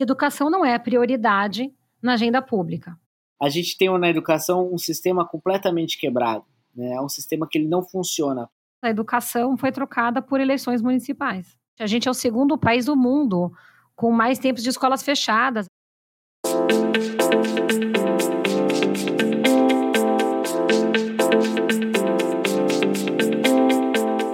Educação 0.00 0.48
não 0.48 0.64
é 0.64 0.78
prioridade 0.78 1.70
na 2.02 2.14
agenda 2.14 2.40
pública. 2.40 2.98
A 3.38 3.50
gente 3.50 3.76
tem 3.76 3.90
na 3.98 4.08
educação 4.08 4.72
um 4.72 4.78
sistema 4.78 5.28
completamente 5.28 5.98
quebrado. 5.98 6.42
Né? 6.74 6.94
É 6.94 7.00
um 7.02 7.08
sistema 7.08 7.46
que 7.46 7.58
ele 7.58 7.68
não 7.68 7.82
funciona. 7.82 8.48
A 8.80 8.88
educação 8.88 9.58
foi 9.58 9.70
trocada 9.70 10.22
por 10.22 10.40
eleições 10.40 10.80
municipais. 10.80 11.54
A 11.78 11.86
gente 11.86 12.08
é 12.08 12.10
o 12.10 12.14
segundo 12.14 12.56
país 12.56 12.86
do 12.86 12.96
mundo 12.96 13.52
com 13.94 14.10
mais 14.10 14.38
tempos 14.38 14.62
de 14.62 14.70
escolas 14.70 15.02
fechadas. 15.02 15.66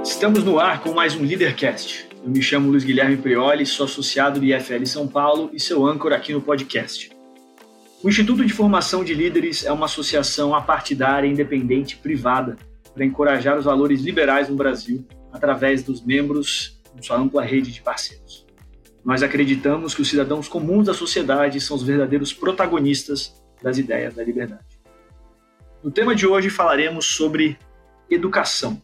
Estamos 0.05 0.45
no 0.45 0.61
ar 0.61 0.81
com 0.81 0.93
mais 0.93 1.17
um 1.17 1.25
Leadercast. 1.25 2.16
Eu 2.27 2.33
me 2.33 2.43
chamo 2.43 2.69
Luiz 2.69 2.83
Guilherme 2.83 3.17
Prioli, 3.17 3.65
sou 3.65 3.87
associado 3.87 4.41
do 4.41 4.47
IFL 4.47 4.85
São 4.85 5.07
Paulo 5.07 5.49
e 5.53 5.61
seu 5.61 5.87
âncora 5.87 6.17
aqui 6.17 6.33
no 6.33 6.43
podcast. 6.43 7.09
O 8.03 8.09
Instituto 8.09 8.45
de 8.45 8.53
Formação 8.53 9.05
de 9.05 9.15
Líderes 9.15 9.65
é 9.65 9.71
uma 9.71 9.87
associação 9.87 10.53
apartidária, 10.53 11.29
independente, 11.29 11.97
privada, 11.97 12.57
para 12.93 13.05
encorajar 13.05 13.57
os 13.57 13.65
valores 13.65 14.01
liberais 14.01 14.49
no 14.49 14.57
Brasil 14.57 15.07
através 15.33 15.85
dos 15.85 16.05
membros 16.05 16.83
de 16.97 17.07
sua 17.07 17.17
ampla 17.17 17.45
rede 17.45 17.71
de 17.71 17.81
parceiros. 17.81 18.45
Nós 19.05 19.23
acreditamos 19.23 19.95
que 19.95 20.03
os 20.03 20.09
cidadãos 20.09 20.49
comuns 20.49 20.87
da 20.87 20.95
sociedade 20.95 21.61
são 21.61 21.77
os 21.77 21.85
verdadeiros 21.85 22.33
protagonistas 22.33 23.41
das 23.63 23.79
ideias 23.79 24.17
da 24.17 24.25
liberdade. 24.25 24.81
No 25.81 25.93
tema 25.93 26.13
de 26.13 26.27
hoje 26.27 26.51
falaremos 26.51 27.07
sobre 27.07 27.57
educação 28.11 28.83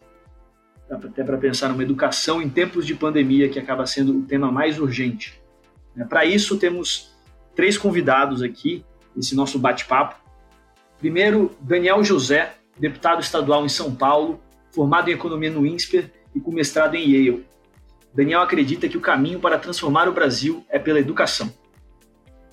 até 0.92 1.24
para 1.24 1.38
pensar 1.38 1.68
numa 1.68 1.82
educação 1.82 2.42
em 2.42 2.48
tempos 2.48 2.86
de 2.86 2.94
pandemia, 2.94 3.48
que 3.48 3.58
acaba 3.58 3.86
sendo 3.86 4.18
o 4.18 4.22
tema 4.22 4.52
mais 4.52 4.78
urgente. 4.78 5.40
Né? 5.96 6.04
Para 6.04 6.24
isso, 6.24 6.58
temos 6.58 7.14
três 7.54 7.78
convidados 7.78 8.42
aqui, 8.42 8.84
nesse 9.14 9.34
nosso 9.34 9.58
bate-papo. 9.58 10.16
Primeiro, 10.98 11.54
Daniel 11.60 12.02
José, 12.04 12.54
deputado 12.78 13.20
estadual 13.20 13.64
em 13.64 13.68
São 13.68 13.94
Paulo, 13.94 14.40
formado 14.70 15.10
em 15.10 15.14
economia 15.14 15.50
no 15.50 15.66
INSPER 15.66 16.10
e 16.34 16.40
com 16.40 16.52
mestrado 16.52 16.94
em 16.94 17.10
Yale. 17.10 17.46
Daniel 18.14 18.40
acredita 18.40 18.88
que 18.88 18.96
o 18.96 19.00
caminho 19.00 19.40
para 19.40 19.58
transformar 19.58 20.08
o 20.08 20.12
Brasil 20.12 20.64
é 20.68 20.78
pela 20.78 21.00
educação. 21.00 21.52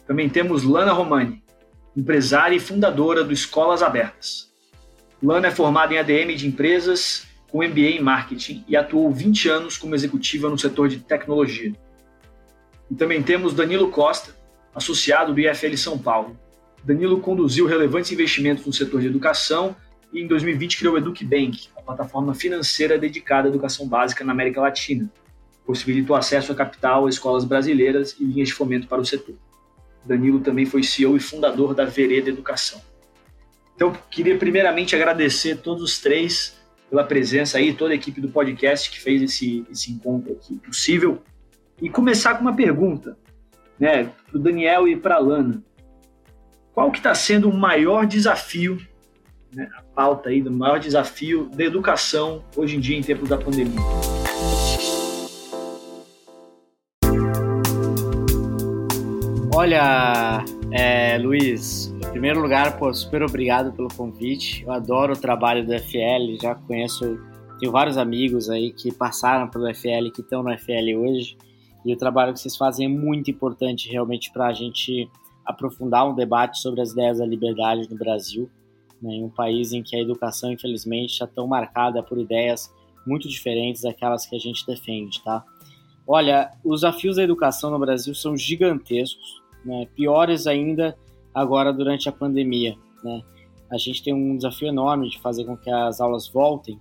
Também 0.08 0.30
temos 0.30 0.64
Lana 0.64 0.92
Romani, 0.92 1.44
empresária 1.96 2.56
e 2.56 2.60
fundadora 2.60 3.24
do 3.24 3.34
Escolas 3.34 3.84
Abertas. 3.84 4.52
Lana 5.22 5.48
é 5.48 5.52
formada 5.52 5.94
em 5.94 5.98
ADM 5.98 6.36
de 6.36 6.48
empresas 6.48 7.29
com 7.52 7.64
MBA 7.64 7.98
em 7.98 8.02
marketing 8.02 8.64
e 8.68 8.76
atuou 8.76 9.12
20 9.12 9.50
anos 9.50 9.78
como 9.78 9.96
executiva 9.96 10.50
no 10.50 10.58
setor 10.58 10.88
de 10.88 11.00
tecnologia. 11.00 11.74
E 12.90 12.96
também 12.96 13.22
temos 13.22 13.54
Danilo 13.54 13.90
Costa, 13.90 14.36
associado 14.74 15.34
do 15.34 15.40
IFL 15.40 15.76
São 15.76 15.98
Paulo. 15.98 16.38
Danilo 16.84 17.20
conduziu 17.20 17.66
relevantes 17.66 18.12
investimentos 18.12 18.66
no 18.66 18.74
setor 18.74 19.02
de 19.02 19.08
educação 19.08 19.76
e 20.14 20.22
em 20.22 20.28
2020 20.28 20.78
criou 20.78 20.96
o 20.96 20.98
EducBank, 20.98 21.70
a 21.76 21.82
plataforma 21.82 22.34
financeira 22.34 22.98
dedicada 22.98 23.48
à 23.48 23.50
educação 23.50 23.88
básica 23.88 24.24
na 24.24 24.32
América 24.32 24.62
Latina. 24.62 25.12
Possibilitou 25.66 26.16
acesso 26.16 26.52
a 26.52 26.56
capital 26.56 27.06
a 27.06 27.10
escolas 27.10 27.46
brasileiras 27.46 28.16
e 28.20 28.24
linhas 28.24 28.48
de 28.48 28.54
fomento 28.54 28.88
para 28.88 29.02
o 29.02 29.06
setor. 29.06 29.36
Danilo 30.04 30.40
também 30.40 30.66
foi 30.66 30.82
CEO 30.82 31.16
e 31.16 31.20
fundador 31.20 31.76
da 31.76 31.86
Vereda 31.86 32.30
Educação. 32.30 32.82
Então, 33.76 33.96
queria 34.10 34.38
primeiramente 34.38 34.96
agradecer 34.96 35.58
todos 35.58 35.84
os 35.84 36.00
três 36.00 36.59
pela 36.90 37.04
presença 37.04 37.58
aí, 37.58 37.74
toda 37.74 37.94
a 37.94 37.96
equipe 37.96 38.20
do 38.20 38.30
podcast 38.30 38.90
que 38.90 39.00
fez 39.00 39.22
esse, 39.22 39.66
esse 39.70 39.92
encontro 39.92 40.34
aqui 40.34 40.56
possível. 40.58 41.22
E 41.82 41.90
começar 41.90 42.36
com 42.36 42.42
uma 42.42 42.56
pergunta, 42.56 43.18
né, 43.80 44.12
para 44.28 44.38
o 44.38 44.40
Daniel 44.40 44.88
e 44.88 44.96
para 44.96 45.16
a 45.16 45.20
Lana. 45.20 45.64
Qual 46.74 46.92
que 46.92 46.98
está 46.98 47.14
sendo 47.14 47.50
o 47.50 47.54
maior 47.54 48.06
desafio, 48.06 48.82
né, 49.54 49.70
a 49.78 49.82
pauta 49.82 50.30
aí 50.30 50.42
do 50.42 50.52
maior 50.52 50.80
desafio 50.80 51.50
da 51.54 51.64
educação 51.64 52.44
hoje 52.56 52.76
em 52.76 52.80
dia 52.80 52.98
em 52.98 53.02
tempos 53.02 53.30
da 53.30 53.38
pandemia? 53.38 53.80
Olha, 59.54 60.44
é, 60.72 61.18
Luiz, 61.18 61.88
em 61.88 62.12
primeiro 62.12 62.42
lugar, 62.42 62.78
pô, 62.78 62.94
super 62.94 63.24
obrigado 63.24 63.72
pelo 63.74 63.88
convite. 63.88 64.64
Eu 64.64 64.72
adoro 64.72 65.14
o 65.14 65.20
trabalho 65.20 65.66
do 65.66 65.74
FL, 65.74 66.38
já 66.42 66.54
conheço, 66.56 67.20
tenho 67.60 67.72
vários 67.72 67.98
amigos 67.98 68.50
aí 68.50 68.72
que 68.72 68.92
passaram 68.92 69.48
pelo 69.48 69.74
FL, 69.74 70.12
que 70.14 70.22
estão 70.22 70.44
no 70.44 70.56
FL 70.58 70.96
hoje. 70.98 71.38
E 71.86 71.94
o 71.94 71.98
trabalho 71.98 72.34
que 72.34 72.40
vocês 72.40 72.56
fazem 72.56 72.86
é 72.86 72.90
muito 72.90 73.32
importante 73.32 73.90
realmente 73.90 74.32
para 74.32 74.48
a 74.48 74.54
gente 74.54 75.10
aprofundar 75.46 76.08
um 76.08 76.14
debate 76.14 76.60
sobre 76.60 76.82
as 76.82 76.92
ideias 76.92 77.18
da 77.18 77.26
liberdade 77.26 77.90
no 77.90 77.98
Brasil, 77.98 78.50
né, 79.02 79.14
em 79.14 79.24
um 79.24 79.30
país 79.30 79.72
em 79.72 79.82
que 79.82 79.96
a 79.96 80.00
educação, 80.00 80.52
infelizmente, 80.52 81.14
está 81.14 81.26
tão 81.26 81.48
marcada 81.48 82.04
por 82.04 82.20
ideias 82.20 82.72
muito 83.08 83.28
diferentes 83.28 83.82
daquelas 83.82 84.28
que 84.28 84.36
a 84.36 84.40
gente 84.40 84.66
defende, 84.68 85.24
tá? 85.24 85.44
Olha, 86.08 86.52
os 86.64 86.82
desafios 86.82 87.16
da 87.16 87.24
educação 87.24 87.72
no 87.72 87.80
Brasil 87.80 88.14
são 88.14 88.36
gigantescos, 88.36 89.39
né, 89.66 89.88
piores 89.96 90.48
ainda 90.48 90.98
agora 91.34 91.72
durante 91.72 92.10
a 92.10 92.12
pandemia. 92.12 92.76
Né? 93.04 93.22
A 93.72 93.78
gente 93.78 94.04
tem 94.04 94.14
um 94.14 94.36
desafio 94.36 94.68
enorme 94.68 95.10
de 95.10 95.20
fazer 95.20 95.46
com 95.46 95.56
que 95.56 95.70
as 95.70 96.02
aulas 96.02 96.28
voltem 96.28 96.80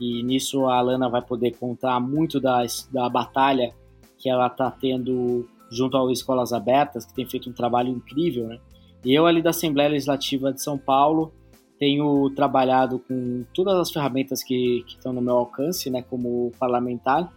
e 0.00 0.22
nisso 0.22 0.66
a 0.66 0.78
Alana 0.78 1.08
vai 1.08 1.22
poder 1.22 1.52
contar 1.52 2.00
muito 2.00 2.40
da, 2.40 2.64
da 2.90 3.08
batalha 3.08 3.72
que 4.18 4.28
ela 4.28 4.46
está 4.46 4.70
tendo 4.70 5.48
junto 5.70 5.96
às 5.96 6.18
escolas 6.18 6.52
abertas, 6.52 7.04
que 7.04 7.14
tem 7.14 7.26
feito 7.26 7.48
um 7.48 7.52
trabalho 7.52 7.88
incrível. 7.88 8.46
Né? 8.46 8.58
E 9.04 9.12
eu 9.12 9.26
ali 9.26 9.42
da 9.42 9.50
Assembleia 9.50 9.90
Legislativa 9.90 10.52
de 10.52 10.62
São 10.62 10.78
Paulo 10.78 11.32
tenho 11.78 12.30
trabalhado 12.30 13.00
com 13.00 13.44
todas 13.52 13.76
as 13.76 13.90
ferramentas 13.90 14.42
que, 14.44 14.84
que 14.86 14.96
estão 14.96 15.12
no 15.12 15.20
meu 15.20 15.34
alcance, 15.34 15.90
né, 15.90 16.00
como 16.02 16.52
parlamentar, 16.56 17.32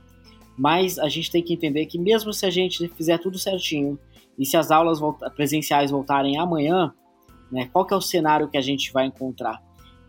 mas 0.56 1.00
a 1.00 1.09
gente 1.09 1.31
tem 1.31 1.41
que 1.41 1.53
entender 1.53 1.88
que 1.88 1.97
mesmo 1.97 2.31
se 2.31 2.46
a 2.46 2.52
gente 2.52 2.88
fizer 2.90 3.17
tudo 3.17 3.40
certinho, 3.40 3.97
e 4.38 4.46
se 4.46 4.57
as 4.57 4.72
aulas 4.72 5.00
presenciais 5.35 5.91
voltarem 5.91 6.38
amanhã, 6.38 6.94
né, 7.51 7.69
qual 7.72 7.85
que 7.85 7.94
é 7.94 7.97
o 7.97 8.01
cenário 8.01 8.50
que 8.50 8.57
a 8.57 8.62
gente 8.62 8.91
vai 8.91 9.06
encontrar? 9.06 9.62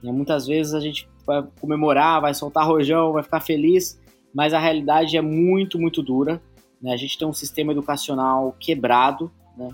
Né, 0.03 0.11
muitas 0.11 0.47
vezes 0.47 0.75
a 0.75 0.81
gente 0.81 1.09
vai 1.27 1.45
comemorar, 1.61 2.21
vai 2.21 2.35
soltar 2.35 2.67
rojão, 2.67 3.13
vai 3.13 3.23
ficar 3.23 3.41
feliz, 3.41 4.01
mas 4.35 4.53
a 4.53 4.59
realidade 4.59 5.17
é 5.17 5.23
muito, 5.23 5.79
muito 5.79 6.03
dura. 6.03 6.43
Né? 6.81 6.93
A 6.93 6.97
gente 6.97 7.19
tem 7.19 7.27
um 7.27 7.33
sistema 7.33 7.73
educacional 7.73 8.55
quebrado, 8.59 9.31
né? 9.57 9.69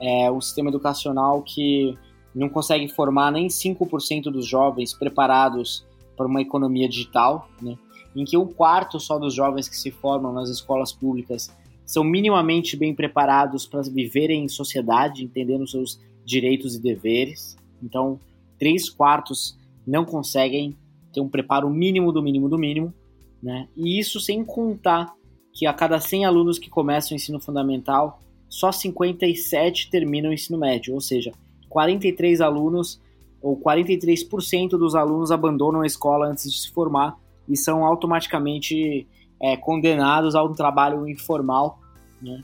é 0.00 0.30
um 0.30 0.40
sistema 0.40 0.68
educacional 0.68 1.42
que 1.42 1.96
não 2.34 2.48
consegue 2.48 2.88
formar 2.88 3.30
nem 3.30 3.48
5% 3.48 4.24
dos 4.24 4.46
jovens 4.46 4.94
preparados 4.94 5.86
para 6.16 6.26
uma 6.26 6.40
economia 6.40 6.88
digital, 6.88 7.48
né? 7.60 7.76
em 8.14 8.24
que 8.24 8.36
um 8.36 8.46
quarto 8.46 9.00
só 9.00 9.18
dos 9.18 9.34
jovens 9.34 9.68
que 9.68 9.76
se 9.76 9.90
formam 9.90 10.32
nas 10.32 10.48
escolas 10.48 10.92
públicas 10.92 11.50
são 11.92 12.02
minimamente 12.02 12.74
bem 12.74 12.94
preparados 12.94 13.66
para 13.66 13.82
viverem 13.82 14.44
em 14.44 14.48
sociedade, 14.48 15.22
entendendo 15.22 15.68
seus 15.68 16.00
direitos 16.24 16.74
e 16.74 16.80
deveres. 16.80 17.54
Então, 17.82 18.18
três 18.58 18.88
quartos 18.88 19.58
não 19.86 20.02
conseguem 20.02 20.74
ter 21.12 21.20
um 21.20 21.28
preparo 21.28 21.68
mínimo 21.68 22.10
do 22.10 22.22
mínimo 22.22 22.48
do 22.48 22.58
mínimo, 22.58 22.94
né? 23.42 23.68
E 23.76 23.98
isso 23.98 24.18
sem 24.20 24.42
contar 24.42 25.12
que 25.52 25.66
a 25.66 25.74
cada 25.74 26.00
100 26.00 26.24
alunos 26.24 26.58
que 26.58 26.70
começam 26.70 27.12
o 27.12 27.16
ensino 27.16 27.38
fundamental, 27.38 28.22
só 28.48 28.72
57 28.72 29.90
terminam 29.90 30.30
o 30.30 30.32
ensino 30.32 30.58
médio, 30.58 30.94
ou 30.94 31.00
seja, 31.00 31.30
43 31.68 32.40
alunos 32.40 32.98
ou 33.42 33.54
43% 33.60 34.70
dos 34.70 34.94
alunos 34.94 35.30
abandonam 35.30 35.82
a 35.82 35.86
escola 35.86 36.26
antes 36.26 36.50
de 36.50 36.58
se 36.58 36.70
formar 36.70 37.18
e 37.46 37.54
são 37.54 37.84
automaticamente 37.84 39.06
é, 39.42 39.58
condenados 39.58 40.34
a 40.34 40.42
um 40.42 40.54
trabalho 40.54 41.06
informal 41.06 41.81
né? 42.22 42.42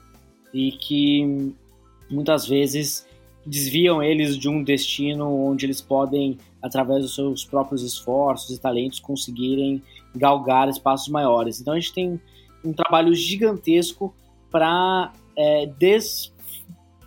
E 0.53 0.73
que 0.73 1.55
muitas 2.11 2.47
vezes 2.47 3.07
desviam 3.45 4.03
eles 4.03 4.37
de 4.37 4.49
um 4.49 4.63
destino 4.63 5.47
onde 5.47 5.65
eles 5.65 5.81
podem, 5.81 6.39
através 6.61 7.03
dos 7.03 7.15
seus 7.15 7.45
próprios 7.45 7.83
esforços 7.83 8.57
e 8.57 8.61
talentos, 8.61 9.01
conseguirem 9.01 9.83
galgar 10.15 10.69
espaços 10.69 11.09
maiores. 11.09 11.61
Então 11.61 11.75
a 11.75 11.79
gente 11.79 11.93
tem 11.93 12.21
um 12.65 12.73
trabalho 12.73 13.15
gigantesco 13.15 14.15
para 14.51 15.13
é, 15.37 15.67
des, 15.67 16.33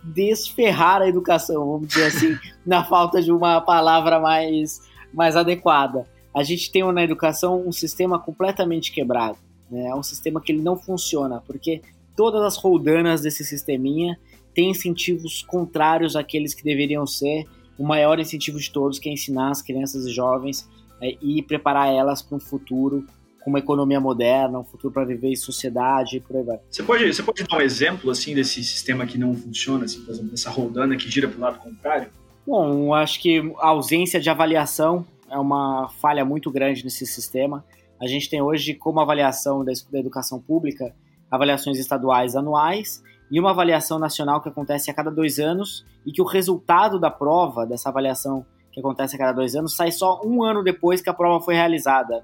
desferrar 0.02 1.02
a 1.02 1.08
educação, 1.08 1.66
vamos 1.66 1.88
dizer 1.88 2.06
assim, 2.06 2.36
na 2.66 2.84
falta 2.84 3.22
de 3.22 3.30
uma 3.30 3.60
palavra 3.60 4.18
mais, 4.18 4.80
mais 5.12 5.36
adequada. 5.36 6.06
A 6.34 6.42
gente 6.42 6.72
tem 6.72 6.82
na 6.92 7.04
educação 7.04 7.62
um 7.66 7.72
sistema 7.72 8.18
completamente 8.18 8.90
quebrado. 8.90 9.36
Né? 9.70 9.88
É 9.88 9.94
um 9.94 10.02
sistema 10.02 10.40
que 10.40 10.50
ele 10.50 10.62
não 10.62 10.76
funciona, 10.76 11.42
porque 11.46 11.82
todas 12.16 12.42
as 12.42 12.56
roldanas 12.56 13.22
desse 13.22 13.44
sisteminha 13.44 14.18
têm 14.54 14.70
incentivos 14.70 15.42
contrários 15.42 16.16
àqueles 16.16 16.54
que 16.54 16.62
deveriam 16.62 17.06
ser. 17.06 17.46
O 17.78 17.84
maior 17.84 18.18
incentivo 18.18 18.58
de 18.58 18.70
todos 18.70 18.98
que 18.98 19.08
é 19.08 19.12
ensinar 19.12 19.50
as 19.50 19.62
crianças 19.62 20.06
e 20.06 20.10
jovens 20.10 20.68
é, 21.00 21.16
e 21.20 21.42
preparar 21.42 21.92
elas 21.92 22.22
para 22.22 22.36
um 22.36 22.40
futuro 22.40 23.04
com 23.42 23.50
uma 23.50 23.58
economia 23.58 24.00
moderna, 24.00 24.58
um 24.58 24.64
futuro 24.64 24.92
para 24.92 25.04
viver 25.04 25.28
em 25.28 25.36
sociedade 25.36 26.16
e 26.16 26.20
por 26.20 26.36
aí 26.36 26.44
vai. 26.44 26.60
Você 26.70 26.82
pode, 26.82 27.12
você 27.12 27.22
pode 27.22 27.42
dar 27.42 27.56
um 27.56 27.60
exemplo 27.60 28.10
assim 28.10 28.34
desse 28.34 28.62
sistema 28.62 29.04
que 29.04 29.18
não 29.18 29.34
funciona, 29.34 29.84
assim, 29.84 30.00
por 30.02 30.12
exemplo, 30.12 30.30
dessa 30.30 30.50
rodana 30.50 30.96
que 30.96 31.10
gira 31.10 31.28
para 31.28 31.38
o 31.38 31.40
lado 31.40 31.58
contrário? 31.58 32.08
Bom, 32.46 32.94
acho 32.94 33.20
que 33.20 33.52
a 33.58 33.68
ausência 33.68 34.20
de 34.20 34.30
avaliação 34.30 35.04
é 35.28 35.38
uma 35.38 35.88
falha 36.00 36.24
muito 36.24 36.50
grande 36.50 36.84
nesse 36.84 37.06
sistema. 37.06 37.64
A 38.00 38.06
gente 38.06 38.28
tem 38.28 38.42
hoje, 38.42 38.74
como 38.74 39.00
avaliação 39.00 39.64
da 39.64 39.98
educação 39.98 40.40
pública, 40.40 40.94
avaliações 41.32 41.78
estaduais 41.78 42.36
anuais 42.36 43.02
e 43.30 43.40
uma 43.40 43.50
avaliação 43.50 43.98
nacional 43.98 44.42
que 44.42 44.50
acontece 44.50 44.90
a 44.90 44.94
cada 44.94 45.10
dois 45.10 45.38
anos 45.38 45.86
e 46.04 46.12
que 46.12 46.20
o 46.20 46.26
resultado 46.26 47.00
da 47.00 47.10
prova, 47.10 47.66
dessa 47.66 47.88
avaliação 47.88 48.44
que 48.70 48.80
acontece 48.80 49.16
a 49.16 49.18
cada 49.18 49.32
dois 49.32 49.54
anos, 49.54 49.74
sai 49.74 49.90
só 49.90 50.20
um 50.22 50.42
ano 50.42 50.62
depois 50.62 51.00
que 51.00 51.08
a 51.08 51.14
prova 51.14 51.42
foi 51.42 51.54
realizada. 51.54 52.22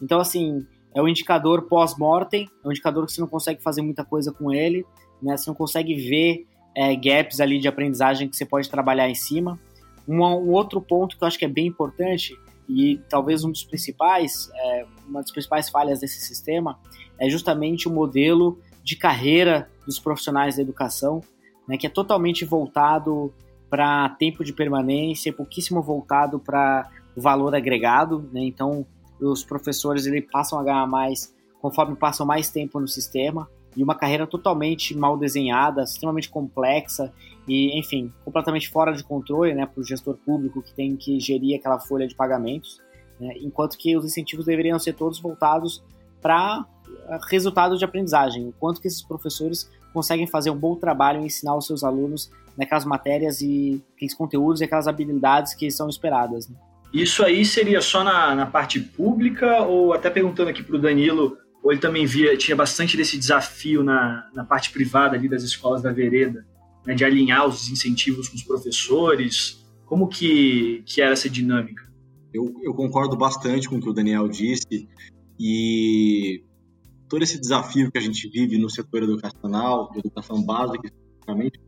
Então, 0.00 0.18
assim, 0.18 0.66
é 0.94 1.02
um 1.02 1.06
indicador 1.08 1.68
pós-mortem, 1.68 2.48
é 2.64 2.68
um 2.68 2.70
indicador 2.70 3.04
que 3.04 3.12
você 3.12 3.20
não 3.20 3.28
consegue 3.28 3.62
fazer 3.62 3.82
muita 3.82 4.02
coisa 4.02 4.32
com 4.32 4.50
ele, 4.50 4.84
né? 5.22 5.36
Você 5.36 5.50
não 5.50 5.54
consegue 5.54 5.94
ver 5.94 6.46
é, 6.74 6.96
gaps 6.96 7.40
ali 7.40 7.58
de 7.58 7.68
aprendizagem 7.68 8.28
que 8.28 8.36
você 8.36 8.46
pode 8.46 8.70
trabalhar 8.70 9.08
em 9.08 9.14
cima. 9.14 9.58
Um, 10.08 10.22
um, 10.22 10.50
outro 10.52 10.80
ponto 10.80 11.18
que 11.18 11.22
eu 11.22 11.28
acho 11.28 11.38
que 11.38 11.44
é 11.44 11.48
bem 11.48 11.66
importante 11.66 12.34
e 12.68 13.00
talvez 13.08 13.44
um 13.44 13.50
dos 13.50 13.64
principais, 13.64 14.50
é, 14.54 14.86
uma 15.06 15.20
das 15.20 15.30
principais 15.30 15.68
falhas 15.68 16.00
desse 16.00 16.20
sistema 16.20 16.78
é 17.18 17.28
justamente 17.28 17.88
o 17.88 17.90
modelo 17.92 18.58
de 18.82 18.96
carreira 18.96 19.70
dos 19.86 19.98
profissionais 19.98 20.56
da 20.56 20.62
educação, 20.62 21.20
né, 21.68 21.76
que 21.76 21.86
é 21.86 21.90
totalmente 21.90 22.44
voltado 22.44 23.32
para 23.68 24.08
tempo 24.10 24.44
de 24.44 24.52
permanência, 24.52 25.32
pouquíssimo 25.32 25.82
voltado 25.82 26.38
para 26.38 26.90
valor 27.16 27.54
agregado. 27.54 28.28
Né? 28.32 28.42
Então, 28.42 28.86
os 29.20 29.42
professores 29.42 30.06
ele 30.06 30.22
passam 30.22 30.58
a 30.58 30.62
ganhar 30.62 30.86
mais 30.86 31.34
conforme 31.60 31.96
passam 31.96 32.24
mais 32.26 32.50
tempo 32.50 32.78
no 32.78 32.86
sistema 32.86 33.48
e 33.76 33.82
uma 33.82 33.94
carreira 33.94 34.26
totalmente 34.26 34.96
mal 34.96 35.16
desenhada, 35.18 35.82
extremamente 35.82 36.28
complexa 36.28 37.12
e, 37.46 37.78
enfim, 37.78 38.12
completamente 38.24 38.68
fora 38.68 38.92
de 38.92 39.04
controle 39.04 39.54
né, 39.54 39.66
para 39.66 39.80
o 39.80 39.84
gestor 39.84 40.16
público 40.24 40.62
que 40.62 40.72
tem 40.72 40.96
que 40.96 41.20
gerir 41.20 41.58
aquela 41.58 41.78
folha 41.78 42.06
de 42.06 42.14
pagamentos, 42.14 42.80
né, 43.20 43.34
enquanto 43.40 43.76
que 43.76 43.96
os 43.96 44.04
incentivos 44.04 44.46
deveriam 44.46 44.78
ser 44.78 44.94
todos 44.94 45.20
voltados 45.20 45.82
para 46.22 46.64
resultado 47.28 47.76
de 47.76 47.84
aprendizagem, 47.84 48.48
o 48.48 48.52
quanto 48.52 48.80
que 48.80 48.88
esses 48.88 49.02
professores 49.02 49.70
conseguem 49.92 50.26
fazer 50.26 50.50
um 50.50 50.56
bom 50.56 50.76
trabalho 50.76 51.20
em 51.20 51.26
ensinar 51.26 51.56
os 51.56 51.66
seus 51.66 51.82
alunos 51.82 52.30
naquelas 52.56 52.84
matérias 52.84 53.40
e 53.40 53.82
aqueles 53.94 54.14
conteúdos 54.14 54.60
e 54.60 54.64
aquelas 54.64 54.88
habilidades 54.88 55.54
que 55.54 55.70
são 55.70 55.88
esperadas. 55.88 56.48
Né? 56.48 56.56
Isso 56.92 57.24
aí 57.24 57.44
seria 57.44 57.80
só 57.80 58.02
na, 58.02 58.34
na 58.34 58.46
parte 58.46 58.80
pública 58.80 59.62
ou 59.62 59.92
até 59.92 60.10
perguntando 60.10 60.50
aqui 60.50 60.62
para 60.62 60.76
o 60.76 60.78
Danilo, 60.78 61.38
ou 61.66 61.72
ele 61.72 61.80
também 61.80 62.06
via 62.06 62.36
tinha 62.36 62.56
bastante 62.56 62.96
desse 62.96 63.18
desafio 63.18 63.82
na, 63.82 64.30
na 64.32 64.44
parte 64.44 64.70
privada 64.70 65.16
ali 65.16 65.28
das 65.28 65.42
escolas 65.42 65.82
da 65.82 65.90
vereda, 65.90 66.46
né, 66.86 66.94
de 66.94 67.04
alinhar 67.04 67.44
os 67.44 67.68
incentivos 67.68 68.28
com 68.28 68.36
os 68.36 68.44
professores? 68.44 69.66
Como 69.84 70.06
que, 70.06 70.84
que 70.86 71.02
era 71.02 71.12
essa 71.12 71.28
dinâmica? 71.28 71.82
Eu, 72.32 72.54
eu 72.62 72.72
concordo 72.72 73.16
bastante 73.16 73.68
com 73.68 73.78
o 73.78 73.80
que 73.80 73.88
o 73.88 73.92
Daniel 73.92 74.28
disse 74.28 74.88
e 75.40 76.44
todo 77.08 77.24
esse 77.24 77.36
desafio 77.36 77.90
que 77.90 77.98
a 77.98 78.00
gente 78.00 78.28
vive 78.28 78.56
no 78.58 78.70
setor 78.70 79.02
educacional, 79.02 79.90
de 79.90 79.98
educação 79.98 80.40
básica 80.40 80.86
especificamente, 80.86 81.60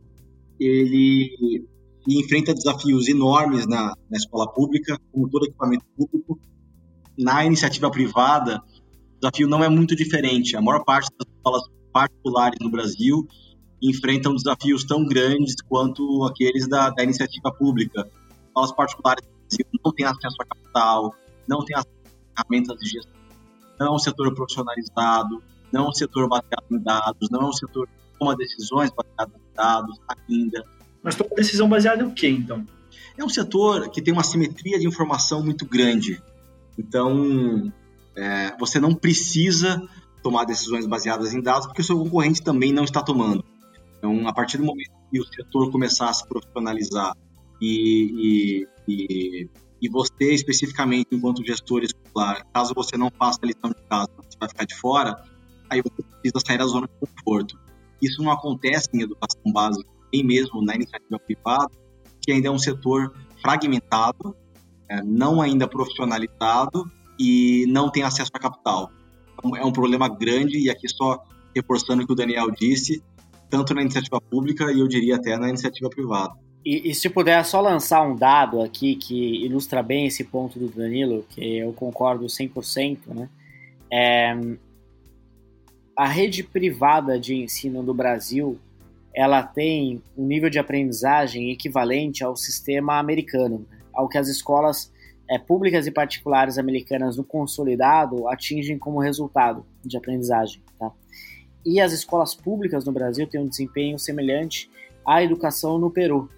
ele 0.57 1.67
enfrenta 2.07 2.53
desafios 2.53 3.09
enormes 3.09 3.67
na, 3.67 3.93
na 4.09 4.15
escola 4.17 4.49
pública, 4.53 4.97
como 5.11 5.29
todo 5.29 5.45
equipamento 5.45 5.83
público. 5.97 6.39
Na 7.17 7.43
iniciativa 7.43 7.91
privada, 7.91 8.63
o 9.19 9.21
desafio 9.21 9.47
não 9.47 9.63
é 9.63 9.69
muito 9.69 9.95
diferente. 9.95 10.55
A 10.55 10.61
maior 10.61 10.83
parte 10.83 11.09
das 11.17 11.27
escolas 11.35 11.63
particulares 11.91 12.57
no 12.61 12.71
Brasil 12.71 13.27
enfrentam 13.81 14.33
desafios 14.33 14.83
tão 14.83 15.05
grandes 15.05 15.55
quanto 15.67 16.23
aqueles 16.25 16.67
da, 16.67 16.89
da 16.89 17.03
iniciativa 17.03 17.51
pública. 17.51 18.09
Escolas 18.47 18.71
particulares 18.71 19.23
no 19.25 19.47
Brasil 19.47 19.65
não 19.85 19.93
têm 19.93 20.05
acesso 20.05 20.35
a 20.39 20.45
capital, 20.45 21.13
não 21.47 21.63
têm 21.63 21.75
acesso 21.75 21.95
a 22.35 22.43
ferramentas 22.43 22.79
de 22.79 22.89
gestão 22.89 23.19
não 23.79 23.87
é 23.87 23.91
um 23.91 23.99
setor 23.99 24.33
profissionalizado, 24.35 25.41
não 25.71 25.85
é 25.85 25.89
um 25.89 25.93
setor 25.93 26.27
baseado 26.27 26.65
em 26.69 26.79
dados, 26.79 27.29
não 27.31 27.41
é 27.41 27.45
um 27.45 27.53
setor 27.53 27.87
que 27.87 28.19
toma 28.19 28.35
decisões 28.35 28.91
baseadas 28.91 29.35
em 29.35 29.55
dados 29.55 29.99
ainda. 30.07 30.65
Mas 31.01 31.15
toma 31.15 31.29
decisão 31.35 31.69
baseada 31.69 32.03
em 32.03 32.11
quê, 32.11 32.27
então? 32.27 32.65
É 33.17 33.23
um 33.23 33.29
setor 33.29 33.89
que 33.89 34.01
tem 34.01 34.13
uma 34.13 34.23
simetria 34.23 34.77
de 34.77 34.85
informação 34.85 35.41
muito 35.41 35.65
grande. 35.65 36.21
Então, 36.77 37.71
é, 38.15 38.55
você 38.57 38.79
não 38.79 38.93
precisa 38.93 39.81
tomar 40.21 40.45
decisões 40.45 40.85
baseadas 40.85 41.33
em 41.33 41.41
dados, 41.41 41.67
porque 41.67 41.81
o 41.81 41.85
seu 41.85 41.97
concorrente 41.97 42.41
também 42.43 42.73
não 42.73 42.83
está 42.83 43.01
tomando. 43.01 43.43
Então, 43.97 44.27
a 44.27 44.33
partir 44.33 44.57
do 44.57 44.65
momento 44.65 44.91
que 45.11 45.19
o 45.19 45.25
setor 45.25 45.71
começar 45.71 46.09
a 46.09 46.13
se 46.13 46.27
profissionalizar 46.27 47.15
e, 47.61 48.65
e, 48.87 48.93
e 48.93 49.49
e 49.81 49.89
você 49.89 50.33
especificamente 50.33 51.07
enquanto 51.11 51.45
gestor 51.45 51.83
escolar, 51.83 52.45
caso 52.53 52.73
você 52.73 52.97
não 52.97 53.09
faça 53.17 53.39
a 53.41 53.47
lição 53.47 53.69
de 53.69 53.81
casa, 53.89 54.09
você 54.17 54.37
vai 54.39 54.49
ficar 54.49 54.65
de 54.65 54.75
fora, 54.75 55.23
aí 55.69 55.81
você 55.81 56.03
precisa 56.03 56.45
sair 56.45 56.57
da 56.57 56.65
zona 56.65 56.87
de 56.87 57.07
conforto. 57.07 57.57
Isso 58.01 58.21
não 58.21 58.31
acontece 58.31 58.89
em 58.93 59.01
educação 59.01 59.51
básica, 59.51 59.89
nem 60.13 60.23
mesmo 60.23 60.61
na 60.61 60.75
iniciativa 60.75 61.19
privada, 61.19 61.71
que 62.21 62.31
ainda 62.31 62.49
é 62.49 62.51
um 62.51 62.59
setor 62.59 63.13
fragmentado, 63.41 64.35
é, 64.89 65.01
não 65.01 65.41
ainda 65.41 65.67
profissionalizado 65.67 66.89
e 67.19 67.65
não 67.67 67.91
tem 67.91 68.03
acesso 68.03 68.31
a 68.33 68.39
capital. 68.39 68.91
Então, 69.37 69.55
é 69.55 69.65
um 69.65 69.71
problema 69.71 70.07
grande 70.07 70.57
e 70.57 70.69
aqui 70.69 70.87
só 70.87 71.23
reforçando 71.55 72.03
o 72.03 72.05
que 72.05 72.13
o 72.13 72.15
Daniel 72.15 72.49
disse, 72.51 73.03
tanto 73.49 73.73
na 73.73 73.81
iniciativa 73.81 74.21
pública 74.21 74.71
e 74.71 74.79
eu 74.79 74.87
diria 74.87 75.15
até 75.15 75.37
na 75.37 75.49
iniciativa 75.49 75.89
privada. 75.89 76.33
E, 76.63 76.89
e, 76.89 76.93
se 76.93 77.09
puder 77.09 77.43
só 77.45 77.61
lançar 77.61 78.01
um 78.01 78.15
dado 78.15 78.61
aqui 78.61 78.95
que 78.95 79.45
ilustra 79.45 79.81
bem 79.81 80.07
esse 80.07 80.25
ponto 80.25 80.59
do 80.59 80.67
Danilo, 80.67 81.25
que 81.29 81.57
eu 81.57 81.71
concordo 81.73 82.25
100%, 82.25 82.97
né? 83.07 83.29
É, 83.91 84.37
a 85.95 86.05
rede 86.05 86.43
privada 86.43 87.19
de 87.19 87.35
ensino 87.35 87.81
do 87.81 87.93
Brasil, 87.93 88.59
ela 89.13 89.41
tem 89.41 90.01
um 90.17 90.25
nível 90.25 90.49
de 90.49 90.59
aprendizagem 90.59 91.51
equivalente 91.51 92.23
ao 92.23 92.35
sistema 92.35 92.99
americano, 92.99 93.65
né? 93.69 93.79
ao 93.93 94.07
que 94.07 94.17
as 94.17 94.27
escolas 94.27 94.91
é, 95.29 95.37
públicas 95.37 95.85
e 95.85 95.91
particulares 95.91 96.57
americanas 96.57 97.15
no 97.15 97.23
consolidado 97.23 98.27
atingem 98.27 98.79
como 98.79 98.99
resultado 98.99 99.63
de 99.85 99.95
aprendizagem. 99.95 100.61
Tá? 100.79 100.91
E 101.65 101.79
as 101.79 101.93
escolas 101.93 102.33
públicas 102.33 102.83
no 102.83 102.91
Brasil 102.91 103.27
têm 103.27 103.39
um 103.39 103.47
desempenho 103.47 103.99
semelhante 103.99 104.69
à 105.05 105.23
educação 105.23 105.77
no 105.77 105.91
Peru. 105.91 106.29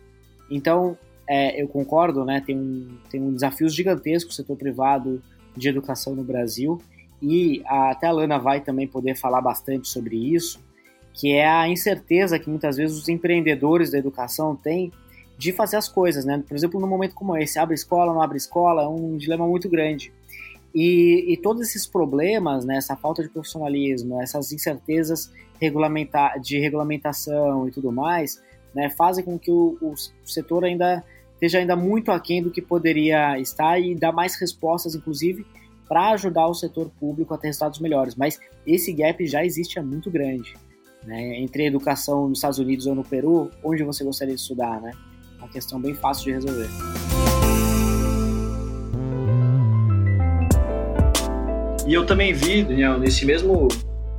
Então, 0.49 0.97
é, 1.27 1.61
eu 1.61 1.67
concordo, 1.67 2.25
né? 2.25 2.43
Tem 2.45 2.57
um, 2.57 2.97
tem 3.09 3.21
um 3.21 3.33
desafio 3.33 3.69
gigantesco 3.69 4.31
o 4.31 4.33
setor 4.33 4.57
privado 4.57 5.23
de 5.55 5.69
educação 5.69 6.13
no 6.13 6.23
Brasil 6.23 6.81
e 7.21 7.61
a, 7.65 7.91
até 7.91 8.07
a 8.07 8.11
Lana 8.11 8.37
vai 8.37 8.59
também 8.59 8.87
poder 8.87 9.15
falar 9.15 9.39
bastante 9.39 9.87
sobre 9.87 10.17
isso, 10.17 10.59
que 11.13 11.31
é 11.31 11.47
a 11.47 11.69
incerteza 11.69 12.37
que 12.39 12.49
muitas 12.49 12.75
vezes 12.75 12.97
os 12.97 13.07
empreendedores 13.07 13.91
da 13.91 13.97
educação 13.97 14.55
têm 14.55 14.91
de 15.41 15.51
fazer 15.51 15.75
as 15.75 15.87
coisas, 15.87 16.23
né? 16.23 16.43
Por 16.47 16.55
exemplo, 16.55 16.79
num 16.79 16.87
momento 16.87 17.15
como 17.15 17.35
esse, 17.35 17.57
abre 17.57 17.73
escola, 17.73 18.13
não 18.13 18.21
abre 18.21 18.37
escola, 18.37 18.83
é 18.83 18.87
um 18.87 19.17
dilema 19.17 19.47
muito 19.47 19.67
grande. 19.67 20.13
E, 20.73 21.33
e 21.33 21.35
todos 21.35 21.63
esses 21.63 21.87
problemas, 21.87 22.63
né, 22.63 22.77
essa 22.77 22.95
falta 22.95 23.23
de 23.23 23.29
profissionalismo, 23.29 24.21
essas 24.21 24.51
incertezas 24.51 25.31
regulamentar, 25.59 26.39
de 26.39 26.59
regulamentação 26.59 27.67
e 27.67 27.71
tudo 27.71 27.91
mais, 27.91 28.39
né, 28.71 28.91
fazem 28.91 29.25
com 29.25 29.39
que 29.39 29.49
o, 29.49 29.79
o 29.81 29.95
setor 30.23 30.63
ainda 30.63 31.03
esteja 31.33 31.57
ainda 31.57 31.75
muito 31.75 32.11
aquém 32.11 32.43
do 32.43 32.51
que 32.51 32.61
poderia 32.61 33.39
estar 33.39 33.79
e 33.79 33.95
dá 33.95 34.11
mais 34.11 34.35
respostas, 34.35 34.93
inclusive, 34.93 35.43
para 35.89 36.11
ajudar 36.11 36.45
o 36.45 36.53
setor 36.53 36.91
público 36.99 37.33
a 37.33 37.37
ter 37.39 37.47
resultados 37.47 37.79
melhores. 37.79 38.13
Mas 38.13 38.39
esse 38.65 38.93
gap 38.93 39.25
já 39.25 39.43
existe 39.43 39.79
é 39.79 39.81
muito 39.81 40.11
grande. 40.11 40.53
Né? 41.03 41.39
Entre 41.39 41.65
educação 41.65 42.29
nos 42.29 42.37
Estados 42.37 42.59
Unidos 42.59 42.85
ou 42.85 42.93
no 42.93 43.03
Peru, 43.03 43.49
onde 43.63 43.83
você 43.83 44.03
gostaria 44.03 44.35
de 44.35 44.39
estudar, 44.39 44.79
né? 44.79 44.91
Uma 45.41 45.49
questão 45.49 45.81
bem 45.81 45.95
fácil 45.95 46.25
de 46.25 46.31
resolver. 46.33 46.69
E 51.87 51.93
eu 51.93 52.05
também 52.05 52.31
vi, 52.31 52.63
Daniel, 52.63 52.99
nesse 52.99 53.25
mesmo 53.25 53.67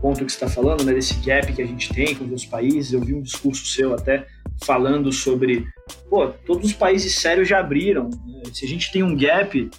ponto 0.01 0.25
que 0.25 0.33
você 0.33 0.37
está 0.37 0.49
falando, 0.49 0.85
né, 0.85 0.93
desse 0.93 1.15
gap 1.25 1.53
que 1.53 1.63
a 1.63 1.67
gente 1.67 1.95
tem 1.95 2.13
com 2.15 2.25
os 2.25 2.45
países, 2.45 2.93
eu 2.93 3.01
vi 3.01 3.15
um 3.15 3.23
discurso 3.23 3.65
seu 3.67 3.95
até 3.95 4.27
falando 4.65 5.13
sobre, 5.13 5.65
pô, 6.11 6.29
todos 6.29 6.67
os 6.67 6.73
países 6.73 7.15
sérios 7.15 7.49
já 7.49 7.61
abriram. 7.61 8.11
Né? 8.27 8.43
Se 8.53 8.67
a 8.67 8.69
gente 8.69 8.91
tem 8.91 9.05
um 9.05 9.17
gap, 9.17 9.71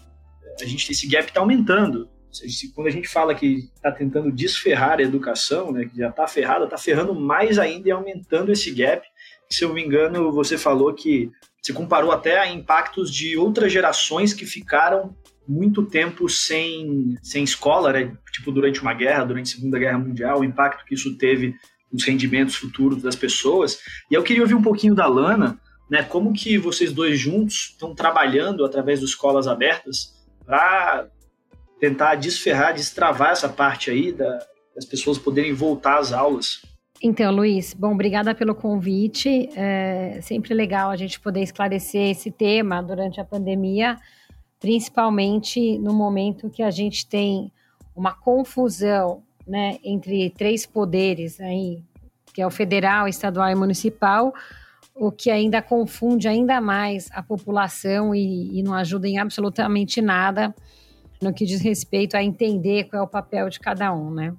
a 0.62 0.66
gente 0.66 0.90
esse 0.90 1.08
gap 1.08 1.28
está 1.28 1.42
aumentando. 1.42 2.10
Quando 2.74 2.88
a 2.88 2.92
gente 2.92 3.08
fala 3.08 3.36
que 3.36 3.70
está 3.76 3.92
tentando 3.92 4.32
desferrar 4.32 5.00
a 5.00 5.04
educação, 5.04 5.72
né, 5.72 5.86
que 5.86 5.98
já 5.98 6.10
está 6.10 6.26
ferrada, 6.26 6.64
está 6.64 6.78
ferrando 6.78 7.14
mais 7.14 7.60
ainda 7.60 7.90
e 7.90 7.92
aumentando 7.92 8.52
esse 8.52 8.72
gap. 8.72 9.06
Se 9.54 9.64
eu 9.64 9.70
não 9.70 9.76
me 9.76 9.84
engano, 9.84 10.32
você 10.32 10.58
falou 10.58 10.94
que 10.94 11.32
você 11.62 11.72
comparou 11.72 12.12
até 12.12 12.40
a 12.40 12.52
impactos 12.52 13.14
de 13.14 13.38
outras 13.38 13.72
gerações 13.72 14.34
que 14.34 14.46
ficaram 14.46 15.16
muito 15.48 15.84
tempo 15.86 16.28
sem, 16.28 17.18
sem 17.22 17.44
escola, 17.44 17.94
né? 17.94 18.18
tipo 18.32 18.52
durante 18.52 18.82
uma 18.82 18.94
guerra, 18.94 19.26
durante 19.26 19.54
a 19.54 19.56
Segunda 19.56 19.78
Guerra 19.78 20.00
Mundial, 20.00 20.40
o 20.40 20.44
impacto 20.44 20.86
que 20.86 20.96
isso 20.96 21.18
teve 21.18 21.56
nos 21.92 22.04
rendimentos 22.04 22.56
futuros 22.56 23.02
das 23.02 23.16
pessoas. 23.16 23.80
E 24.10 24.14
eu 24.14 24.24
queria 24.24 24.42
ouvir 24.42 24.56
um 24.56 24.62
pouquinho 24.62 24.96
da 24.96 25.06
Lana, 25.06 25.60
né? 25.90 26.02
Como 26.02 26.34
que 26.34 26.58
vocês 26.58 26.92
dois 26.92 27.20
juntos 27.20 27.70
estão 27.72 27.94
trabalhando 27.94 28.66
através 28.66 29.02
das 29.02 29.12
escolas 29.12 29.48
abertas 29.48 30.14
para 30.46 31.08
tentar 31.80 32.16
desferrar, 32.16 32.74
destravar 32.74 33.32
essa 33.32 33.48
parte 33.48 33.92
aí 33.92 34.12
da, 34.12 34.40
das 34.76 34.86
pessoas 34.86 35.20
poderem 35.20 35.54
voltar 35.54 36.00
às 36.00 36.12
aulas? 36.12 36.62
Então, 37.06 37.34
Luiz, 37.34 37.74
bom, 37.74 37.92
obrigada 37.92 38.34
pelo 38.34 38.56
convite. 38.56 39.50
É 39.58 40.22
sempre 40.22 40.54
legal 40.54 40.90
a 40.90 40.96
gente 40.96 41.20
poder 41.20 41.42
esclarecer 41.42 42.12
esse 42.12 42.32
tema 42.32 42.82
durante 42.82 43.20
a 43.20 43.26
pandemia, 43.26 44.00
principalmente 44.58 45.78
no 45.80 45.94
momento 45.94 46.50
que 46.50 46.64
a 46.64 46.72
gente 46.72 47.06
tem 47.06 47.52
uma 47.94 48.14
confusão 48.14 49.22
né, 49.46 49.80
entre 49.84 50.30
três 50.30 50.66
poderes, 50.66 51.42
aí, 51.42 51.84
que 52.34 52.42
é 52.42 52.48
o 52.48 52.50
federal, 52.50 53.06
estadual 53.06 53.50
e 53.50 53.56
municipal, 53.56 54.34
o 54.96 55.12
que 55.12 55.30
ainda 55.30 55.62
confunde 55.62 56.30
ainda 56.30 56.62
mais 56.62 57.10
a 57.12 57.22
população 57.22 58.16
e, 58.16 58.58
e 58.58 58.64
não 58.64 58.74
ajuda 58.74 59.10
em 59.10 59.18
absolutamente 59.18 60.02
nada 60.02 60.56
no 61.22 61.34
que 61.34 61.46
diz 61.46 61.60
respeito 61.60 62.16
a 62.16 62.24
entender 62.24 62.86
qual 62.86 63.02
é 63.02 63.06
o 63.06 63.10
papel 63.10 63.50
de 63.50 63.60
cada 63.60 63.94
um, 63.94 64.10
né? 64.10 64.34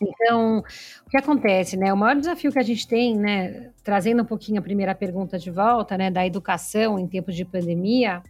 Então, 0.00 0.58
o 1.06 1.10
que 1.10 1.16
acontece, 1.16 1.76
né? 1.76 1.92
O 1.92 1.96
maior 1.96 2.16
desafio 2.16 2.50
que 2.50 2.58
a 2.58 2.62
gente 2.62 2.86
tem, 2.86 3.16
né, 3.16 3.70
trazendo 3.82 4.22
um 4.22 4.26
pouquinho 4.26 4.58
a 4.58 4.62
primeira 4.62 4.94
pergunta 4.94 5.38
de 5.38 5.50
volta, 5.50 5.96
né, 5.96 6.10
da 6.10 6.26
educação 6.26 6.98
em 6.98 7.06
tempos 7.06 7.36
de 7.36 7.44
pandemia, 7.44 8.22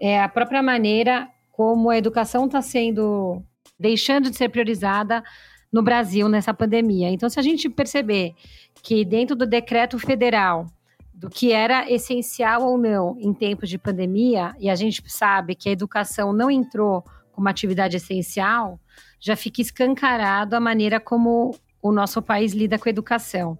é 0.00 0.20
a 0.20 0.28
própria 0.28 0.62
maneira 0.62 1.28
como 1.52 1.90
a 1.90 1.98
educação 1.98 2.46
está 2.46 2.62
sendo 2.62 3.42
deixando 3.78 4.30
de 4.30 4.36
ser 4.36 4.48
priorizada 4.48 5.22
no 5.72 5.82
Brasil 5.82 6.28
nessa 6.28 6.54
pandemia. 6.54 7.10
Então, 7.10 7.28
se 7.28 7.38
a 7.38 7.42
gente 7.42 7.68
perceber 7.68 8.34
que 8.82 9.04
dentro 9.04 9.36
do 9.36 9.46
decreto 9.46 9.98
federal 9.98 10.66
do 11.12 11.28
que 11.28 11.52
era 11.52 11.90
essencial 11.90 12.62
ou 12.62 12.78
não 12.78 13.16
em 13.18 13.34
tempos 13.34 13.68
de 13.68 13.76
pandemia, 13.76 14.54
e 14.58 14.70
a 14.70 14.74
gente 14.74 15.02
sabe 15.10 15.54
que 15.54 15.68
a 15.68 15.72
educação 15.72 16.32
não 16.32 16.50
entrou 16.50 17.04
como 17.32 17.48
atividade 17.48 17.96
essencial, 17.96 18.80
já 19.20 19.36
fica 19.36 19.60
escancarado 19.60 20.54
a 20.54 20.60
maneira 20.60 21.00
como 21.00 21.54
o 21.82 21.92
nosso 21.92 22.20
país 22.20 22.52
lida 22.52 22.78
com 22.78 22.88
a 22.88 22.90
educação. 22.90 23.58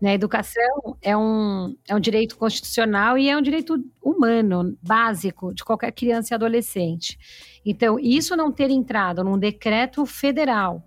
Né? 0.00 0.10
A 0.10 0.14
educação 0.14 0.96
é 1.02 1.16
um, 1.16 1.76
é 1.88 1.94
um 1.94 2.00
direito 2.00 2.36
constitucional 2.36 3.18
e 3.18 3.28
é 3.28 3.36
um 3.36 3.42
direito 3.42 3.82
humano, 4.02 4.76
básico, 4.82 5.52
de 5.54 5.64
qualquer 5.64 5.92
criança 5.92 6.32
e 6.32 6.36
adolescente. 6.36 7.18
Então, 7.64 7.98
isso 7.98 8.36
não 8.36 8.52
ter 8.52 8.70
entrado 8.70 9.24
num 9.24 9.38
decreto 9.38 10.06
federal 10.06 10.82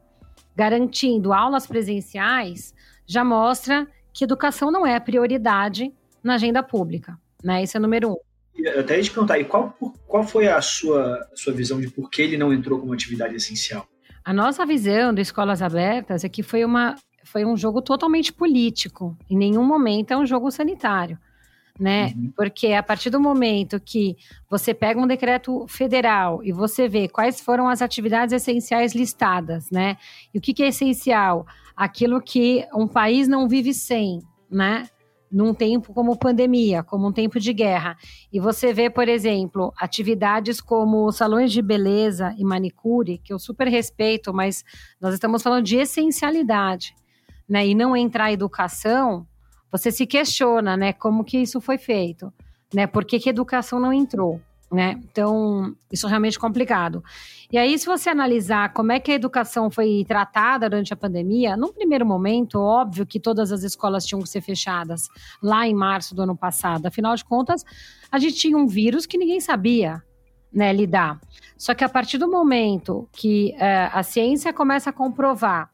garantindo 0.55 1.33
aulas 1.33 1.65
presenciais 1.65 2.73
já 3.05 3.23
mostra 3.23 3.87
que 4.13 4.23
educação 4.23 4.71
não 4.71 4.85
é 4.85 4.95
a 4.95 5.01
prioridade 5.01 5.93
na 6.23 6.35
agenda 6.35 6.61
pública. 6.61 7.17
Né? 7.43 7.63
Isso 7.63 7.77
é 7.77 7.79
número 7.79 8.11
um. 8.11 8.17
Eu 8.55 8.81
até 8.81 8.97
ia 8.97 9.03
te 9.03 9.11
perguntar, 9.11 9.39
e 9.39 9.45
qual, 9.45 9.75
qual 10.07 10.23
foi 10.23 10.47
a 10.47 10.61
sua, 10.61 11.27
a 11.31 11.35
sua 11.35 11.53
visão 11.53 11.79
de 11.79 11.89
por 11.89 12.09
que 12.09 12.21
ele 12.21 12.37
não 12.37 12.53
entrou 12.53 12.79
como 12.79 12.93
atividade 12.93 13.35
essencial? 13.35 13.87
A 14.23 14.33
nossa 14.33 14.65
visão 14.65 15.13
de 15.13 15.21
escolas 15.21 15.61
abertas 15.61 16.23
é 16.23 16.29
que 16.29 16.43
foi, 16.43 16.63
uma, 16.63 16.95
foi 17.23 17.43
um 17.43 17.57
jogo 17.57 17.81
totalmente 17.81 18.31
político. 18.31 19.17
Em 19.29 19.37
nenhum 19.37 19.65
momento 19.65 20.11
é 20.11 20.17
um 20.17 20.25
jogo 20.25 20.51
sanitário. 20.51 21.17
Né? 21.79 22.13
Uhum. 22.15 22.33
Porque 22.35 22.73
a 22.73 22.83
partir 22.83 23.09
do 23.09 23.19
momento 23.19 23.79
que 23.79 24.15
você 24.47 24.73
pega 24.73 24.99
um 24.99 25.07
decreto 25.07 25.65
federal 25.67 26.43
e 26.43 26.51
você 26.51 26.87
vê 26.87 27.07
quais 27.07 27.41
foram 27.41 27.67
as 27.67 27.81
atividades 27.81 28.33
essenciais 28.33 28.93
listadas, 28.93 29.71
né? 29.71 29.97
E 30.31 30.37
o 30.37 30.41
que, 30.41 30.53
que 30.53 30.61
é 30.61 30.67
essencial? 30.67 31.47
Aquilo 31.75 32.21
que 32.21 32.67
um 32.75 32.87
país 32.87 33.27
não 33.27 33.47
vive 33.47 33.73
sem, 33.73 34.19
né? 34.49 34.87
Num 35.31 35.53
tempo 35.53 35.93
como 35.93 36.17
pandemia, 36.17 36.83
como 36.83 37.07
um 37.07 37.11
tempo 37.11 37.39
de 37.39 37.53
guerra. 37.53 37.97
E 38.31 38.39
você 38.39 38.73
vê, 38.73 38.89
por 38.89 39.07
exemplo, 39.07 39.73
atividades 39.77 40.59
como 40.59 41.11
salões 41.11 41.51
de 41.51 41.61
beleza 41.61 42.35
e 42.37 42.43
manicure, 42.43 43.17
que 43.17 43.31
eu 43.31 43.39
super 43.39 43.67
respeito, 43.67 44.33
mas 44.33 44.65
nós 44.99 45.13
estamos 45.13 45.41
falando 45.41 45.63
de 45.63 45.77
essencialidade, 45.77 46.93
né? 47.47 47.65
E 47.65 47.73
não 47.73 47.95
entrar 47.95 48.29
em 48.29 48.33
educação, 48.33 49.25
você 49.71 49.89
se 49.89 50.05
questiona, 50.05 50.75
né? 50.75 50.91
Como 50.91 51.23
que 51.23 51.37
isso 51.37 51.61
foi 51.61 51.77
feito, 51.77 52.33
né? 52.73 52.85
Por 52.85 53.05
que, 53.05 53.19
que 53.19 53.29
a 53.29 53.31
educação 53.31 53.79
não 53.79 53.93
entrou? 53.93 54.41
Né? 54.71 54.99
Então, 55.11 55.75
isso 55.91 56.07
é 56.07 56.09
realmente 56.09 56.39
complicado. 56.39 57.03
E 57.51 57.57
aí, 57.57 57.77
se 57.77 57.85
você 57.85 58.09
analisar 58.09 58.71
como 58.73 58.93
é 58.93 58.99
que 58.99 59.11
a 59.11 59.15
educação 59.15 59.69
foi 59.69 60.05
tratada 60.07 60.69
durante 60.69 60.93
a 60.93 60.95
pandemia, 60.95 61.57
num 61.57 61.73
primeiro 61.73 62.05
momento, 62.05 62.59
óbvio 62.59 63.05
que 63.05 63.19
todas 63.19 63.51
as 63.51 63.63
escolas 63.63 64.05
tinham 64.05 64.21
que 64.21 64.29
ser 64.29 64.39
fechadas 64.39 65.09
lá 65.43 65.67
em 65.67 65.73
março 65.73 66.15
do 66.15 66.21
ano 66.21 66.37
passado. 66.37 66.85
Afinal 66.85 67.15
de 67.15 67.25
contas, 67.25 67.65
a 68.09 68.17
gente 68.17 68.35
tinha 68.35 68.57
um 68.57 68.65
vírus 68.65 69.05
que 69.05 69.17
ninguém 69.17 69.41
sabia 69.41 70.01
né, 70.53 70.71
lidar. 70.71 71.19
Só 71.57 71.73
que 71.73 71.83
a 71.83 71.89
partir 71.89 72.17
do 72.17 72.29
momento 72.29 73.09
que 73.11 73.53
é, 73.55 73.89
a 73.91 74.03
ciência 74.03 74.53
começa 74.53 74.89
a 74.89 74.93
comprovar 74.93 75.69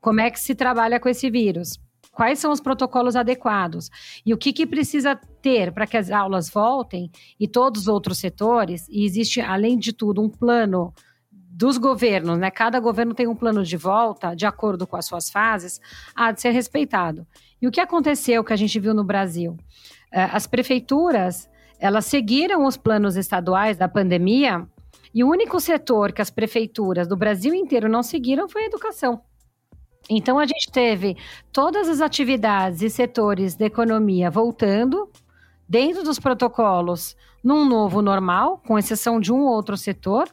como 0.00 0.20
é 0.20 0.30
que 0.30 0.40
se 0.40 0.54
trabalha 0.54 0.98
com 0.98 1.08
esse 1.08 1.30
vírus, 1.30 1.78
quais 2.12 2.38
são 2.38 2.52
os 2.52 2.60
protocolos 2.60 3.16
adequados 3.16 3.88
e 4.24 4.34
o 4.34 4.38
que, 4.38 4.52
que 4.52 4.66
precisa 4.66 5.18
ter 5.40 5.72
para 5.72 5.86
que 5.86 5.96
as 5.96 6.10
aulas 6.10 6.50
voltem 6.50 7.10
e 7.38 7.48
todos 7.48 7.82
os 7.82 7.88
outros 7.88 8.18
setores, 8.18 8.86
e 8.88 9.04
existe, 9.04 9.40
além 9.40 9.78
de 9.78 9.92
tudo, 9.92 10.20
um 10.20 10.28
plano 10.28 10.92
dos 11.32 11.76
governos, 11.76 12.38
né? 12.38 12.50
Cada 12.50 12.80
governo 12.80 13.12
tem 13.12 13.26
um 13.26 13.34
plano 13.34 13.62
de 13.62 13.76
volta, 13.76 14.34
de 14.34 14.46
acordo 14.46 14.86
com 14.86 14.96
as 14.96 15.04
suas 15.04 15.28
fases, 15.30 15.80
há 16.14 16.32
de 16.32 16.40
ser 16.40 16.50
respeitado. 16.50 17.26
E 17.60 17.68
o 17.68 17.70
que 17.70 17.80
aconteceu 17.80 18.42
que 18.42 18.52
a 18.52 18.56
gente 18.56 18.80
viu 18.80 18.94
no 18.94 19.04
Brasil? 19.04 19.56
Eh, 20.10 20.28
as 20.32 20.46
prefeituras, 20.46 21.50
elas 21.78 22.06
seguiram 22.06 22.64
os 22.64 22.76
planos 22.76 23.16
estaduais 23.16 23.76
da 23.76 23.88
pandemia, 23.88 24.66
e 25.12 25.22
o 25.24 25.28
único 25.28 25.60
setor 25.60 26.12
que 26.12 26.22
as 26.22 26.30
prefeituras 26.30 27.06
do 27.06 27.16
Brasil 27.16 27.52
inteiro 27.52 27.88
não 27.88 28.02
seguiram 28.02 28.48
foi 28.48 28.62
a 28.62 28.66
educação. 28.66 29.20
Então 30.08 30.38
a 30.38 30.46
gente 30.46 30.70
teve 30.72 31.16
todas 31.52 31.88
as 31.88 32.00
atividades 32.00 32.82
e 32.82 32.90
setores 32.90 33.54
da 33.54 33.66
economia 33.66 34.30
voltando 34.30 35.08
dentro 35.68 36.02
dos 36.02 36.18
protocolos 36.18 37.16
num 37.42 37.64
novo 37.64 38.02
normal, 38.02 38.60
com 38.66 38.78
exceção 38.78 39.20
de 39.20 39.32
um 39.32 39.40
outro 39.40 39.76
setor, 39.76 40.28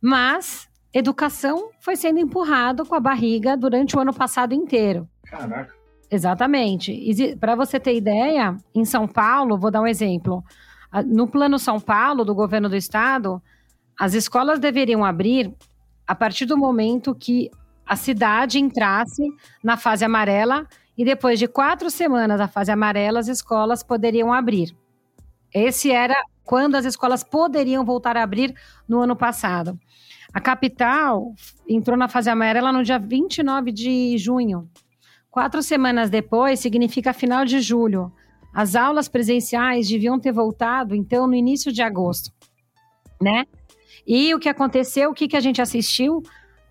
mas 0.00 0.68
educação 0.92 1.70
foi 1.80 1.96
sendo 1.96 2.20
empurrado 2.20 2.86
com 2.86 2.94
a 2.94 3.00
barriga 3.00 3.56
durante 3.56 3.96
o 3.96 4.00
ano 4.00 4.14
passado 4.14 4.54
inteiro. 4.54 5.08
Caraca. 5.24 5.74
Exatamente. 6.10 7.36
Para 7.40 7.56
você 7.56 7.80
ter 7.80 7.96
ideia, 7.96 8.56
em 8.74 8.84
São 8.84 9.08
Paulo, 9.08 9.58
vou 9.58 9.70
dar 9.70 9.80
um 9.80 9.86
exemplo. 9.86 10.44
No 11.04 11.26
Plano 11.26 11.58
São 11.58 11.80
Paulo, 11.80 12.24
do 12.24 12.34
governo 12.34 12.68
do 12.68 12.76
estado, 12.76 13.42
as 13.98 14.14
escolas 14.14 14.60
deveriam 14.60 15.04
abrir 15.04 15.52
a 16.06 16.14
partir 16.14 16.46
do 16.46 16.56
momento 16.56 17.14
que 17.14 17.50
a 17.86 17.94
cidade 17.94 18.58
entrasse 18.58 19.22
na 19.62 19.76
fase 19.76 20.04
amarela 20.04 20.66
e 20.98 21.04
depois 21.04 21.38
de 21.38 21.46
quatro 21.46 21.88
semanas 21.90 22.38
da 22.38 22.48
fase 22.48 22.72
amarela, 22.72 23.20
as 23.20 23.28
escolas 23.28 23.82
poderiam 23.82 24.32
abrir. 24.32 24.76
Esse 25.54 25.92
era 25.92 26.16
quando 26.44 26.74
as 26.74 26.84
escolas 26.84 27.22
poderiam 27.22 27.84
voltar 27.84 28.16
a 28.16 28.22
abrir 28.22 28.54
no 28.88 29.00
ano 29.00 29.14
passado. 29.14 29.78
A 30.32 30.40
capital 30.40 31.32
entrou 31.68 31.96
na 31.96 32.08
fase 32.08 32.28
amarela 32.28 32.72
no 32.72 32.82
dia 32.82 32.98
29 32.98 33.72
de 33.72 34.18
junho. 34.18 34.68
Quatro 35.30 35.62
semanas 35.62 36.10
depois 36.10 36.60
significa 36.60 37.12
final 37.12 37.44
de 37.44 37.60
julho. 37.60 38.12
As 38.52 38.74
aulas 38.74 39.06
presenciais 39.06 39.88
deviam 39.88 40.18
ter 40.18 40.32
voltado, 40.32 40.94
então, 40.94 41.26
no 41.26 41.34
início 41.34 41.70
de 41.70 41.82
agosto, 41.82 42.32
né? 43.20 43.44
E 44.06 44.34
o 44.34 44.38
que 44.38 44.48
aconteceu, 44.48 45.10
o 45.10 45.14
que, 45.14 45.28
que 45.28 45.36
a 45.36 45.40
gente 45.40 45.60
assistiu? 45.60 46.22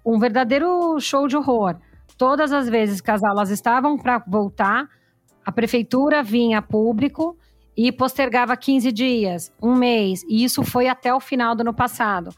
Um 0.06 0.20
verdadeiro 0.20 1.00
show 1.00 1.28
de 1.28 1.36
horror. 1.36 1.78
Todas 2.18 2.52
as 2.54 2.70
vezes 2.70 3.02
que 3.02 3.12
as 3.12 3.24
aulas 3.24 3.50
estavam 3.50 3.98
para 3.98 4.24
voltar, 4.28 4.88
a 5.44 5.52
prefeitura 5.52 6.22
vinha 6.22 6.60
a 6.60 6.62
público 6.62 7.38
e 7.76 7.92
postergava 7.92 8.56
15 8.56 8.92
dias, 8.92 9.52
um 9.62 9.76
mês, 9.76 10.24
e 10.30 10.44
isso 10.44 10.64
foi 10.64 10.88
até 10.88 11.14
o 11.14 11.20
final 11.20 11.56
do 11.56 11.62
ano 11.62 11.74
passado. 11.74 12.30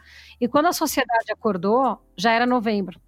E 0.42 0.48
quando 0.48 0.66
a 0.66 0.74
sociedade 0.74 1.32
acordou, 1.32 2.00
já 2.18 2.32
era 2.32 2.46
novembro, 2.46 3.00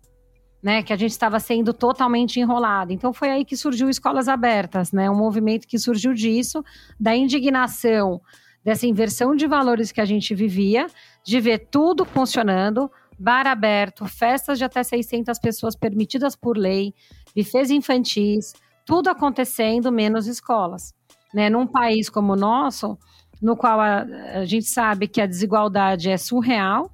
né, 0.62 0.84
que 0.84 0.94
a 0.94 0.96
gente 0.96 1.12
estava 1.12 1.40
sendo 1.40 1.74
totalmente 1.74 2.40
enrolado. 2.40 2.94
Então 2.94 3.12
foi 3.12 3.32
aí 3.32 3.46
que 3.46 3.58
surgiu 3.58 3.90
Escolas 3.90 4.28
Abertas, 4.28 4.92
né, 4.92 5.10
um 5.10 5.16
movimento 5.16 5.68
que 5.68 5.80
surgiu 5.80 6.14
disso, 6.14 6.64
da 7.00 7.16
indignação, 7.16 8.22
dessa 8.64 8.86
inversão 8.86 9.36
de 9.36 9.48
valores 9.48 9.92
que 9.92 10.02
a 10.02 10.06
gente 10.06 10.36
vivia, 10.36 10.86
de 11.24 11.40
ver 11.40 11.68
tudo 11.72 12.06
funcionando, 12.06 12.92
bar 13.20 13.46
aberto, 13.46 14.06
festas 14.06 14.58
de 14.58 14.64
até 14.64 14.82
600 14.82 15.38
pessoas 15.40 15.76
permitidas 15.76 16.36
por 16.36 16.58
lei, 16.58 16.94
bufês 17.36 17.70
infantis, 17.70 18.54
tudo 18.86 19.10
acontecendo, 19.10 19.92
menos 19.92 20.26
escolas. 20.26 20.94
Né? 21.34 21.50
Num 21.50 21.68
país 21.68 22.10
como 22.10 22.34
o 22.34 22.36
nosso, 22.36 22.98
no 23.42 23.58
qual 23.58 23.80
a, 23.80 24.06
a 24.34 24.46
gente 24.46 24.66
sabe 24.66 25.08
que 25.08 25.22
a 25.22 25.26
desigualdade 25.26 26.10
é 26.10 26.18
surreal, 26.18 26.92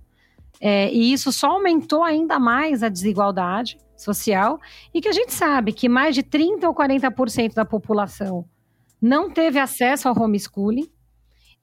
é, 0.60 0.92
e 0.92 1.14
isso 1.14 1.32
só 1.32 1.52
aumentou 1.52 2.04
ainda 2.04 2.40
mais 2.40 2.82
a 2.82 2.90
desigualdade 2.90 3.78
social, 3.96 4.60
e 4.94 5.00
que 5.00 5.08
a 5.08 5.14
gente 5.14 5.34
sabe 5.34 5.72
que 5.72 5.88
mais 5.88 6.16
de 6.16 6.24
30% 6.24 6.64
ou 6.64 6.74
40% 6.74 7.54
da 7.54 7.66
população 7.66 8.46
não 9.02 9.30
teve 9.30 9.60
acesso 9.60 10.10
ao 10.10 10.20
homeschooling, 10.20 10.90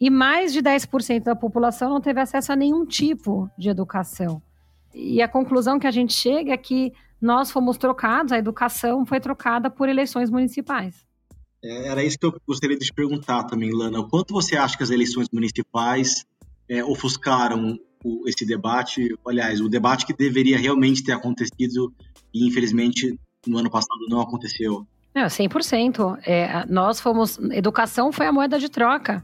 e 0.00 0.11
mais 0.11 0.52
de 0.52 0.62
10% 0.62 1.23
da 1.23 1.37
população 1.37 1.90
não 1.90 2.00
teve 2.00 2.21
acesso 2.21 2.52
a 2.52 2.57
nenhum 2.57 2.85
tipo 2.85 3.49
de 3.57 3.69
educação. 3.69 4.42
E 4.94 5.22
a 5.22 5.28
conclusão 5.28 5.78
que 5.78 5.87
a 5.87 5.90
gente 5.90 6.12
chega 6.12 6.52
é 6.52 6.56
que 6.56 6.92
nós 7.20 7.50
fomos 7.50 7.78
trocados, 7.78 8.32
a 8.32 8.38
educação 8.38 9.06
foi 9.06 9.20
trocada 9.20 9.70
por 9.70 9.88
eleições 9.88 10.30
municipais. 10.30 11.06
É, 11.64 11.88
era 11.88 12.02
isso 12.02 12.18
que 12.18 12.26
eu 12.26 12.34
gostaria 12.46 12.76
de 12.76 12.87
te 12.87 12.92
perguntar 12.92 13.44
também, 13.44 13.70
Lana. 13.72 14.00
O 14.00 14.08
quanto 14.08 14.34
você 14.34 14.56
acha 14.56 14.76
que 14.76 14.82
as 14.82 14.90
eleições 14.90 15.28
municipais 15.32 16.26
é, 16.68 16.84
ofuscaram 16.84 17.78
o, 18.04 18.28
esse 18.28 18.44
debate? 18.44 19.16
Aliás, 19.26 19.61
o 19.61 19.68
debate 19.68 20.04
que 20.04 20.12
deveria 20.12 20.58
realmente 20.58 21.04
ter 21.04 21.12
acontecido 21.12 21.92
e, 22.34 22.46
infelizmente, 22.49 23.16
no 23.46 23.58
ano 23.58 23.70
passado 23.70 24.00
não 24.08 24.20
aconteceu. 24.20 24.84
Não, 25.14 25.26
100%. 25.26 26.18
É, 26.26 26.66
nós 26.66 27.00
fomos. 27.00 27.38
Educação 27.52 28.11
foi 28.11 28.26
a 28.26 28.32
moeda 28.32 28.58
de 28.58 28.68
troca 28.68 29.22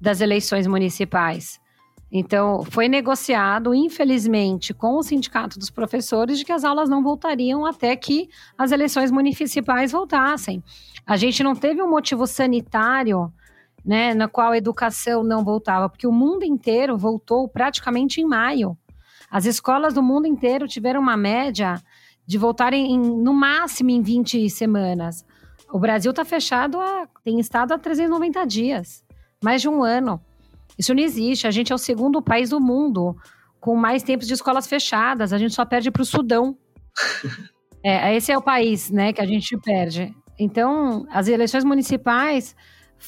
das 0.00 0.20
eleições 0.20 0.66
municipais. 0.66 1.60
Então, 2.10 2.64
foi 2.70 2.88
negociado, 2.88 3.74
infelizmente, 3.74 4.72
com 4.72 4.96
o 4.96 5.02
Sindicato 5.02 5.58
dos 5.58 5.70
Professores, 5.70 6.38
de 6.38 6.44
que 6.44 6.52
as 6.52 6.64
aulas 6.64 6.88
não 6.88 7.02
voltariam 7.02 7.66
até 7.66 7.96
que 7.96 8.28
as 8.56 8.70
eleições 8.70 9.10
municipais 9.10 9.92
voltassem. 9.92 10.62
A 11.04 11.16
gente 11.16 11.42
não 11.42 11.54
teve 11.54 11.82
um 11.82 11.90
motivo 11.90 12.26
sanitário, 12.26 13.32
né, 13.84 14.14
na 14.14 14.28
qual 14.28 14.52
a 14.52 14.56
educação 14.56 15.22
não 15.22 15.44
voltava, 15.44 15.88
porque 15.88 16.06
o 16.06 16.12
mundo 16.12 16.44
inteiro 16.44 16.96
voltou 16.96 17.48
praticamente 17.48 18.20
em 18.20 18.24
maio. 18.24 18.76
As 19.30 19.44
escolas 19.44 19.94
do 19.94 20.02
mundo 20.02 20.26
inteiro 20.26 20.66
tiveram 20.68 21.00
uma 21.00 21.16
média 21.16 21.80
de 22.26 22.38
voltarem 22.38 22.92
em, 22.92 22.98
no 22.98 23.32
máximo 23.32 23.90
em 23.90 24.02
20 24.02 24.48
semanas. 24.50 25.24
O 25.70 25.78
Brasil 25.78 26.10
está 26.10 26.24
fechado, 26.24 26.80
a, 26.80 27.08
tem 27.24 27.38
estado 27.40 27.72
há 27.72 27.78
390 27.78 28.44
dias, 28.46 29.04
mais 29.42 29.60
de 29.60 29.68
um 29.68 29.82
ano. 29.82 30.20
Isso 30.78 30.94
não 30.94 31.02
existe. 31.02 31.46
A 31.46 31.50
gente 31.50 31.72
é 31.72 31.74
o 31.74 31.78
segundo 31.78 32.22
país 32.22 32.50
do 32.50 32.60
mundo 32.60 33.16
com 33.60 33.74
mais 33.76 34.02
tempos 34.02 34.26
de 34.26 34.34
escolas 34.34 34.66
fechadas. 34.66 35.32
A 35.32 35.38
gente 35.38 35.54
só 35.54 35.64
perde 35.64 35.90
para 35.90 36.02
o 36.02 36.06
Sudão. 36.06 36.56
é, 37.82 38.14
esse 38.14 38.30
é 38.30 38.38
o 38.38 38.42
país, 38.42 38.90
né, 38.90 39.12
que 39.12 39.20
a 39.20 39.26
gente 39.26 39.56
perde. 39.58 40.14
Então, 40.38 41.06
as 41.10 41.28
eleições 41.28 41.64
municipais 41.64 42.54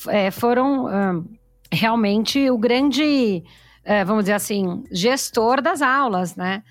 é, 0.09 0.31
foram 0.31 0.87
um, 0.87 1.25
realmente 1.71 2.51
o 2.51 2.57
grande, 2.57 3.43
é, 3.85 4.05
vamos 4.05 4.25
dizer 4.25 4.35
assim, 4.35 4.83
gestor 4.91 5.61
das 5.61 5.83
aulas, 5.83 6.37
né? 6.37 6.63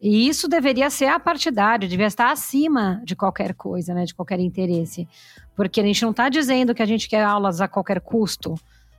E 0.00 0.28
isso 0.28 0.48
deveria 0.48 0.90
ser 0.90 1.06
apartidário, 1.06 1.88
devia 1.88 2.06
estar 2.06 2.30
acima 2.30 3.00
de 3.04 3.16
qualquer 3.16 3.54
coisa, 3.54 3.94
né, 3.94 4.04
de 4.04 4.14
qualquer 4.14 4.38
interesse. 4.38 5.08
Porque 5.56 5.80
a 5.80 5.84
gente 5.84 6.02
não 6.02 6.10
está 6.10 6.28
dizendo 6.28 6.74
que 6.74 6.82
a 6.82 6.86
gente 6.86 7.08
quer 7.08 7.24
aulas 7.24 7.60
a 7.60 7.68
qualquer 7.68 8.00
custo. 8.00 8.54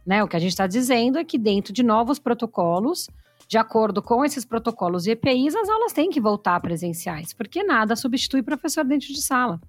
Né? 0.05 0.23
O 0.23 0.27
que 0.27 0.35
a 0.35 0.39
gente 0.39 0.51
está 0.51 0.67
dizendo 0.67 1.17
é 1.17 1.23
que 1.23 1.37
dentro 1.37 1.73
de 1.73 1.81
novos 1.81 2.19
protocolos, 2.19 3.07
de 3.47 3.57
acordo 3.57 4.01
com 4.01 4.23
esses 4.23 4.45
protocolos 4.45 5.07
e 5.07 5.11
EPIs, 5.11 5.55
as 5.55 5.69
aulas 5.69 5.93
têm 5.93 6.09
que 6.09 6.21
voltar 6.21 6.59
presenciais, 6.59 7.33
porque 7.33 7.63
nada 7.63 7.95
substitui 7.95 8.43
professor 8.43 8.83
dentro 8.83 9.07
de 9.07 9.21
sala. 9.21 9.59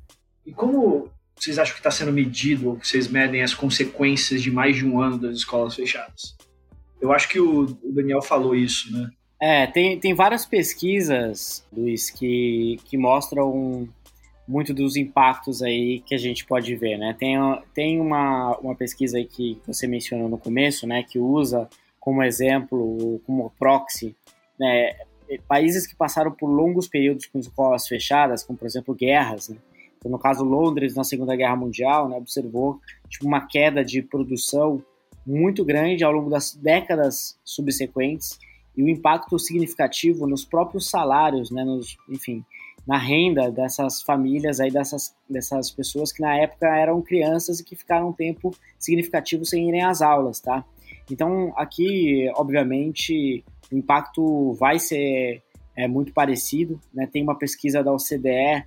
E 0.45 0.53
como 0.53 1.09
vocês 1.39 1.59
acham 1.59 1.75
que 1.75 1.81
está 1.81 1.91
sendo 1.91 2.13
medido, 2.13 2.71
ou 2.71 2.77
que 2.77 2.87
vocês 2.87 3.09
medem 3.09 3.43
as 3.43 3.55
consequências 3.55 4.43
de 4.43 4.51
mais 4.51 4.77
de 4.77 4.87
um 4.87 5.01
ano 5.01 5.19
das 5.19 5.37
escolas 5.37 5.75
fechadas? 5.75 6.37
Eu 7.01 7.13
acho 7.13 7.29
que 7.29 7.39
o 7.39 7.67
Daniel 7.85 8.23
falou 8.23 8.55
isso, 8.55 8.93
né? 8.93 9.11
É, 9.41 9.67
tem, 9.67 10.01
tem 10.01 10.15
várias 10.15 10.47
pesquisas, 10.47 11.65
Luiz, 11.71 12.09
que, 12.09 12.79
que 12.87 12.97
mostram 12.97 13.87
muito 14.47 14.73
dos 14.73 14.97
impactos 14.97 15.63
aí 15.63 16.01
que 16.01 16.15
a 16.15 16.19
gente 16.19 16.45
pode 16.47 16.75
ver, 16.77 16.97
né? 16.97 17.15
Tem, 17.19 17.37
tem 17.75 18.01
uma, 18.01 18.57
uma 18.59 18.75
pesquisa 18.75 19.19
aí 19.19 19.25
que 19.25 19.61
você 19.67 19.87
mencionou 19.87 20.29
no 20.29 20.39
começo, 20.39 20.87
né, 20.87 21.03
que 21.03 21.19
usa 21.19 21.69
como 21.99 22.23
exemplo, 22.23 23.21
como 23.27 23.53
proxy, 23.59 24.15
né, 24.59 24.95
países 25.49 25.87
que 25.87 25.97
passaram 25.97 26.31
por 26.31 26.47
longos 26.47 26.87
períodos 26.87 27.27
com 27.27 27.39
escolas 27.39 27.89
fechadas, 27.89 28.45
como 28.45 28.57
por 28.57 28.67
exemplo 28.67 28.95
guerras, 28.95 29.49
né? 29.49 29.57
Então, 29.99 30.11
no 30.11 30.19
caso 30.19 30.45
Londres 30.45 30.95
na 30.95 31.03
Segunda 31.03 31.35
Guerra 31.35 31.57
Mundial, 31.57 32.09
né, 32.09 32.17
observou 32.17 32.81
tipo, 33.09 33.27
uma 33.27 33.47
queda 33.47 33.85
de 33.85 34.03
produção 34.03 34.81
muito 35.27 35.65
grande 35.65 36.05
ao 36.05 36.13
longo 36.13 36.31
das 36.31 36.55
décadas 36.55 37.37
subsequentes 37.45 38.39
e 38.77 38.83
o 38.83 38.89
impacto 38.89 39.37
significativo 39.39 40.27
nos 40.27 40.45
próprios 40.45 40.89
salários, 40.89 41.51
né, 41.51 41.65
nos, 41.65 41.97
enfim, 42.09 42.45
na 42.87 42.97
renda 42.97 43.51
dessas 43.51 44.01
famílias 44.03 44.61
aí, 44.61 44.71
dessas, 44.71 45.15
dessas 45.29 45.71
pessoas 45.71 46.13
que 46.13 46.23
na 46.23 46.37
época 46.37 46.69
eram 46.69 47.03
crianças 47.03 47.59
e 47.59 47.65
que 47.65 47.75
ficaram 47.75 48.11
um 48.11 48.13
tempo 48.13 48.55
significativo 48.79 49.45
sem 49.45 49.69
irem 49.69 49.83
às 49.83 50.01
aulas, 50.01 50.41
tá? 50.41 50.65
Então, 51.11 51.53
aqui, 51.57 52.31
obviamente, 52.37 53.45
o 53.73 53.77
impacto 53.77 54.53
vai 54.55 54.79
ser 54.79 55.43
é, 55.77 55.89
muito 55.89 56.13
parecido, 56.13 56.81
né? 56.95 57.09
Tem 57.11 57.23
uma 57.23 57.37
pesquisa 57.37 57.83
da 57.83 57.93
OCDE 57.93 58.65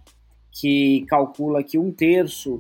que 0.51 1.05
calcula 1.08 1.63
que 1.63 1.77
um 1.77 1.91
terço 1.91 2.60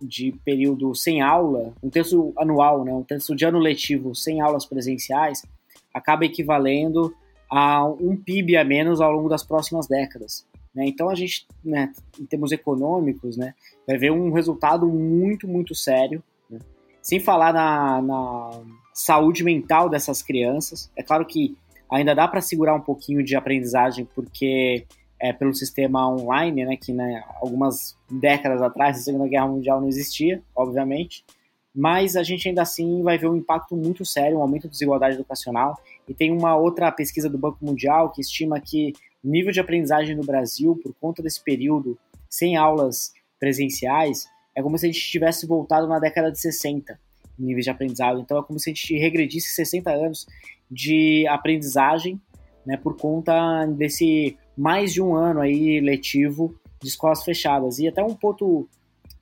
de 0.00 0.32
período 0.44 0.94
sem 0.94 1.22
aula, 1.22 1.72
um 1.82 1.90
terço 1.90 2.32
anual, 2.36 2.84
né? 2.84 2.92
Um 2.92 3.02
terço 3.02 3.34
de 3.34 3.44
ano 3.44 3.58
letivo 3.58 4.14
sem 4.14 4.40
aulas 4.40 4.64
presenciais, 4.64 5.44
acaba 5.92 6.24
equivalendo 6.24 7.14
a 7.50 7.84
um 7.84 8.16
PIB 8.16 8.56
a 8.56 8.64
menos 8.64 9.00
ao 9.00 9.12
longo 9.12 9.28
das 9.28 9.42
próximas 9.42 9.86
décadas. 9.86 10.46
Né? 10.74 10.86
Então 10.86 11.08
a 11.08 11.14
gente, 11.14 11.46
né, 11.64 11.92
em 12.18 12.26
termos 12.26 12.50
econômicos, 12.52 13.36
né, 13.36 13.54
vai 13.86 13.96
ver 13.96 14.10
um 14.10 14.32
resultado 14.32 14.86
muito, 14.86 15.46
muito 15.46 15.74
sério. 15.74 16.22
Né? 16.50 16.58
Sem 17.00 17.20
falar 17.20 17.52
na, 17.52 18.02
na, 18.02 18.50
saúde 18.92 19.42
mental 19.42 19.88
dessas 19.88 20.22
crianças. 20.22 20.90
É 20.96 21.02
claro 21.02 21.26
que 21.26 21.56
ainda 21.90 22.14
dá 22.14 22.28
para 22.28 22.40
segurar 22.40 22.74
um 22.74 22.80
pouquinho 22.80 23.24
de 23.24 23.34
aprendizagem, 23.34 24.06
porque 24.14 24.86
é 25.20 25.32
pelo 25.32 25.54
sistema 25.54 26.08
online, 26.08 26.64
né, 26.64 26.76
que 26.76 26.92
né, 26.92 27.22
algumas 27.40 27.96
décadas 28.10 28.62
atrás, 28.62 28.96
na 28.96 29.02
Segunda 29.02 29.28
Guerra 29.28 29.48
Mundial, 29.48 29.80
não 29.80 29.88
existia, 29.88 30.42
obviamente. 30.54 31.24
Mas 31.74 32.14
a 32.14 32.22
gente 32.22 32.48
ainda 32.48 32.62
assim 32.62 33.02
vai 33.02 33.18
ver 33.18 33.28
um 33.28 33.36
impacto 33.36 33.74
muito 33.74 34.04
sério, 34.04 34.38
um 34.38 34.42
aumento 34.42 34.64
da 34.64 34.70
desigualdade 34.70 35.16
educacional. 35.16 35.76
E 36.08 36.14
tem 36.14 36.30
uma 36.30 36.54
outra 36.56 36.92
pesquisa 36.92 37.28
do 37.28 37.36
Banco 37.36 37.58
Mundial 37.64 38.10
que 38.10 38.20
estima 38.20 38.60
que 38.60 38.92
o 39.24 39.28
nível 39.28 39.50
de 39.50 39.60
aprendizagem 39.60 40.14
no 40.14 40.22
Brasil, 40.22 40.78
por 40.82 40.94
conta 41.00 41.22
desse 41.22 41.42
período 41.42 41.98
sem 42.28 42.56
aulas 42.56 43.12
presenciais, 43.40 44.28
é 44.54 44.62
como 44.62 44.76
se 44.76 44.86
a 44.86 44.92
gente 44.92 45.10
tivesse 45.10 45.46
voltado 45.46 45.88
na 45.88 45.98
década 45.98 46.30
de 46.30 46.38
60 46.38 46.98
em 47.38 47.44
nível 47.44 47.62
de 47.62 47.70
aprendizado. 47.70 48.20
Então 48.20 48.38
é 48.38 48.42
como 48.42 48.58
se 48.58 48.70
a 48.70 48.74
gente 48.74 48.96
regredisse 48.96 49.54
60 49.54 49.90
anos 49.90 50.26
de 50.70 51.26
aprendizagem, 51.28 52.20
né, 52.64 52.76
por 52.76 52.96
conta 52.96 53.66
desse 53.66 54.36
mais 54.56 54.92
de 54.92 55.02
um 55.02 55.14
ano 55.14 55.40
aí 55.40 55.80
letivo 55.80 56.54
de 56.80 56.88
escolas 56.88 57.24
fechadas. 57.24 57.78
E 57.78 57.88
até 57.88 58.02
um 58.02 58.14
ponto 58.14 58.68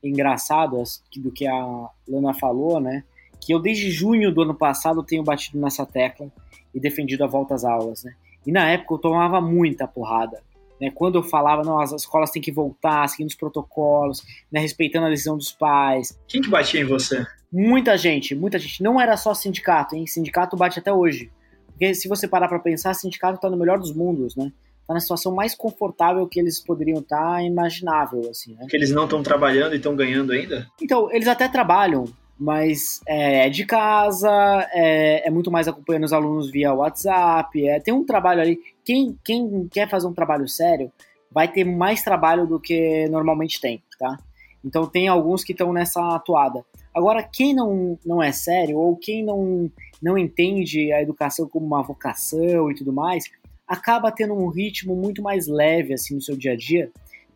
engraçado 0.02 0.82
do 1.16 1.30
que 1.30 1.46
a 1.46 1.88
Lana 2.08 2.34
falou, 2.34 2.80
né, 2.80 3.04
que 3.40 3.54
eu 3.54 3.60
desde 3.60 3.90
junho 3.90 4.32
do 4.32 4.42
ano 4.42 4.54
passado 4.54 5.02
tenho 5.02 5.22
batido 5.22 5.58
nessa 5.58 5.86
tecla 5.86 6.30
e 6.74 6.80
defendido 6.80 7.24
a 7.24 7.26
volta 7.26 7.54
às 7.54 7.64
aulas, 7.64 8.04
né. 8.04 8.14
E 8.46 8.52
na 8.52 8.68
época 8.68 8.94
eu 8.94 8.98
tomava 8.98 9.40
muita 9.40 9.86
porrada. 9.86 10.42
Né? 10.80 10.90
Quando 10.92 11.16
eu 11.16 11.22
falava, 11.22 11.62
não, 11.62 11.80
as 11.80 11.92
escolas 11.92 12.30
têm 12.30 12.42
que 12.42 12.50
voltar, 12.50 13.08
seguindo 13.08 13.28
os 13.28 13.36
protocolos, 13.36 14.22
né? 14.50 14.58
respeitando 14.60 15.06
a 15.06 15.10
decisão 15.10 15.36
dos 15.36 15.52
pais. 15.52 16.18
Quem 16.26 16.42
que 16.42 16.50
batia 16.50 16.80
em 16.80 16.84
você? 16.84 17.24
Muita 17.52 17.96
gente, 17.96 18.34
muita 18.34 18.58
gente. 18.58 18.82
Não 18.82 19.00
era 19.00 19.16
só 19.16 19.34
sindicato, 19.34 19.94
hein? 19.94 20.06
Sindicato 20.06 20.56
bate 20.56 20.78
até 20.78 20.92
hoje. 20.92 21.30
Porque 21.68 21.94
se 21.94 22.08
você 22.08 22.26
parar 22.26 22.48
para 22.48 22.58
pensar, 22.58 22.94
sindicato 22.94 23.36
está 23.36 23.48
no 23.48 23.56
melhor 23.56 23.78
dos 23.78 23.94
mundos, 23.94 24.34
né? 24.34 24.50
Tá 24.86 24.94
na 24.94 25.00
situação 25.00 25.32
mais 25.32 25.54
confortável 25.54 26.26
que 26.26 26.40
eles 26.40 26.58
poderiam 26.58 27.00
estar, 27.00 27.34
tá, 27.34 27.42
imaginável, 27.42 28.22
assim, 28.30 28.54
né? 28.54 28.66
Que 28.68 28.76
eles 28.76 28.90
não 28.90 29.04
estão 29.04 29.22
trabalhando 29.22 29.74
e 29.74 29.76
estão 29.76 29.94
ganhando 29.94 30.32
ainda? 30.32 30.66
Então, 30.80 31.12
eles 31.12 31.28
até 31.28 31.46
trabalham, 31.46 32.04
mas 32.38 33.00
é, 33.06 33.46
é 33.46 33.50
de 33.50 33.64
casa, 33.64 34.30
é, 34.72 35.26
é, 35.26 35.30
muito 35.30 35.50
mais 35.50 35.68
acompanhando 35.68 36.04
os 36.04 36.12
alunos 36.12 36.50
via 36.50 36.74
WhatsApp, 36.74 37.68
é, 37.68 37.80
tem 37.80 37.94
um 37.94 38.04
trabalho 38.04 38.40
ali. 38.40 38.58
Quem, 38.84 39.16
quem 39.24 39.68
quer 39.68 39.88
fazer 39.88 40.06
um 40.06 40.14
trabalho 40.14 40.48
sério 40.48 40.90
vai 41.30 41.48
ter 41.48 41.64
mais 41.64 42.02
trabalho 42.02 42.46
do 42.46 42.60
que 42.60 43.08
normalmente 43.08 43.60
tem, 43.60 43.82
tá? 43.98 44.18
Então 44.64 44.86
tem 44.86 45.08
alguns 45.08 45.42
que 45.42 45.52
estão 45.52 45.72
nessa 45.72 46.14
atuada. 46.14 46.64
Agora, 46.94 47.22
quem 47.22 47.54
não, 47.54 47.98
não 48.04 48.22
é 48.22 48.32
sério, 48.32 48.76
ou 48.76 48.96
quem 48.96 49.24
não, 49.24 49.70
não 50.00 50.18
entende 50.18 50.92
a 50.92 51.00
educação 51.00 51.48
como 51.48 51.66
uma 51.66 51.82
vocação 51.82 52.70
e 52.70 52.74
tudo 52.74 52.92
mais, 52.92 53.24
acaba 53.66 54.12
tendo 54.12 54.34
um 54.34 54.48
ritmo 54.48 54.94
muito 54.94 55.22
mais 55.22 55.46
leve 55.46 55.94
assim 55.94 56.14
no 56.14 56.20
seu 56.20 56.36
dia 56.36 56.52
a 56.52 56.56
dia. 56.56 56.90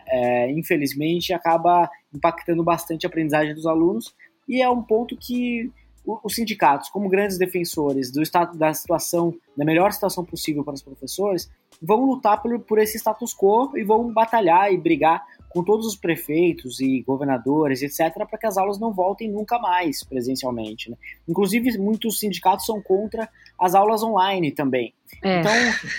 É, 0.09 0.51
infelizmente, 0.53 1.33
acaba 1.33 1.91
impactando 2.15 2.63
bastante 2.63 3.07
a 3.07 3.09
aprendizagem 3.09 3.55
dos 3.55 3.67
alunos, 3.67 4.15
e 4.49 4.63
é 4.63 4.71
um 4.71 4.83
ponto 4.83 5.17
que 5.17 5.71
os 6.07 6.35
sindicatos, 6.35 6.89
como 6.89 7.09
grandes 7.09 7.37
defensores 7.37 8.13
do 8.13 8.23
estado 8.23 8.57
da 8.57 8.73
situação, 8.73 9.35
da 9.57 9.65
melhor 9.65 9.93
situação 9.93 10.25
possível 10.25 10.63
para 10.63 10.75
os 10.75 10.83
professores, 10.83 11.51
vão 11.83 12.05
lutar 12.05 12.41
por, 12.41 12.59
por 12.61 12.79
esse 12.79 12.97
status 12.97 13.35
quo 13.35 13.77
e 13.77 13.83
vão 13.83 14.13
batalhar 14.13 14.73
e 14.73 14.79
brigar 14.79 15.25
com 15.49 15.65
todos 15.65 15.87
os 15.87 15.97
prefeitos 15.97 16.81
e 16.81 17.03
governadores, 17.03 17.83
etc., 17.83 18.15
para 18.29 18.39
que 18.39 18.47
as 18.47 18.57
aulas 18.57 18.79
não 18.79 18.93
voltem 18.93 19.31
nunca 19.31 19.59
mais 19.59 20.05
presencialmente. 20.05 20.91
Né? 20.91 20.97
Inclusive, 21.27 21.79
muitos 21.79 22.21
sindicatos 22.21 22.67
são 22.67 22.81
contra 22.81 23.29
as 23.59 23.75
aulas 23.75 24.03
online 24.03 24.53
também. 24.53 24.92
É. 25.23 25.40
Então, 25.40 25.53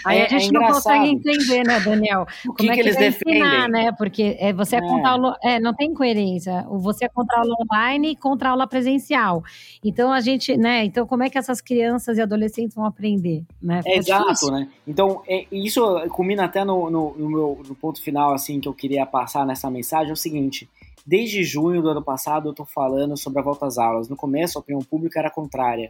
aí 0.05 0.19
é, 0.19 0.25
a 0.25 0.27
gente 0.27 0.49
é 0.49 0.51
não 0.51 0.67
consegue 0.67 1.07
entender, 1.07 1.63
né, 1.63 1.79
Daniel? 1.79 2.27
O 2.45 2.53
que, 2.53 2.57
Como 2.57 2.71
é 2.71 2.75
que, 2.75 2.81
que 2.81 2.87
eles 2.87 2.97
defendem? 2.97 3.41
Ensinar, 3.41 3.69
né? 3.69 3.91
Porque 3.91 4.37
é, 4.39 4.53
você 4.53 4.75
é, 4.75 4.81
contra 4.81 5.09
aula, 5.09 5.37
é, 5.43 5.59
não 5.59 5.73
tem 5.73 5.93
coerência. 5.93 6.65
Você 6.69 7.05
é 7.05 7.09
contra 7.09 7.39
aula 7.39 7.55
online 7.61 8.11
e 8.11 8.15
contra 8.15 8.49
aula 8.49 8.67
presencial. 8.67 9.43
Então 9.83 10.11
a 10.11 10.19
gente, 10.19 10.55
né? 10.57 10.85
Então 10.85 11.07
como 11.07 11.23
é 11.23 11.29
que 11.29 11.37
essas 11.37 11.61
crianças 11.61 12.17
e 12.17 12.21
adolescentes 12.21 12.75
vão 12.75 12.85
aprender, 12.85 13.43
né? 13.61 13.81
É 13.85 13.97
exato, 13.97 14.51
né? 14.51 14.69
Então 14.87 15.21
é, 15.27 15.45
isso 15.51 15.81
culmina 16.09 16.45
até 16.45 16.63
no, 16.63 16.89
no, 16.89 17.15
no 17.17 17.29
meu 17.29 17.61
no 17.67 17.75
ponto 17.75 18.01
final 18.01 18.33
assim 18.33 18.59
que 18.59 18.67
eu 18.67 18.73
queria 18.73 19.05
passar 19.05 19.45
nessa 19.45 19.69
mensagem 19.69 20.09
é 20.09 20.13
o 20.13 20.17
seguinte. 20.17 20.69
Desde 21.05 21.43
junho 21.43 21.81
do 21.81 21.89
ano 21.89 22.03
passado 22.03 22.49
eu 22.49 22.51
estou 22.51 22.65
falando 22.65 23.17
sobre 23.17 23.39
a 23.39 23.43
volta 23.43 23.65
às 23.65 23.77
aulas. 23.77 24.09
No 24.09 24.15
começo 24.15 24.57
a 24.57 24.61
opinião 24.61 24.81
pública 24.81 25.19
era 25.19 25.31
contrária. 25.31 25.89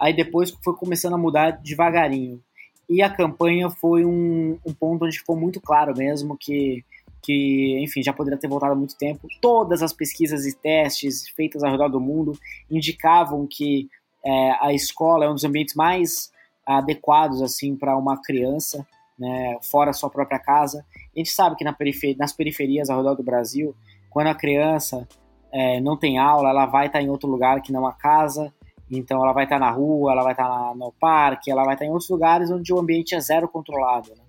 Aí 0.00 0.14
depois 0.14 0.50
foi 0.62 0.74
começando 0.74 1.14
a 1.14 1.18
mudar 1.18 1.52
devagarinho. 1.52 2.40
E 2.88 3.02
a 3.02 3.10
campanha 3.10 3.68
foi 3.68 4.04
um, 4.04 4.58
um 4.64 4.72
ponto 4.72 5.04
onde 5.04 5.18
ficou 5.18 5.36
muito 5.36 5.60
claro 5.60 5.92
mesmo 5.96 6.36
que, 6.38 6.84
que, 7.22 7.78
enfim, 7.82 8.02
já 8.02 8.12
poderia 8.12 8.38
ter 8.38 8.48
voltado 8.48 8.72
há 8.72 8.76
muito 8.76 8.96
tempo. 8.96 9.26
Todas 9.40 9.82
as 9.82 9.92
pesquisas 9.92 10.46
e 10.46 10.56
testes 10.56 11.28
feitas 11.30 11.64
ao 11.64 11.72
redor 11.72 11.88
do 11.88 12.00
mundo 12.00 12.38
indicavam 12.70 13.46
que 13.46 13.88
é, 14.24 14.56
a 14.60 14.72
escola 14.72 15.24
é 15.24 15.28
um 15.28 15.34
dos 15.34 15.44
ambientes 15.44 15.74
mais 15.74 16.30
adequados 16.66 17.40
assim 17.42 17.76
para 17.76 17.96
uma 17.96 18.20
criança, 18.20 18.86
né, 19.18 19.56
fora 19.62 19.92
sua 19.92 20.10
própria 20.10 20.38
casa. 20.38 20.84
A 21.14 21.18
gente 21.18 21.30
sabe 21.30 21.56
que 21.56 21.64
na 21.64 21.72
periferia, 21.72 22.16
nas 22.18 22.32
periferias 22.32 22.90
ao 22.90 22.98
redor 22.98 23.14
do 23.14 23.22
Brasil, 23.22 23.74
quando 24.10 24.28
a 24.28 24.34
criança 24.34 25.06
é, 25.52 25.80
não 25.80 25.96
tem 25.96 26.18
aula, 26.18 26.50
ela 26.50 26.66
vai 26.66 26.86
estar 26.86 27.00
em 27.00 27.08
outro 27.08 27.28
lugar 27.28 27.62
que 27.62 27.72
não 27.72 27.86
a 27.86 27.92
casa. 27.92 28.52
Então 28.90 29.22
ela 29.22 29.32
vai 29.32 29.44
estar 29.44 29.58
na 29.58 29.70
rua, 29.70 30.12
ela 30.12 30.22
vai 30.22 30.32
estar 30.32 30.74
no 30.76 30.92
parque, 30.92 31.50
ela 31.50 31.64
vai 31.64 31.74
estar 31.74 31.84
em 31.84 31.90
outros 31.90 32.08
lugares 32.08 32.50
onde 32.50 32.72
o 32.72 32.78
ambiente 32.78 33.14
é 33.14 33.20
zero 33.20 33.48
controlado. 33.48 34.10
Né? 34.10 34.22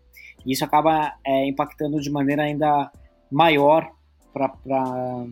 E 0.45 0.53
isso 0.53 0.65
acaba 0.65 1.13
é, 1.25 1.47
impactando 1.47 1.99
de 2.01 2.09
maneira 2.09 2.43
ainda 2.43 2.91
maior 3.31 3.91
para 4.33 5.25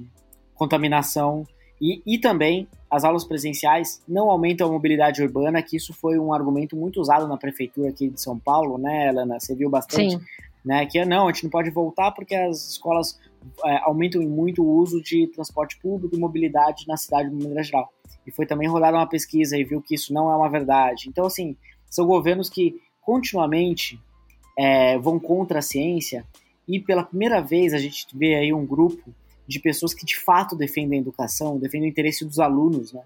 contaminação 0.55 1.45
e, 1.81 2.01
e 2.05 2.17
também 2.17 2.67
as 2.89 3.03
aulas 3.03 3.25
presenciais 3.25 4.01
não 4.07 4.29
aumentam 4.29 4.67
a 4.67 4.71
mobilidade 4.71 5.21
urbana, 5.21 5.61
que 5.61 5.75
isso 5.75 5.93
foi 5.93 6.17
um 6.17 6.33
argumento 6.33 6.75
muito 6.75 7.01
usado 7.01 7.27
na 7.27 7.37
prefeitura 7.37 7.89
aqui 7.89 8.09
de 8.09 8.21
São 8.21 8.39
Paulo, 8.39 8.77
né, 8.77 9.09
Helena? 9.09 9.39
Você 9.39 9.53
viu 9.53 9.69
bastante, 9.69 10.17
Sim. 10.17 10.21
né? 10.63 10.85
Que 10.85 11.03
não, 11.03 11.27
a 11.27 11.31
gente 11.31 11.43
não 11.43 11.51
pode 11.51 11.69
voltar 11.71 12.11
porque 12.11 12.33
as 12.33 12.69
escolas 12.71 13.19
é, 13.65 13.77
aumentam 13.83 14.21
muito 14.21 14.63
o 14.63 14.77
uso 14.77 15.01
de 15.01 15.27
transporte 15.27 15.77
público 15.79 16.15
e 16.15 16.19
mobilidade 16.19 16.87
na 16.87 16.95
cidade 16.95 17.29
de 17.29 17.35
maneira 17.35 17.63
geral 17.63 17.91
e 18.25 18.31
foi 18.31 18.45
também 18.45 18.67
rodada 18.67 18.97
uma 18.97 19.07
pesquisa 19.07 19.57
e 19.57 19.63
viu 19.63 19.81
que 19.81 19.95
isso 19.95 20.13
não 20.13 20.31
é 20.31 20.35
uma 20.35 20.49
verdade. 20.49 21.09
Então, 21.09 21.25
assim, 21.25 21.55
são 21.89 22.05
governos 22.05 22.49
que 22.49 22.79
continuamente 23.01 23.99
é, 24.57 24.97
vão 24.97 25.19
contra 25.19 25.59
a 25.59 25.61
ciência 25.61 26.25
e 26.67 26.79
pela 26.79 27.03
primeira 27.03 27.41
vez 27.41 27.73
a 27.73 27.77
gente 27.77 28.07
vê 28.13 28.35
aí 28.35 28.53
um 28.53 28.65
grupo 28.65 29.13
de 29.47 29.59
pessoas 29.59 29.93
que 29.93 30.05
de 30.05 30.17
fato 30.17 30.55
defendem 30.55 30.99
a 30.99 31.01
educação, 31.01 31.59
defendem 31.59 31.89
o 31.89 31.91
interesse 31.91 32.25
dos 32.25 32.39
alunos, 32.39 32.91
né? 32.91 33.01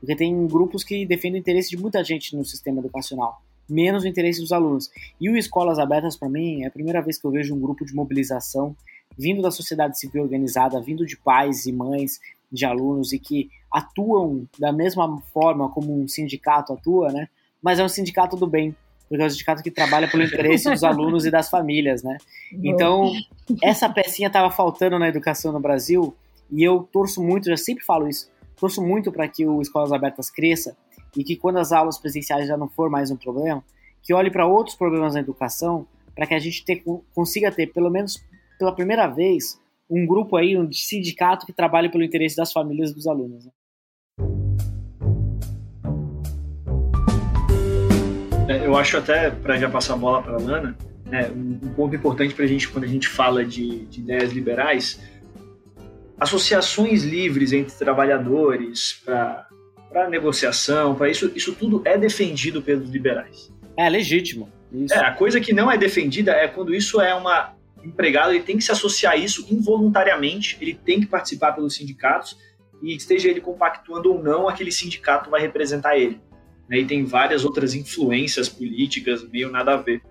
Porque 0.00 0.16
tem 0.16 0.46
grupos 0.46 0.82
que 0.82 1.06
defendem 1.06 1.38
o 1.38 1.40
interesse 1.40 1.70
de 1.70 1.76
muita 1.76 2.02
gente 2.02 2.36
no 2.36 2.44
sistema 2.44 2.80
educacional, 2.80 3.40
menos 3.68 4.02
o 4.02 4.08
interesse 4.08 4.40
dos 4.40 4.52
alunos. 4.52 4.90
E 5.20 5.30
o 5.30 5.36
Escolas 5.36 5.78
Abertas, 5.78 6.16
para 6.16 6.28
mim, 6.28 6.64
é 6.64 6.66
a 6.66 6.70
primeira 6.70 7.00
vez 7.00 7.18
que 7.18 7.26
eu 7.26 7.30
vejo 7.30 7.54
um 7.54 7.60
grupo 7.60 7.84
de 7.84 7.94
mobilização 7.94 8.76
vindo 9.16 9.40
da 9.40 9.50
sociedade 9.50 9.98
civil 9.98 10.22
organizada, 10.22 10.80
vindo 10.80 11.06
de 11.06 11.16
pais 11.16 11.66
e 11.66 11.72
mães 11.72 12.20
de 12.50 12.64
alunos 12.64 13.12
e 13.12 13.18
que 13.18 13.50
atuam 13.70 14.46
da 14.58 14.72
mesma 14.72 15.20
forma 15.32 15.68
como 15.68 16.02
um 16.02 16.06
sindicato 16.06 16.72
atua, 16.72 17.10
né? 17.10 17.28
Mas 17.62 17.78
é 17.78 17.84
um 17.84 17.88
sindicato 17.88 18.36
do 18.36 18.46
bem, 18.46 18.74
porque 19.08 19.22
é 19.22 19.26
um 19.26 19.30
sindicato 19.30 19.62
que 19.62 19.70
trabalha 19.70 20.08
pelo 20.08 20.22
interesse 20.22 20.70
dos 20.70 20.84
alunos 20.84 21.26
e 21.26 21.30
das 21.30 21.48
famílias, 21.48 22.02
né? 22.02 22.18
Então, 22.52 23.12
essa 23.62 23.88
pecinha 23.88 24.28
estava 24.28 24.50
faltando 24.50 24.98
na 24.98 25.08
educação 25.08 25.52
no 25.52 25.60
Brasil 25.60 26.14
e 26.50 26.62
eu 26.62 26.88
torço 26.92 27.22
muito, 27.22 27.48
já 27.48 27.56
sempre 27.56 27.84
falo 27.84 28.08
isso, 28.08 28.30
torço 28.56 28.82
muito 28.82 29.10
para 29.10 29.26
que 29.26 29.46
o 29.46 29.60
Escolas 29.60 29.92
Abertas 29.92 30.30
cresça 30.30 30.76
e 31.16 31.24
que 31.24 31.36
quando 31.36 31.58
as 31.58 31.72
aulas 31.72 31.98
presenciais 31.98 32.46
já 32.46 32.56
não 32.56 32.68
for 32.68 32.90
mais 32.90 33.10
um 33.10 33.16
problema, 33.16 33.64
que 34.02 34.12
olhe 34.12 34.30
para 34.30 34.46
outros 34.46 34.76
problemas 34.76 35.14
na 35.14 35.20
educação 35.20 35.86
para 36.14 36.26
que 36.26 36.34
a 36.34 36.38
gente 36.38 36.64
consiga 37.14 37.50
ter, 37.50 37.68
pelo 37.68 37.90
menos 37.90 38.24
pela 38.58 38.74
primeira 38.74 39.06
vez, 39.06 39.60
um 39.88 40.06
grupo 40.06 40.36
aí, 40.36 40.56
um 40.56 40.70
sindicato 40.72 41.46
que 41.46 41.52
trabalha 41.52 41.90
pelo 41.90 42.04
interesse 42.04 42.36
das 42.36 42.52
famílias 42.52 42.92
dos 42.92 43.06
alunos. 43.06 43.44
Né? 43.44 43.52
É, 48.48 48.66
eu 48.66 48.76
acho 48.76 48.96
até, 48.98 49.30
para 49.30 49.56
já 49.56 49.70
passar 49.70 49.94
a 49.94 49.96
bola 49.96 50.22
para 50.22 50.34
a 50.34 50.38
Lana, 50.38 50.76
né, 51.06 51.30
um, 51.34 51.58
ponto 51.74 51.94
importante 51.94 52.34
para 52.34 52.44
a 52.44 52.48
gente, 52.48 52.68
quando 52.68 52.84
a 52.84 52.88
gente 52.88 53.08
fala 53.08 53.44
de, 53.44 53.86
de 53.86 54.00
ideias 54.00 54.32
liberais, 54.32 55.00
associações 56.18 57.04
livres 57.04 57.52
entre 57.52 57.74
trabalhadores 57.74 59.02
para 59.04 60.08
negociação, 60.08 60.94
para 60.94 61.08
isso, 61.08 61.32
isso 61.34 61.54
tudo 61.54 61.82
é 61.84 61.96
defendido 61.96 62.60
pelos 62.60 62.90
liberais. 62.90 63.52
É 63.76 63.88
legítimo. 63.88 64.48
Isso. 64.72 64.94
É, 64.94 64.98
a 64.98 65.12
coisa 65.12 65.40
que 65.40 65.52
não 65.52 65.70
é 65.70 65.78
defendida 65.78 66.32
é 66.32 66.48
quando 66.48 66.74
isso 66.74 67.00
é 67.00 67.14
uma 67.14 67.54
empregado 67.84 68.32
ele 68.32 68.42
tem 68.42 68.56
que 68.56 68.64
se 68.64 68.72
associar 68.72 69.14
a 69.14 69.16
isso 69.16 69.46
involuntariamente, 69.50 70.56
ele 70.60 70.74
tem 70.74 71.00
que 71.00 71.06
participar 71.06 71.52
pelos 71.52 71.74
sindicatos 71.74 72.38
e 72.82 72.94
esteja 72.94 73.28
ele 73.28 73.40
compactuando 73.40 74.12
ou 74.12 74.22
não, 74.22 74.48
aquele 74.48 74.72
sindicato 74.72 75.30
vai 75.30 75.40
representar 75.40 75.96
ele. 75.96 76.20
Né? 76.68 76.78
E 76.78 76.84
tem 76.84 77.04
várias 77.04 77.44
outras 77.44 77.74
influências 77.74 78.48
políticas 78.48 79.26
meio 79.28 79.50
nada 79.50 79.74
a 79.74 79.76
ver. 79.76 80.02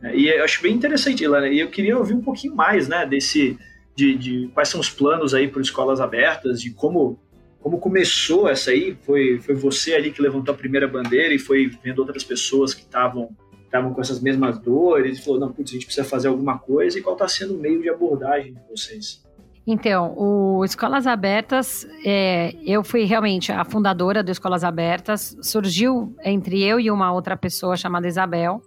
Né? 0.00 0.16
E 0.16 0.28
eu 0.28 0.44
acho 0.44 0.62
bem 0.62 0.74
interessante, 0.74 1.24
Ilana, 1.24 1.48
e 1.48 1.60
eu 1.60 1.70
queria 1.70 1.96
ouvir 1.96 2.14
um 2.14 2.22
pouquinho 2.22 2.54
mais 2.54 2.88
né, 2.88 3.06
desse, 3.06 3.58
de, 3.94 4.14
de 4.14 4.50
quais 4.54 4.68
são 4.68 4.80
os 4.80 4.90
planos 4.90 5.34
aí 5.34 5.48
para 5.48 5.62
escolas 5.62 6.00
abertas, 6.00 6.60
de 6.60 6.70
como 6.70 7.18
como 7.62 7.78
começou 7.78 8.48
essa 8.48 8.72
aí? 8.72 8.96
Foi, 9.06 9.38
foi 9.38 9.54
você 9.54 9.94
ali 9.94 10.10
que 10.10 10.20
levantou 10.20 10.52
a 10.52 10.58
primeira 10.58 10.88
bandeira 10.88 11.32
e 11.32 11.38
foi 11.38 11.70
vendo 11.82 12.00
outras 12.00 12.24
pessoas 12.24 12.74
que 12.74 12.82
estavam 12.82 13.30
estavam 13.72 13.94
com 13.94 14.00
essas 14.02 14.20
mesmas 14.20 14.58
dores 14.58 15.18
e 15.18 15.22
falou, 15.22 15.40
não, 15.40 15.50
putz, 15.50 15.70
a 15.70 15.74
gente 15.74 15.86
precisa 15.86 16.06
fazer 16.06 16.28
alguma 16.28 16.58
coisa, 16.58 16.98
e 16.98 17.02
qual 17.02 17.14
está 17.14 17.26
sendo 17.26 17.54
o 17.54 17.58
meio 17.58 17.80
de 17.80 17.88
abordagem 17.88 18.52
de 18.52 18.60
vocês? 18.70 19.24
Então, 19.66 20.14
o 20.16 20.62
Escolas 20.64 21.06
Abertas, 21.06 21.86
é, 22.04 22.54
eu 22.66 22.84
fui 22.84 23.04
realmente 23.04 23.50
a 23.50 23.64
fundadora 23.64 24.22
do 24.22 24.30
Escolas 24.30 24.62
Abertas, 24.62 25.36
surgiu 25.40 26.14
entre 26.22 26.62
eu 26.62 26.78
e 26.78 26.90
uma 26.90 27.12
outra 27.12 27.36
pessoa 27.36 27.76
chamada 27.76 28.06
Isabel, 28.06 28.60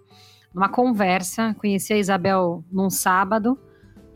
numa 0.52 0.68
conversa, 0.68 1.54
conheci 1.58 1.92
a 1.92 1.98
Isabel 1.98 2.64
num 2.72 2.90
sábado, 2.90 3.58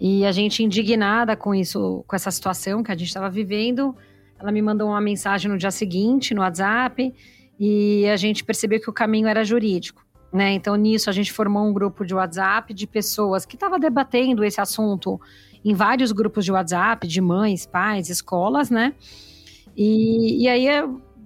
e 0.00 0.24
a 0.24 0.32
gente 0.32 0.64
indignada 0.64 1.36
com 1.36 1.54
isso, 1.54 2.02
com 2.08 2.16
essa 2.16 2.30
situação 2.30 2.82
que 2.82 2.90
a 2.90 2.96
gente 2.96 3.08
estava 3.08 3.28
vivendo, 3.30 3.94
ela 4.40 4.50
me 4.50 4.62
mandou 4.62 4.88
uma 4.88 5.00
mensagem 5.00 5.50
no 5.50 5.58
dia 5.58 5.70
seguinte, 5.70 6.34
no 6.34 6.40
WhatsApp, 6.40 7.14
e 7.60 8.08
a 8.08 8.16
gente 8.16 8.42
percebeu 8.42 8.80
que 8.80 8.88
o 8.88 8.92
caminho 8.92 9.28
era 9.28 9.44
jurídico. 9.44 10.02
Né? 10.32 10.52
Então, 10.52 10.76
nisso, 10.76 11.10
a 11.10 11.12
gente 11.12 11.32
formou 11.32 11.66
um 11.66 11.72
grupo 11.72 12.04
de 12.04 12.14
WhatsApp 12.14 12.72
de 12.72 12.86
pessoas 12.86 13.44
que 13.44 13.56
estavam 13.56 13.78
debatendo 13.78 14.44
esse 14.44 14.60
assunto 14.60 15.20
em 15.64 15.74
vários 15.74 16.12
grupos 16.12 16.44
de 16.44 16.52
WhatsApp, 16.52 17.06
de 17.06 17.20
mães, 17.20 17.66
pais, 17.66 18.08
escolas, 18.08 18.70
né? 18.70 18.94
E, 19.76 20.44
e 20.44 20.48
aí, 20.48 20.66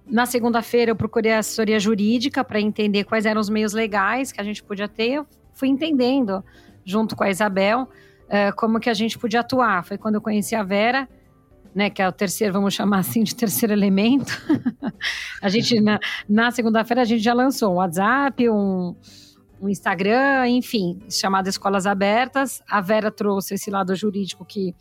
na 0.07 0.27
segunda-feira, 0.27 0.91
eu 0.91 0.97
procurei 0.97 1.33
a 1.33 1.39
assessoria 1.39 1.79
jurídica 1.79 2.43
para 2.43 2.61
entender 2.61 3.05
quais 3.05 3.27
eram 3.27 3.41
os 3.41 3.49
meios 3.49 3.73
legais 3.73 4.33
que 4.33 4.41
a 4.41 4.45
gente 4.45 4.63
podia 4.63 4.89
ter. 4.89 5.13
Eu 5.13 5.27
fui 5.53 5.69
entendendo, 5.69 6.43
junto 6.85 7.15
com 7.15 7.25
a 7.25 7.31
Isabel, 7.31 7.89
eh, 8.29 8.53
como 8.53 8.81
que 8.81 8.91
a 8.91 8.95
gente 8.95 9.19
podia 9.19 9.41
atuar. 9.41 9.85
Foi 9.85 9.97
quando 9.97 10.17
eu 10.17 10.21
conheci 10.21 10.55
a 10.55 10.63
Vera 10.63 11.09
né, 11.75 11.91
que 11.91 12.01
é 12.01 12.09
o 12.09 12.13
terceiro, 12.13 12.53
vamos 12.53 12.73
chamar 12.73 12.99
assim, 12.99 13.25
de 13.25 13.35
terceiro 13.35 13.73
elemento. 13.73 14.33
a 15.43 15.49
gente, 15.49 15.81
na, 15.81 15.99
na 16.29 16.51
segunda-feira, 16.51 17.03
a 17.03 17.05
gente 17.05 17.23
já 17.23 17.35
lançou 17.35 17.73
um 17.73 17.77
WhatsApp, 17.77 18.49
um, 18.49 18.95
um 19.61 19.69
Instagram, 19.69 20.49
enfim, 20.49 21.01
chamado 21.11 21.49
Escolas 21.49 21.87
Abertas. 21.87 22.63
A 22.69 22.81
Vera 22.81 23.11
trouxe 23.11 23.55
esse 23.55 23.71
lado 23.71 23.95
jurídico 23.95 24.45
que 24.45 24.75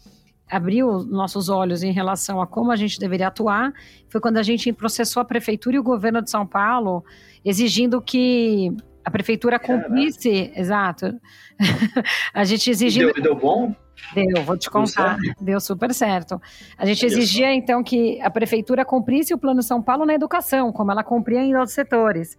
abriu 0.49 1.03
nossos 1.03 1.49
olhos 1.49 1.81
em 1.81 1.91
relação 1.91 2.39
a 2.39 2.45
como 2.45 2.71
a 2.71 2.75
gente 2.75 2.99
deveria 2.99 3.27
atuar. 3.27 3.73
Foi 4.07 4.21
quando 4.21 4.37
a 4.37 4.43
gente 4.43 4.71
processou 4.71 5.21
a 5.21 5.25
prefeitura 5.25 5.75
e 5.75 5.79
o 5.79 5.83
governo 5.83 6.21
de 6.21 6.29
São 6.29 6.45
Paulo, 6.45 7.03
exigindo 7.43 7.99
que 8.01 8.71
a 9.03 9.09
prefeitura 9.09 9.57
cumprisse, 9.59 10.51
exato. 10.55 11.13
a 12.33 12.43
gente 12.43 12.69
exigindo. 12.69 13.09
E 13.09 13.13
deu, 13.13 13.23
deu 13.23 13.35
bom? 13.35 13.75
Deu, 14.13 14.43
vou 14.43 14.57
te 14.57 14.69
contar. 14.69 15.17
Deu, 15.17 15.33
Deu 15.39 15.59
super 15.59 15.93
certo. 15.93 16.41
A 16.77 16.85
gente 16.85 17.05
exigia, 17.05 17.53
então, 17.53 17.83
que 17.83 18.21
a 18.21 18.29
prefeitura 18.29 18.83
cumprisse 18.85 19.33
o 19.33 19.37
Plano 19.37 19.61
São 19.63 19.81
Paulo 19.81 20.05
na 20.05 20.13
educação, 20.13 20.71
como 20.71 20.91
ela 20.91 21.03
cumpria 21.03 21.41
em 21.41 21.55
outros 21.55 21.73
setores. 21.73 22.37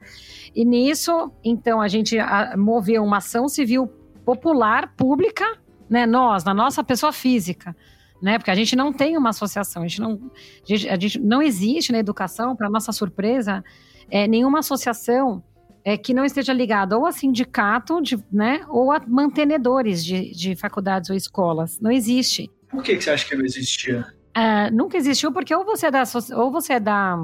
E 0.55 0.65
nisso, 0.65 1.33
então, 1.43 1.81
a 1.81 1.89
gente 1.89 2.17
moveu 2.57 3.03
uma 3.03 3.19
ação 3.19 3.49
civil 3.49 3.87
popular, 4.25 4.95
pública, 4.97 5.45
né? 5.89 6.07
Nós, 6.07 6.45
na 6.45 6.55
nossa 6.55 6.83
pessoa 6.83 7.13
física. 7.13 7.77
Né? 8.23 8.39
Porque 8.39 8.51
a 8.51 8.55
gente 8.55 8.75
não 8.75 8.93
tem 8.93 9.19
uma 9.19 9.31
associação, 9.31 9.83
a 9.83 9.87
gente 9.87 10.01
não, 10.01 10.13
a 10.13 10.67
gente, 10.67 10.89
a 10.89 10.99
gente 10.99 11.19
não 11.19 11.43
existe 11.43 11.93
na 11.93 11.99
educação, 11.99 12.57
para 12.57 12.71
nossa 12.71 12.91
surpresa, 12.91 13.63
é, 14.11 14.27
nenhuma 14.27 14.61
associação 14.61 15.43
é, 15.85 15.99
que 15.99 16.15
não 16.15 16.25
esteja 16.25 16.53
ligado 16.53 16.95
ou 16.95 17.07
a 17.07 17.13
sindicato, 17.13 18.01
de, 18.01 18.19
né, 18.33 18.65
ou 18.69 18.91
a 18.91 19.01
mantenedores 19.07 20.05
de, 20.05 20.31
de 20.31 20.57
faculdades 20.57 21.11
ou 21.11 21.17
escolas. 21.17 21.79
Não 21.79 21.91
existe. 21.91 22.51
Por 22.71 22.83
que, 22.83 22.97
que 22.97 23.05
você 23.05 23.11
acha 23.11 23.29
que 23.29 23.37
não 23.37 23.45
existia? 23.45 24.07
É, 24.35 24.71
nunca 24.71 24.97
existiu, 24.97 25.31
porque 25.31 25.55
ou 25.55 25.65
você 25.65 25.87
é 25.87 25.91
da, 25.91 26.03
ou 26.37 26.51
você 26.51 26.73
é 26.75 26.81
da, 26.81 27.17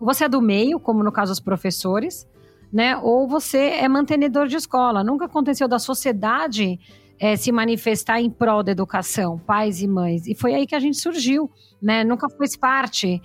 ou 0.00 0.06
você 0.06 0.24
é 0.24 0.28
do 0.28 0.40
meio, 0.40 0.80
como 0.80 1.04
no 1.04 1.12
caso 1.12 1.30
os 1.30 1.40
professores, 1.40 2.26
né, 2.72 2.96
ou 2.96 3.28
você 3.28 3.58
é 3.58 3.88
mantenedor 3.88 4.48
de 4.48 4.56
escola. 4.56 5.04
Nunca 5.04 5.26
aconteceu 5.26 5.68
da 5.68 5.78
sociedade 5.78 6.80
é, 7.20 7.36
se 7.36 7.52
manifestar 7.52 8.18
em 8.18 8.30
prol 8.30 8.62
da 8.62 8.72
educação, 8.72 9.38
pais 9.38 9.82
e 9.82 9.86
mães. 9.86 10.26
E 10.26 10.34
foi 10.34 10.54
aí 10.54 10.66
que 10.66 10.74
a 10.74 10.80
gente 10.80 10.96
surgiu, 10.96 11.50
né? 11.82 12.02
Nunca 12.02 12.26
fez 12.30 12.56
parte 12.56 13.20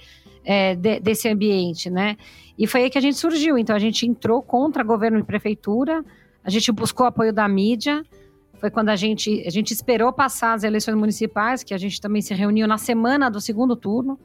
é, 0.45 0.75
de, 0.75 0.99
desse 0.99 1.27
ambiente, 1.27 1.89
né? 1.89 2.15
E 2.57 2.67
foi 2.67 2.83
aí 2.83 2.89
que 2.89 2.97
a 2.97 3.01
gente 3.01 3.17
surgiu. 3.17 3.57
Então 3.57 3.75
a 3.75 3.79
gente 3.79 4.05
entrou 4.05 4.41
contra 4.41 4.83
governo 4.83 5.19
e 5.19 5.23
prefeitura, 5.23 6.05
a 6.43 6.49
gente 6.49 6.71
buscou 6.71 7.05
apoio 7.05 7.33
da 7.33 7.47
mídia. 7.47 8.03
Foi 8.53 8.69
quando 8.69 8.89
a 8.89 8.95
gente, 8.95 9.43
a 9.45 9.49
gente 9.49 9.71
esperou 9.71 10.13
passar 10.13 10.53
as 10.53 10.63
eleições 10.63 10.95
municipais, 10.95 11.63
que 11.63 11.73
a 11.73 11.77
gente 11.77 11.99
também 11.99 12.21
se 12.21 12.33
reuniu 12.33 12.67
na 12.67 12.77
semana 12.77 13.29
do 13.29 13.41
segundo 13.41 13.75
turno. 13.75 14.17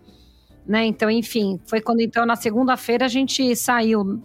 Né? 0.65 0.85
Então, 0.85 1.11
enfim, 1.11 1.59
foi 1.65 1.81
quando 1.81 2.01
então 2.01 2.25
na 2.25 2.37
segunda-feira 2.37 3.07
a 3.07 3.09
gente 3.09 3.57
saiu 3.57 4.23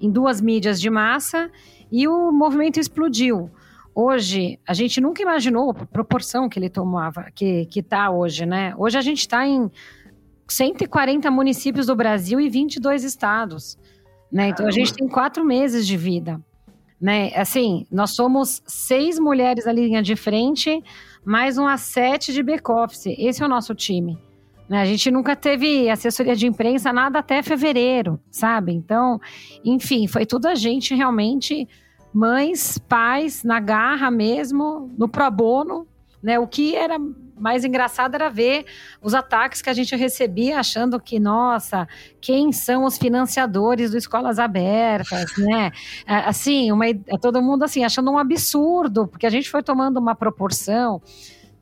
em 0.00 0.10
duas 0.10 0.40
mídias 0.40 0.80
de 0.80 0.90
massa 0.90 1.50
e 1.90 2.06
o 2.06 2.30
movimento 2.32 2.78
explodiu. 2.78 3.50
Hoje, 3.94 4.58
a 4.66 4.74
gente 4.74 5.00
nunca 5.00 5.22
imaginou 5.22 5.70
a 5.70 5.86
proporção 5.86 6.48
que 6.48 6.58
ele 6.58 6.68
tomava, 6.68 7.26
que 7.34 7.66
está 7.74 8.10
hoje, 8.10 8.46
né? 8.46 8.74
Hoje 8.76 8.96
a 8.96 9.00
gente 9.00 9.20
está 9.20 9.46
em 9.46 9.70
140 10.52 11.30
municípios 11.30 11.86
do 11.86 11.96
Brasil 11.96 12.40
e 12.40 12.48
22 12.48 13.04
estados. 13.04 13.78
Né? 14.30 14.48
Então 14.48 14.66
a 14.66 14.70
gente 14.70 14.92
tem 14.92 15.08
quatro 15.08 15.44
meses 15.44 15.86
de 15.86 15.96
vida. 15.96 16.40
Né? 17.00 17.32
Assim, 17.34 17.86
nós 17.90 18.10
somos 18.10 18.62
seis 18.66 19.18
mulheres 19.18 19.64
na 19.64 19.72
linha 19.72 20.02
de 20.02 20.14
frente, 20.14 20.82
mais 21.24 21.56
um 21.56 21.66
a 21.66 21.76
sete 21.76 22.32
de 22.32 22.42
back-office. 22.42 23.06
Esse 23.18 23.42
é 23.42 23.46
o 23.46 23.48
nosso 23.48 23.74
time. 23.74 24.18
Né? 24.68 24.80
A 24.80 24.84
gente 24.84 25.10
nunca 25.10 25.34
teve 25.34 25.90
assessoria 25.90 26.36
de 26.36 26.46
imprensa 26.46 26.92
nada 26.92 27.18
até 27.18 27.42
fevereiro, 27.42 28.20
sabe? 28.30 28.72
Então, 28.72 29.20
enfim, 29.64 30.06
foi 30.06 30.24
tudo 30.24 30.46
a 30.46 30.54
gente 30.54 30.94
realmente, 30.94 31.66
mães, 32.14 32.78
pais, 32.78 33.42
na 33.42 33.58
garra 33.58 34.10
mesmo, 34.10 34.88
no 34.96 35.08
pro 35.08 35.28
bono, 35.30 35.88
né? 36.22 36.38
O 36.38 36.46
que 36.46 36.76
era 36.76 36.98
mais 37.40 37.64
engraçado 37.64 38.14
era 38.14 38.28
ver 38.28 38.66
os 39.00 39.14
ataques 39.14 39.62
que 39.62 39.70
a 39.70 39.72
gente 39.72 39.96
recebia, 39.96 40.60
achando 40.60 41.00
que, 41.00 41.18
nossa, 41.18 41.88
quem 42.20 42.52
são 42.52 42.84
os 42.84 42.98
financiadores 42.98 43.90
do 43.90 43.96
Escolas 43.96 44.38
Abertas, 44.38 45.36
né? 45.38 45.72
É, 46.06 46.16
assim, 46.16 46.70
uma, 46.70 46.84
todo 47.20 47.42
mundo 47.42 47.64
assim, 47.64 47.84
achando 47.84 48.10
um 48.10 48.18
absurdo, 48.18 49.08
porque 49.08 49.26
a 49.26 49.30
gente 49.30 49.48
foi 49.50 49.62
tomando 49.62 49.98
uma 49.98 50.14
proporção 50.14 51.00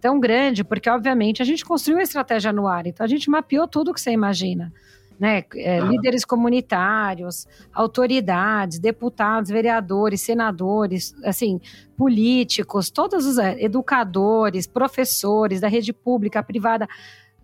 tão 0.00 0.20
grande, 0.20 0.62
porque 0.64 0.90
obviamente 0.90 1.42
a 1.42 1.44
gente 1.44 1.64
construiu 1.64 1.98
a 1.98 2.02
estratégia 2.02 2.52
no 2.52 2.66
ar, 2.66 2.86
então 2.86 3.04
a 3.04 3.08
gente 3.08 3.30
mapeou 3.30 3.66
tudo 3.66 3.94
que 3.94 4.00
você 4.00 4.10
imagina 4.10 4.72
né? 5.18 5.44
É, 5.56 5.80
líderes 5.80 6.24
comunitários, 6.24 7.46
autoridades, 7.72 8.78
deputados, 8.78 9.50
vereadores, 9.50 10.20
senadores, 10.20 11.14
assim, 11.24 11.60
políticos, 11.96 12.90
todos 12.90 13.26
os 13.26 13.38
é, 13.38 13.60
educadores, 13.62 14.66
professores 14.66 15.60
da 15.60 15.68
rede 15.68 15.92
pública, 15.92 16.42
privada, 16.42 16.88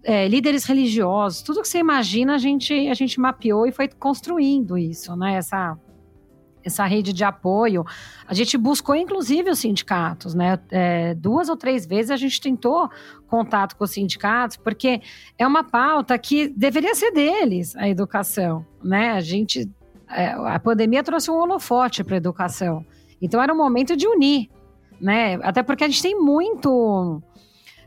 é, 0.05 0.29
líderes 0.29 0.65
religiosos, 0.65 1.43
tudo 1.43 1.63
que 1.63 1.69
você 1.69 1.79
imagina, 1.79 2.35
a 2.35 2.39
gente, 2.39 2.73
a 2.89 2.95
gente 2.95 3.19
mapeou 3.19 3.67
e 3.67 3.73
foi 3.73 3.89
construindo 3.89 4.77
isso, 4.77 5.17
né? 5.17 5.37
Essa, 5.37 5.79
essa 6.65 6.85
rede 6.85 7.13
de 7.13 7.23
apoio. 7.23 7.85
A 8.27 8.35
gente 8.35 8.57
buscou, 8.57 8.95
inclusive, 8.95 9.51
os 9.51 9.59
sindicatos, 9.59 10.35
né? 10.35 10.59
É, 10.71 11.15
duas 11.15 11.49
ou 11.49 11.57
três 11.57 11.87
vezes 11.87 12.11
a 12.11 12.17
gente 12.17 12.41
tentou 12.41 12.91
contato 13.29 13.77
com 13.77 13.85
os 13.85 13.91
sindicatos, 13.91 14.57
porque 14.57 15.01
é 15.39 15.47
uma 15.47 15.63
pauta 15.63 16.19
que 16.19 16.49
deveria 16.49 16.95
ser 16.95 17.13
deles, 17.13 17.77
a 17.77 17.89
educação, 17.89 18.65
né? 18.83 19.13
A 19.13 19.21
gente, 19.21 19.71
é, 20.11 20.29
a 20.29 20.59
pandemia 20.59 21.03
trouxe 21.03 21.31
um 21.31 21.35
holofote 21.35 22.03
para 22.03 22.15
a 22.15 22.19
educação. 22.19 22.85
Então 23.21 23.43
era 23.43 23.53
um 23.53 23.57
momento 23.57 23.97
de 23.97 24.07
unir, 24.07 24.49
né? 25.01 25.39
Até 25.43 25.63
porque 25.63 25.85
a 25.85 25.89
gente 25.89 26.03
tem 26.03 26.19
muito 26.19 27.23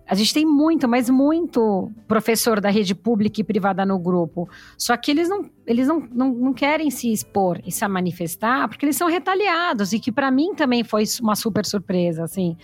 a 0.07 0.15
gente 0.15 0.33
tem 0.33 0.45
muito, 0.45 0.87
mas 0.87 1.09
muito 1.09 1.91
professor 2.07 2.61
da 2.61 2.69
rede 2.69 2.95
pública 2.95 3.41
e 3.41 3.43
privada 3.43 3.85
no 3.85 3.99
grupo. 3.99 4.49
Só 4.77 4.95
que 4.95 5.11
eles 5.11 5.27
não, 5.27 5.49
eles 5.65 5.85
não, 5.85 5.99
não, 5.99 6.33
não 6.33 6.53
querem 6.53 6.89
se 6.89 7.11
expor 7.11 7.59
e 7.65 7.71
se 7.71 7.85
manifestar 7.89 8.69
porque 8.69 8.85
eles 8.85 8.95
são 8.95 9.09
retaliados. 9.09 9.91
E 9.91 9.99
que 9.99 10.09
para 10.09 10.31
mim 10.31 10.55
também 10.55 10.81
foi 10.81 11.03
uma 11.21 11.35
super 11.35 11.65
surpresa, 11.65 12.23
assim. 12.23 12.55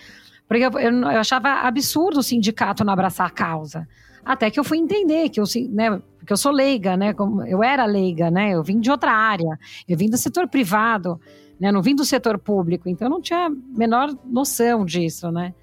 Porque 0.47 0.63
eu, 0.63 0.71
eu, 0.79 0.91
eu, 0.91 1.19
achava 1.19 1.49
absurdo 1.49 2.19
o 2.19 2.23
sindicato 2.23 2.85
não 2.85 2.93
abraçar 2.93 3.27
a 3.27 3.31
causa. 3.31 3.85
Até 4.23 4.49
que 4.49 4.57
eu 4.57 4.63
fui 4.63 4.77
entender 4.77 5.27
que 5.27 5.41
eu, 5.41 5.43
né, 5.69 6.01
porque 6.17 6.31
eu 6.31 6.37
sou 6.37 6.51
leiga, 6.51 6.95
né? 6.95 7.13
Como 7.13 7.43
eu 7.45 7.61
era 7.61 7.83
leiga, 7.85 8.31
né? 8.31 8.51
Eu 8.51 8.63
vim 8.63 8.79
de 8.79 8.89
outra 8.89 9.11
área. 9.11 9.59
Eu 9.85 9.97
vim 9.97 10.09
do 10.09 10.17
setor 10.17 10.47
privado, 10.47 11.19
né? 11.59 11.73
Não 11.73 11.81
vim 11.81 11.93
do 11.93 12.05
setor 12.05 12.37
público. 12.37 12.87
Então 12.87 13.07
eu 13.07 13.11
não 13.11 13.21
tinha 13.21 13.47
a 13.47 13.49
menor 13.49 14.15
noção 14.23 14.85
disso, 14.85 15.29
né? 15.29 15.53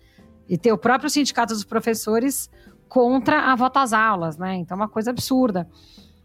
E 0.51 0.59
ter 0.59 0.73
o 0.73 0.77
próprio 0.77 1.09
sindicato 1.09 1.55
dos 1.55 1.63
professores 1.63 2.51
contra 2.89 3.53
a 3.53 3.55
volta 3.55 3.81
às 3.81 3.93
aulas, 3.93 4.37
né? 4.37 4.57
Então, 4.57 4.77
é 4.77 4.81
uma 4.81 4.89
coisa 4.89 5.11
absurda. 5.11 5.69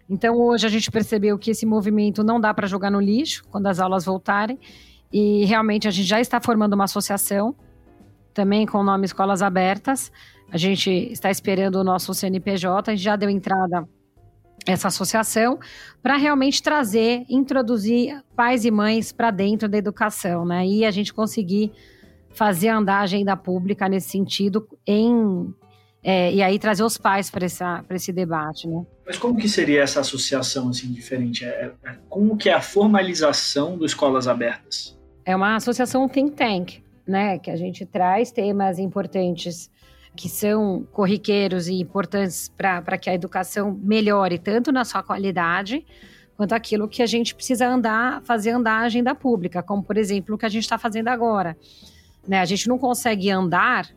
Então, 0.09 0.35
hoje 0.35 0.65
a 0.65 0.69
gente 0.69 0.89
percebeu 0.89 1.37
que 1.37 1.51
esse 1.51 1.63
movimento 1.63 2.23
não 2.23 2.41
dá 2.41 2.51
para 2.51 2.65
jogar 2.65 2.89
no 2.89 2.99
lixo 2.99 3.45
quando 3.51 3.67
as 3.67 3.79
aulas 3.79 4.03
voltarem, 4.03 4.59
e 5.13 5.45
realmente 5.45 5.87
a 5.87 5.91
gente 5.91 6.07
já 6.07 6.19
está 6.19 6.41
formando 6.41 6.73
uma 6.73 6.85
associação, 6.85 7.55
também 8.33 8.65
com 8.65 8.79
o 8.79 8.83
nome 8.83 9.05
Escolas 9.05 9.43
Abertas. 9.43 10.11
A 10.51 10.57
gente 10.57 10.89
está 10.89 11.29
esperando 11.29 11.75
o 11.75 11.83
nosso 11.83 12.11
CNPJ, 12.11 12.91
a 12.91 12.95
gente 12.95 13.03
já 13.03 13.15
deu 13.15 13.29
entrada 13.29 13.87
essa 14.65 14.87
associação 14.87 15.59
para 16.01 16.17
realmente 16.17 16.63
trazer, 16.63 17.23
introduzir 17.29 18.23
pais 18.35 18.65
e 18.65 18.71
mães 18.71 19.11
para 19.11 19.29
dentro 19.29 19.69
da 19.69 19.77
educação, 19.77 20.43
né? 20.45 20.65
E 20.65 20.83
a 20.83 20.89
gente 20.89 21.13
conseguir 21.13 21.71
fazer 22.35 22.69
andar 22.69 22.97
a 22.97 23.01
agenda 23.01 23.35
pública 23.35 23.87
nesse 23.89 24.09
sentido 24.09 24.67
em 24.85 25.53
é, 26.07 26.31
e 26.31 26.43
aí 26.43 26.59
trazer 26.59 26.83
os 26.83 26.99
pais 26.99 27.31
para 27.31 27.47
esse 27.47 28.13
debate, 28.13 28.67
né? 28.67 28.85
Mas 29.07 29.17
como 29.17 29.39
que 29.39 29.49
seria 29.49 29.81
essa 29.81 30.01
associação 30.01 30.69
assim 30.69 30.91
diferente? 30.91 31.43
É, 31.43 31.71
é, 31.83 31.95
como 32.07 32.37
que 32.37 32.47
é 32.47 32.53
a 32.53 32.61
formalização 32.61 33.75
do 33.75 33.83
Escolas 33.83 34.27
Abertas? 34.27 34.95
É 35.25 35.35
uma 35.35 35.55
associação 35.55 36.07
think 36.07 36.35
tank, 36.35 36.83
né? 37.07 37.39
Que 37.39 37.49
a 37.49 37.55
gente 37.55 37.87
traz 37.87 38.31
temas 38.31 38.77
importantes 38.77 39.71
que 40.15 40.29
são 40.29 40.87
corriqueiros 40.91 41.67
e 41.67 41.73
importantes 41.81 42.49
para 42.55 42.99
que 42.99 43.09
a 43.09 43.15
educação 43.15 43.75
melhore 43.81 44.37
tanto 44.37 44.71
na 44.71 44.85
sua 44.85 45.01
qualidade 45.01 45.83
quanto 46.37 46.53
aquilo 46.53 46.87
que 46.87 47.01
a 47.01 47.07
gente 47.07 47.33
precisa 47.33 47.67
andar, 47.67 48.21
fazer 48.21 48.51
andar 48.51 48.81
a 48.81 48.85
agenda 48.85 49.15
pública, 49.15 49.63
como 49.63 49.81
por 49.81 49.97
exemplo 49.97 50.35
o 50.35 50.37
que 50.37 50.45
a 50.45 50.49
gente 50.49 50.63
está 50.63 50.77
fazendo 50.77 51.07
agora 51.07 51.57
né? 52.27 52.39
A 52.39 52.45
gente 52.45 52.67
não 52.67 52.77
consegue 52.77 53.29
andar 53.29 53.89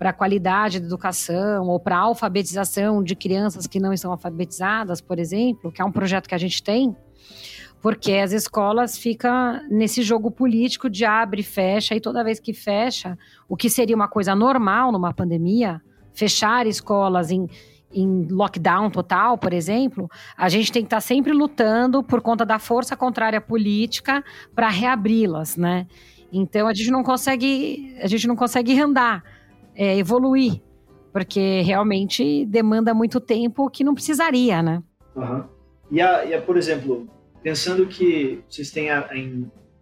para 0.00 0.10
a 0.10 0.12
qualidade 0.14 0.80
da 0.80 0.86
educação 0.86 1.68
ou 1.68 1.78
para 1.78 1.96
a 1.96 2.00
alfabetização 2.00 3.02
de 3.04 3.14
crianças 3.14 3.66
que 3.66 3.78
não 3.78 3.92
estão 3.92 4.10
alfabetizadas, 4.10 4.98
por 5.00 5.18
exemplo, 5.18 5.70
que 5.70 5.82
é 5.82 5.84
um 5.84 5.92
projeto 5.92 6.26
que 6.26 6.34
a 6.34 6.38
gente 6.38 6.62
tem, 6.62 6.96
porque 7.82 8.14
as 8.14 8.32
escolas 8.32 8.96
ficam 8.96 9.60
nesse 9.70 10.02
jogo 10.02 10.30
político 10.30 10.88
de 10.88 11.04
abre 11.04 11.42
e 11.42 11.44
fecha, 11.44 11.94
e 11.94 12.00
toda 12.00 12.24
vez 12.24 12.40
que 12.40 12.54
fecha, 12.54 13.18
o 13.46 13.56
que 13.56 13.68
seria 13.68 13.94
uma 13.94 14.08
coisa 14.08 14.34
normal 14.34 14.90
numa 14.90 15.12
pandemia, 15.12 15.82
fechar 16.14 16.66
escolas 16.66 17.30
em, 17.30 17.46
em 17.92 18.26
lockdown 18.30 18.88
total, 18.88 19.36
por 19.36 19.52
exemplo, 19.52 20.08
a 20.34 20.48
gente 20.48 20.72
tem 20.72 20.82
que 20.82 20.86
estar 20.86 20.96
tá 20.96 21.00
sempre 21.02 21.34
lutando 21.34 22.02
por 22.02 22.22
conta 22.22 22.46
da 22.46 22.58
força 22.58 22.96
contrária 22.96 23.40
política 23.40 24.24
para 24.54 24.70
reabri-las, 24.70 25.58
né? 25.58 25.86
Então 26.32 26.66
a 26.66 26.74
gente 26.74 26.90
não 26.90 27.02
consegue, 27.02 27.96
a 28.00 28.06
gente 28.06 28.26
não 28.26 28.36
consegue 28.36 28.78
andar, 28.80 29.24
é, 29.74 29.96
evoluir, 29.98 30.60
porque 31.12 31.62
realmente 31.62 32.44
demanda 32.46 32.94
muito 32.94 33.20
tempo 33.20 33.68
que 33.68 33.82
não 33.82 33.94
precisaria, 33.94 34.62
né? 34.62 34.82
Uhum. 35.16 35.44
E, 35.90 36.00
a, 36.00 36.24
e 36.24 36.34
a, 36.34 36.40
por 36.40 36.56
exemplo, 36.56 37.08
pensando 37.42 37.86
que 37.86 38.42
vocês 38.48 38.70
têm 38.70 38.90
a, 38.90 39.08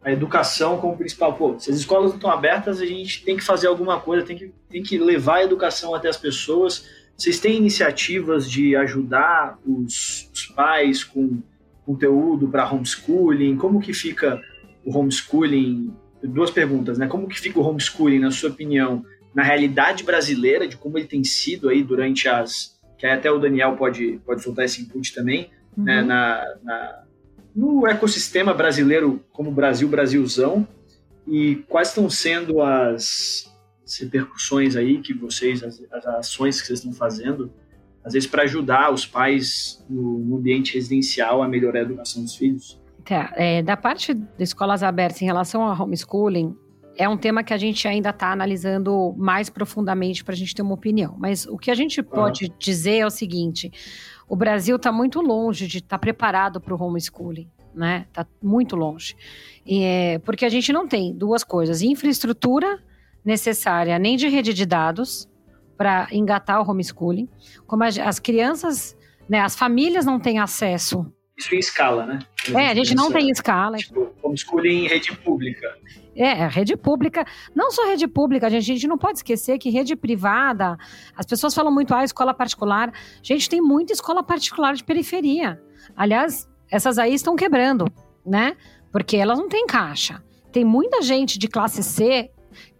a 0.02 0.12
educação 0.12 0.78
como 0.78 0.96
principal. 0.96 1.34
Pô, 1.34 1.58
se 1.58 1.70
as 1.70 1.76
escolas 1.76 2.11
não 2.11 2.16
estão 2.16 2.30
abertas, 2.30 2.80
a 2.80 2.87
gente 2.87 3.24
tem 3.24 3.37
que 3.37 3.44
fazer 3.44 3.66
alguma 3.66 4.00
coisa, 4.00 4.24
tem 4.24 4.37
que, 4.37 4.52
tem 4.68 4.82
que 4.82 4.98
levar 4.98 5.37
a 5.37 5.44
educação 5.44 5.94
até 5.94 6.08
as 6.08 6.16
pessoas. 6.16 6.87
Vocês 7.16 7.40
têm 7.40 7.56
iniciativas 7.56 8.48
de 8.48 8.76
ajudar 8.76 9.58
os, 9.66 10.30
os 10.32 10.46
pais 10.46 11.02
com 11.02 11.42
conteúdo 11.84 12.48
para 12.48 12.70
homeschooling? 12.70 13.56
Como 13.56 13.80
que 13.80 13.92
fica 13.92 14.40
o 14.84 14.96
homeschooling? 14.96 15.92
Duas 16.22 16.50
perguntas, 16.50 16.98
né? 16.98 17.07
Como 17.07 17.28
que 17.28 17.38
fica 17.38 17.59
o 17.59 17.62
homeschooling, 17.62 18.18
na 18.18 18.31
sua 18.31 18.50
opinião, 18.50 19.04
na 19.35 19.42
realidade 19.42 20.02
brasileira, 20.02 20.66
de 20.66 20.76
como 20.76 20.98
ele 20.98 21.07
tem 21.07 21.22
sido 21.24 21.68
aí 21.68 21.83
durante 21.83 22.28
as... 22.28 22.76
Que 22.98 23.07
até 23.07 23.31
o 23.31 23.38
Daniel 23.38 23.76
pode, 23.76 24.20
pode 24.26 24.42
soltar 24.42 24.64
esse 24.64 24.83
input 24.83 25.14
também, 25.14 25.50
né? 25.76 25.76
uhum. 25.76 25.85
né? 25.85 26.02
Na, 26.02 26.54
na, 26.64 27.04
no 27.54 27.87
ecossistema 27.87 28.54
brasileiro 28.54 29.24
como 29.33 29.50
Brasil, 29.50 29.88
Brasilzão, 29.88 30.66
e 31.26 31.57
quais 31.68 31.88
estão 31.88 32.09
sendo 32.09 32.62
as, 32.62 33.52
as 33.85 33.98
repercussões 33.98 34.76
aí 34.76 35.00
que 35.00 35.12
vocês, 35.12 35.62
as, 35.62 35.83
as, 35.92 36.07
ações 36.07 36.61
que 36.61 36.66
vocês 36.66 36.78
estão 36.78 36.92
fazendo, 36.92 37.52
às 38.04 38.12
vezes 38.12 38.28
para 38.28 38.44
ajudar 38.44 38.92
os 38.92 39.04
pais 39.04 39.85
no, 39.88 40.18
no, 40.20 40.37
ambiente 40.37 40.74
residencial 40.74 41.42
a 41.42 41.48
melhorar 41.48 41.81
a 41.81 41.83
educação 41.83 42.22
dos 42.22 42.37
filhos? 42.37 42.81
Tá, 43.09 43.33
é, 43.37 43.62
da 43.62 43.75
parte 43.75 44.12
de 44.12 44.25
escolas 44.38 44.83
abertas 44.83 45.23
em 45.23 45.25
relação 45.25 45.62
ao 45.62 45.83
homeschooling, 45.83 46.55
é 46.94 47.09
um 47.09 47.16
tema 47.16 47.42
que 47.42 47.55
a 47.55 47.57
gente 47.57 47.88
ainda 47.88 48.11
está 48.11 48.31
analisando 48.31 49.14
mais 49.16 49.49
profundamente 49.49 50.23
para 50.23 50.35
a 50.35 50.37
gente 50.37 50.55
ter 50.55 50.61
uma 50.61 50.75
opinião. 50.75 51.16
Mas 51.18 51.47
o 51.47 51.57
que 51.57 51.71
a 51.71 51.75
gente 51.75 52.03
pode 52.03 52.47
ah. 52.53 52.55
dizer 52.59 52.99
é 52.99 53.07
o 53.07 53.11
seguinte: 53.11 53.73
o 54.29 54.37
Brasil 54.37 54.77
está 54.77 54.92
muito 54.92 55.23
longe 55.23 55.66
de 55.66 55.79
estar 55.79 55.97
tá 55.97 55.99
preparado 55.99 56.61
para 56.61 56.75
o 56.75 56.83
homeschooling. 56.83 57.51
Né? 57.75 58.07
Tá 58.12 58.27
muito 58.42 58.77
longe. 58.77 59.16
E, 59.64 59.83
é, 59.83 60.18
porque 60.18 60.44
a 60.44 60.49
gente 60.51 60.71
não 60.71 60.87
tem 60.87 61.16
duas 61.16 61.42
coisas: 61.42 61.81
infraestrutura 61.81 62.79
necessária, 63.25 63.99
nem 63.99 64.18
de 64.18 64.29
rede 64.29 64.53
de 64.53 64.66
dados 64.66 65.27
para 65.79 66.09
engatar 66.12 66.61
o 66.61 66.71
homeschooling, 66.71 67.27
como 67.66 67.85
as, 67.85 67.99
as 67.99 68.18
crianças, 68.18 68.94
né, 69.27 69.40
as 69.40 69.57
famílias 69.57 70.05
não 70.05 70.21
têm 70.21 70.38
acesso 70.38 71.11
isso 71.38 71.55
em 71.55 71.59
escala, 71.59 72.05
né? 72.05 72.18
É, 72.54 72.68
a 72.68 72.74
gente 72.74 72.94
não 72.94 73.11
tem 73.11 73.30
escala. 73.30 73.76
Tipo, 73.76 74.12
homeschooling 74.22 74.84
em 74.84 74.88
rede 74.88 75.16
pública. 75.16 75.76
É, 76.14 76.48
rede 76.48 76.76
pública, 76.76 77.24
não 77.54 77.70
só 77.70 77.87
rede 77.87 78.08
pública, 78.08 78.46
a 78.46 78.50
gente, 78.50 78.70
a 78.70 78.74
gente 78.74 78.88
não 78.88 78.98
pode 78.98 79.18
esquecer 79.18 79.56
que 79.56 79.70
rede 79.70 79.94
privada, 79.94 80.76
as 81.16 81.24
pessoas 81.24 81.54
falam 81.54 81.72
muito, 81.72 81.94
ah, 81.94 82.02
escola 82.02 82.34
particular. 82.34 82.92
Gente, 83.22 83.48
tem 83.48 83.61
muita 83.61 83.92
escola 83.92 84.22
particular 84.22 84.74
de 84.74 84.82
periferia. 84.82 85.62
Aliás, 85.96 86.48
essas 86.70 86.98
aí 86.98 87.14
estão 87.14 87.37
quebrando, 87.37 87.87
né? 88.26 88.56
Porque 88.90 89.16
elas 89.16 89.38
não 89.38 89.48
têm 89.48 89.66
caixa. 89.66 90.22
Tem 90.50 90.64
muita 90.64 91.02
gente 91.02 91.38
de 91.38 91.46
classe 91.46 91.84
C 91.84 92.30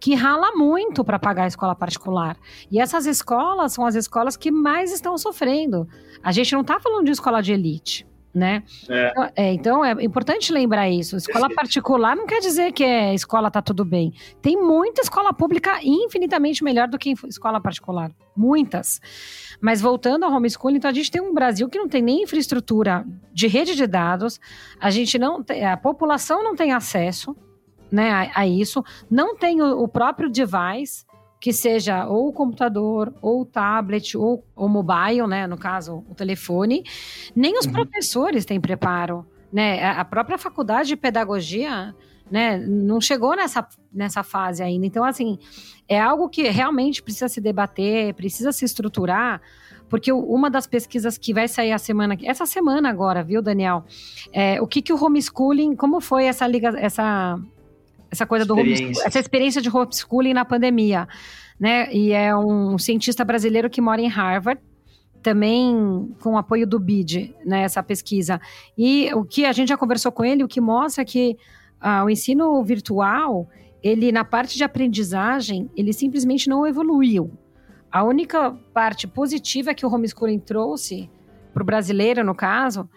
que 0.01 0.15
rala 0.15 0.51
muito 0.57 1.05
para 1.05 1.17
pagar 1.17 1.43
a 1.43 1.47
escola 1.47 1.73
particular. 1.73 2.35
E 2.69 2.79
essas 2.79 3.05
escolas 3.05 3.71
são 3.71 3.85
as 3.85 3.95
escolas 3.95 4.35
que 4.35 4.51
mais 4.51 4.91
estão 4.91 5.17
sofrendo. 5.17 5.87
A 6.21 6.33
gente 6.33 6.51
não 6.51 6.61
está 6.61 6.77
falando 6.79 7.05
de 7.05 7.11
escola 7.11 7.41
de 7.41 7.53
elite 7.53 8.08
né? 8.33 8.63
É. 8.87 9.09
Então, 9.09 9.31
é, 9.35 9.53
então 9.53 9.85
é 9.85 10.03
importante 10.03 10.51
lembrar 10.51 10.89
isso. 10.89 11.15
Escola 11.15 11.49
particular 11.49 12.15
não 12.15 12.27
quer 12.27 12.39
dizer 12.39 12.71
que 12.71 12.83
a 12.83 13.13
escola 13.13 13.49
tá 13.49 13.61
tudo 13.61 13.83
bem. 13.83 14.13
Tem 14.41 14.55
muita 14.55 15.01
escola 15.01 15.33
pública 15.33 15.79
infinitamente 15.83 16.63
melhor 16.63 16.87
do 16.87 16.97
que 16.97 17.13
escola 17.27 17.59
particular. 17.59 18.11
Muitas. 18.35 19.01
Mas 19.59 19.81
voltando 19.81 20.23
ao 20.23 20.31
homeschooling, 20.31 20.77
então 20.77 20.89
a 20.89 20.93
gente 20.93 21.11
tem 21.11 21.21
um 21.21 21.33
Brasil 21.33 21.67
que 21.67 21.77
não 21.77 21.89
tem 21.89 22.01
nem 22.01 22.23
infraestrutura 22.23 23.05
de 23.33 23.47
rede 23.47 23.75
de 23.75 23.85
dados, 23.85 24.39
a 24.79 24.89
gente 24.89 25.17
não 25.17 25.43
tem, 25.43 25.65
a 25.65 25.75
população 25.75 26.43
não 26.43 26.55
tem 26.55 26.71
acesso 26.71 27.35
né, 27.91 28.11
a, 28.11 28.41
a 28.41 28.47
isso, 28.47 28.83
não 29.09 29.35
tem 29.35 29.61
o, 29.61 29.81
o 29.81 29.87
próprio 29.87 30.29
device 30.29 31.08
que 31.39 31.53
seja 31.53 32.05
ou 32.05 32.27
o 32.27 32.33
computador, 32.33 33.13
ou 33.21 33.41
o 33.41 33.45
tablet, 33.45 34.17
ou 34.17 34.43
o 34.55 34.67
mobile, 34.67 35.25
né, 35.27 35.47
no 35.47 35.57
caso, 35.57 36.03
o 36.09 36.13
telefone, 36.13 36.83
nem 37.35 37.57
os 37.57 37.65
uhum. 37.65 37.71
professores 37.71 38.45
têm 38.45 38.59
preparo, 38.59 39.25
né? 39.51 39.83
A 39.91 40.03
própria 40.03 40.37
faculdade 40.37 40.89
de 40.89 40.95
pedagogia, 40.95 41.95
né, 42.29 42.57
não 42.57 42.99
chegou 42.99 43.35
nessa, 43.35 43.67
nessa 43.91 44.21
fase 44.21 44.61
ainda. 44.61 44.85
Então, 44.85 45.03
assim, 45.03 45.39
é 45.87 45.99
algo 45.99 46.29
que 46.29 46.43
realmente 46.49 47.01
precisa 47.01 47.29
se 47.29 47.39
debater, 47.39 48.13
precisa 48.13 48.51
se 48.51 48.65
estruturar, 48.65 49.41
porque 49.89 50.11
uma 50.11 50.49
das 50.49 50.67
pesquisas 50.67 51.17
que 51.17 51.33
vai 51.33 51.47
sair 51.47 51.71
a 51.71 51.79
semana, 51.79 52.15
essa 52.23 52.45
semana 52.45 52.89
agora, 52.89 53.23
viu, 53.23 53.41
Daniel? 53.41 53.83
É, 54.31 54.61
o 54.61 54.67
que, 54.67 54.81
que 54.81 54.93
o 54.93 55.03
homeschooling, 55.03 55.75
como 55.75 55.99
foi 55.99 56.25
essa 56.25 56.45
liga, 56.45 56.73
essa 56.77 57.39
essa 58.11 58.25
coisa 58.25 58.45
do 58.45 58.57
experiência. 58.59 59.07
essa 59.07 59.19
experiência 59.19 59.61
de 59.61 59.69
homeschooling 59.69 60.33
na 60.33 60.45
pandemia, 60.45 61.07
né? 61.59 61.91
E 61.93 62.11
é 62.11 62.35
um 62.35 62.77
cientista 62.77 63.23
brasileiro 63.23 63.69
que 63.69 63.81
mora 63.81 64.01
em 64.01 64.07
Harvard, 64.07 64.61
também 65.21 66.15
com 66.21 66.33
o 66.33 66.37
apoio 66.37 66.65
do 66.65 66.79
BID, 66.79 67.35
né, 67.45 67.63
essa 67.63 67.83
pesquisa. 67.83 68.39
E 68.77 69.13
o 69.13 69.23
que 69.25 69.45
a 69.45 69.51
gente 69.51 69.69
já 69.69 69.77
conversou 69.77 70.11
com 70.11 70.23
ele, 70.23 70.43
o 70.43 70.47
que 70.47 70.61
mostra 70.61 71.03
que 71.03 71.37
ah, 71.79 72.03
o 72.05 72.09
ensino 72.09 72.63
virtual, 72.63 73.49
ele 73.83 74.11
na 74.11 74.23
parte 74.23 74.57
de 74.57 74.63
aprendizagem, 74.63 75.69
ele 75.75 75.93
simplesmente 75.93 76.47
não 76.49 76.65
evoluiu. 76.65 77.31
A 77.91 78.03
única 78.03 78.51
parte 78.73 79.07
positiva 79.07 79.73
que 79.73 79.85
o 79.85 79.93
homeschooling 79.93 80.39
trouxe 80.39 81.09
para 81.53 81.63
o 81.63 81.65
brasileiro, 81.65 82.23
no 82.23 82.35
caso, 82.35 82.87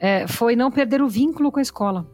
é, 0.00 0.26
foi 0.26 0.56
não 0.56 0.70
perder 0.70 1.02
o 1.02 1.08
vínculo 1.08 1.52
com 1.52 1.58
a 1.58 1.62
escola. 1.62 2.06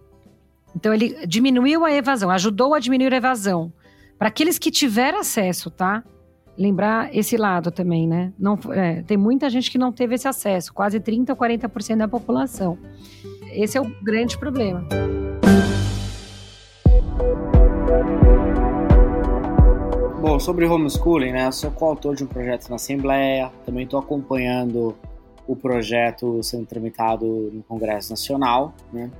Então 0.75 0.93
ele 0.93 1.27
diminuiu 1.27 1.85
a 1.85 1.93
evasão, 1.93 2.31
ajudou 2.31 2.75
a 2.75 2.79
diminuir 2.79 3.13
a 3.13 3.17
evasão. 3.17 3.73
Para 4.19 4.29
aqueles 4.29 4.59
que 4.59 4.71
tiveram 4.71 5.21
acesso, 5.21 5.71
tá? 5.71 6.03
Lembrar 6.57 7.15
esse 7.15 7.37
lado 7.37 7.71
também, 7.71 8.07
né? 8.07 8.33
Não, 8.39 8.59
é, 8.73 9.03
tem 9.03 9.17
muita 9.17 9.49
gente 9.49 9.71
que 9.71 9.79
não 9.79 9.93
teve 9.93 10.17
esse 10.17 10.27
acesso, 10.27 10.73
quase 10.75 10.99
30 10.99 11.33
ou 11.33 11.39
40% 11.39 11.97
da 11.97 12.09
população. 12.09 12.77
Esse 13.53 13.79
é 13.79 13.81
o 13.81 13.85
grande 14.03 14.37
problema. 14.37 14.87
Bom, 20.21 20.41
sobre 20.41 20.67
homeschooling, 20.67 21.31
né? 21.31 21.47
Eu 21.47 21.53
sou 21.53 21.71
coautor 21.71 22.17
de 22.17 22.25
um 22.25 22.27
projeto 22.27 22.69
na 22.69 22.75
Assembleia, 22.77 23.53
também 23.65 23.85
estou 23.85 24.01
acompanhando 24.01 24.97
o 25.47 25.57
projeto 25.57 26.43
sendo 26.43 26.67
tramitado 26.67 27.25
no 27.25 27.63
Congresso 27.63 28.11
Nacional, 28.11 28.75
né? 28.93 29.11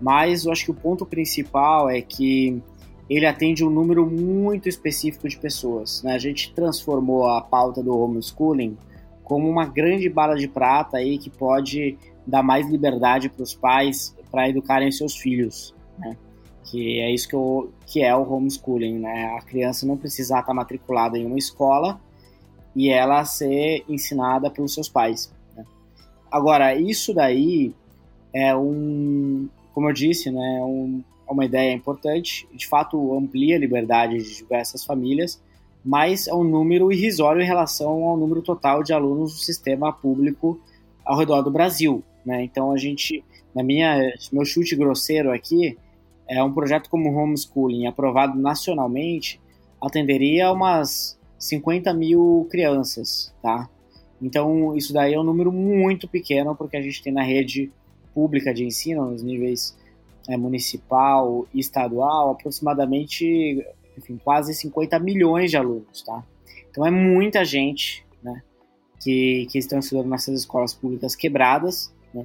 Mas 0.00 0.44
eu 0.44 0.52
acho 0.52 0.64
que 0.64 0.70
o 0.70 0.74
ponto 0.74 1.06
principal 1.06 1.88
é 1.88 2.00
que 2.00 2.62
ele 3.08 3.26
atende 3.26 3.64
um 3.64 3.70
número 3.70 4.08
muito 4.08 4.68
específico 4.68 5.28
de 5.28 5.38
pessoas. 5.38 6.02
Né? 6.02 6.14
A 6.14 6.18
gente 6.18 6.52
transformou 6.52 7.26
a 7.28 7.40
pauta 7.40 7.82
do 7.82 7.96
homeschooling 7.96 8.76
como 9.22 9.48
uma 9.48 9.66
grande 9.66 10.08
bala 10.08 10.36
de 10.36 10.48
prata 10.48 10.98
aí 10.98 11.18
que 11.18 11.30
pode 11.30 11.96
dar 12.26 12.42
mais 12.42 12.68
liberdade 12.68 13.28
para 13.28 13.42
os 13.42 13.54
pais 13.54 14.16
para 14.30 14.48
educarem 14.48 14.90
seus 14.90 15.16
filhos, 15.16 15.74
né? 15.98 16.16
Que 16.64 17.00
é 17.00 17.12
isso 17.12 17.28
que, 17.28 17.34
eu, 17.34 17.72
que 17.86 18.02
é 18.02 18.14
o 18.14 18.28
homeschooling, 18.28 18.98
né? 18.98 19.36
A 19.38 19.42
criança 19.42 19.86
não 19.86 19.96
precisar 19.96 20.40
estar 20.40 20.52
matriculada 20.52 21.16
em 21.16 21.24
uma 21.24 21.38
escola 21.38 22.00
e 22.74 22.90
ela 22.90 23.24
ser 23.24 23.84
ensinada 23.88 24.50
pelos 24.50 24.74
seus 24.74 24.88
pais. 24.88 25.32
Né? 25.56 25.64
Agora, 26.30 26.74
isso 26.74 27.14
daí 27.14 27.74
é 28.32 28.54
um, 28.54 29.48
como 29.76 29.90
eu 29.90 29.92
disse, 29.92 30.30
né, 30.30 30.62
um, 30.62 31.04
é 31.28 31.30
uma 31.30 31.44
ideia 31.44 31.70
importante, 31.70 32.48
de 32.50 32.66
fato 32.66 33.14
amplia 33.14 33.56
a 33.56 33.58
liberdade 33.58 34.16
de 34.16 34.36
diversas 34.36 34.82
famílias, 34.82 35.38
mas 35.84 36.26
é 36.26 36.32
um 36.32 36.42
número 36.42 36.90
irrisório 36.90 37.42
em 37.42 37.46
relação 37.46 38.04
ao 38.04 38.16
número 38.16 38.40
total 38.40 38.82
de 38.82 38.94
alunos 38.94 39.34
do 39.34 39.38
sistema 39.38 39.92
público 39.92 40.58
ao 41.04 41.18
redor 41.18 41.42
do 41.42 41.50
Brasil. 41.50 42.02
Né? 42.24 42.42
Então 42.42 42.72
a 42.72 42.78
gente, 42.78 43.22
na 43.54 43.62
minha, 43.62 44.14
meu 44.32 44.46
chute 44.46 44.74
grosseiro 44.74 45.30
aqui, 45.30 45.76
é 46.26 46.42
um 46.42 46.54
projeto 46.54 46.88
como 46.88 47.10
o 47.10 47.14
homeschooling 47.14 47.86
aprovado 47.86 48.38
nacionalmente 48.38 49.38
atenderia 49.78 50.50
umas 50.50 51.18
50 51.38 51.92
mil 51.92 52.48
crianças, 52.50 53.30
tá? 53.42 53.68
Então 54.22 54.74
isso 54.74 54.94
daí 54.94 55.12
é 55.12 55.20
um 55.20 55.22
número 55.22 55.52
muito 55.52 56.08
pequeno 56.08 56.56
porque 56.56 56.78
a 56.78 56.82
gente 56.82 57.02
tem 57.02 57.12
na 57.12 57.22
rede 57.22 57.70
pública 58.16 58.54
de 58.54 58.64
ensino, 58.64 59.10
nos 59.10 59.22
níveis 59.22 59.76
é, 60.26 60.38
municipal 60.38 61.46
e 61.52 61.60
estadual, 61.60 62.30
aproximadamente, 62.30 63.62
enfim, 63.98 64.18
quase 64.24 64.54
50 64.54 64.98
milhões 64.98 65.50
de 65.50 65.58
alunos, 65.58 66.00
tá? 66.00 66.24
Então 66.70 66.86
é 66.86 66.90
muita 66.90 67.44
gente, 67.44 68.06
né, 68.22 68.42
que, 69.02 69.46
que 69.50 69.58
estão 69.58 69.78
estudando 69.80 70.08
nessas 70.08 70.40
escolas 70.40 70.72
públicas 70.72 71.14
quebradas, 71.14 71.92
né? 72.14 72.24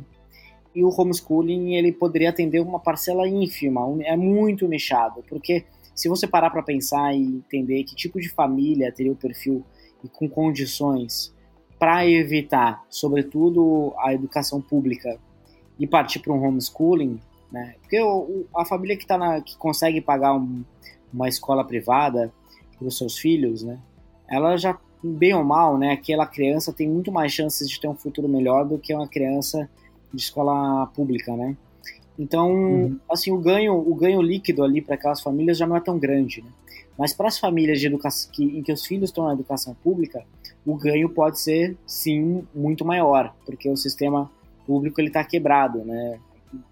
E 0.73 0.81
o 0.81 0.89
homeschooling, 0.89 1.75
ele 1.75 1.91
poderia 1.91 2.29
atender 2.29 2.61
uma 2.61 2.79
parcela 2.79 3.27
ínfima, 3.27 3.81
é 4.03 4.15
muito 4.15 4.65
nichado, 4.69 5.21
porque 5.27 5.65
se 5.93 6.07
você 6.07 6.25
parar 6.25 6.51
para 6.51 6.63
pensar 6.63 7.13
e 7.13 7.21
entender 7.21 7.83
que 7.83 7.97
tipo 7.97 8.17
de 8.17 8.29
família 8.29 8.93
teria 8.93 9.11
o 9.11 9.15
perfil 9.15 9.61
e 10.01 10.07
com 10.07 10.29
condições 10.29 11.33
para 11.77 12.07
evitar, 12.07 12.85
sobretudo, 12.89 13.93
a 13.97 14.13
educação 14.13 14.61
pública 14.61 15.19
e 15.81 15.87
partir 15.87 16.19
para 16.19 16.31
um 16.31 16.45
homeschooling, 16.45 17.19
né? 17.51 17.73
Porque 17.81 17.99
o, 17.99 18.45
a 18.55 18.63
família 18.63 18.95
que, 18.95 19.05
tá 19.05 19.17
na, 19.17 19.41
que 19.41 19.57
consegue 19.57 19.99
pagar 19.99 20.35
um, 20.35 20.63
uma 21.11 21.27
escola 21.27 21.65
privada 21.65 22.31
para 22.77 22.87
os 22.87 22.95
seus 22.95 23.17
filhos, 23.17 23.63
né? 23.63 23.79
Ela 24.29 24.55
já, 24.57 24.77
bem 25.03 25.33
ou 25.33 25.43
mal, 25.43 25.79
né? 25.79 25.91
Aquela 25.93 26.27
criança 26.27 26.71
tem 26.71 26.87
muito 26.87 27.11
mais 27.11 27.33
chances 27.33 27.67
de 27.67 27.81
ter 27.81 27.87
um 27.87 27.95
futuro 27.95 28.29
melhor 28.29 28.63
do 28.63 28.77
que 28.77 28.93
uma 28.93 29.07
criança 29.07 29.67
de 30.13 30.21
escola 30.21 30.85
pública, 30.93 31.35
né? 31.35 31.57
Então, 32.19 32.51
uhum. 32.51 32.99
assim, 33.09 33.31
o 33.31 33.39
ganho, 33.39 33.73
o 33.75 33.95
ganho 33.95 34.21
líquido 34.21 34.63
ali 34.63 34.83
para 34.83 34.93
aquelas 34.93 35.19
famílias 35.19 35.57
já 35.57 35.65
não 35.65 35.75
é 35.75 35.79
tão 35.79 35.97
grande, 35.97 36.43
né? 36.43 36.51
Mas 36.95 37.11
para 37.11 37.27
as 37.27 37.39
famílias 37.39 37.79
de 37.79 37.87
educação 37.87 38.29
que, 38.31 38.43
em 38.43 38.61
que 38.61 38.71
os 38.71 38.85
filhos 38.85 39.09
estão 39.09 39.25
na 39.25 39.33
educação 39.33 39.73
pública, 39.73 40.23
o 40.63 40.75
ganho 40.75 41.09
pode 41.09 41.39
ser 41.39 41.75
sim 41.87 42.43
muito 42.53 42.85
maior, 42.85 43.33
porque 43.47 43.67
o 43.67 43.75
sistema 43.75 44.29
público 44.71 45.01
ele 45.01 45.09
está 45.09 45.21
quebrado, 45.23 45.83
né? 45.83 46.17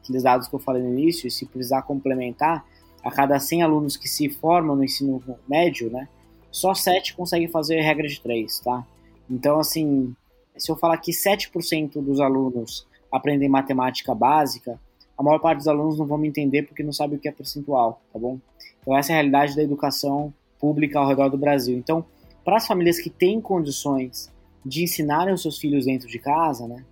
Aqueles 0.01 0.23
dados 0.23 0.47
que 0.47 0.55
eu 0.55 0.59
falei 0.59 0.81
no 0.81 0.89
início, 0.89 1.29
se 1.29 1.45
precisar 1.45 1.81
complementar, 1.81 2.65
a 3.03 3.11
cada 3.11 3.37
100 3.39 3.63
alunos 3.63 3.97
que 3.97 4.07
se 4.07 4.29
formam 4.29 4.75
no 4.75 4.83
ensino 4.83 5.21
médio, 5.47 5.89
né, 5.89 6.07
só 6.51 6.73
7 6.73 7.15
conseguem 7.15 7.47
fazer 7.47 7.79
regra 7.81 8.07
de 8.07 8.19
3, 8.21 8.59
tá? 8.59 8.85
Então, 9.29 9.59
assim, 9.59 10.13
se 10.57 10.71
eu 10.71 10.75
falar 10.75 10.97
que 10.97 11.11
7% 11.11 12.01
dos 12.01 12.19
alunos 12.19 12.87
aprendem 13.11 13.47
matemática 13.47 14.13
básica, 14.13 14.79
a 15.17 15.23
maior 15.23 15.39
parte 15.39 15.59
dos 15.59 15.67
alunos 15.67 15.97
não 15.97 16.05
vão 16.05 16.17
me 16.17 16.27
entender 16.27 16.63
porque 16.63 16.83
não 16.83 16.91
sabe 16.91 17.15
o 17.15 17.19
que 17.19 17.27
é 17.27 17.31
percentual, 17.31 18.01
tá 18.11 18.19
bom? 18.19 18.39
Então, 18.81 18.97
essa 18.97 19.11
é 19.11 19.13
a 19.13 19.15
realidade 19.17 19.55
da 19.55 19.63
educação 19.63 20.33
pública 20.59 20.99
ao 20.99 21.07
redor 21.07 21.29
do 21.29 21.37
Brasil. 21.37 21.77
Então, 21.77 22.03
para 22.43 22.57
as 22.57 22.67
famílias 22.67 22.99
que 22.99 23.09
têm 23.09 23.39
condições 23.39 24.31
de 24.65 24.83
ensinarem 24.83 25.33
os 25.33 25.41
seus 25.41 25.57
filhos 25.57 25.85
dentro 25.85 26.07
de 26.07 26.19
casa, 26.19 26.67
né, 26.67 26.83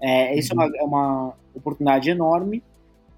é, 0.00 0.38
isso 0.38 0.52
é, 0.52 0.54
uma, 0.54 0.76
é 0.76 0.82
uma 0.82 1.34
oportunidade 1.54 2.10
enorme, 2.10 2.62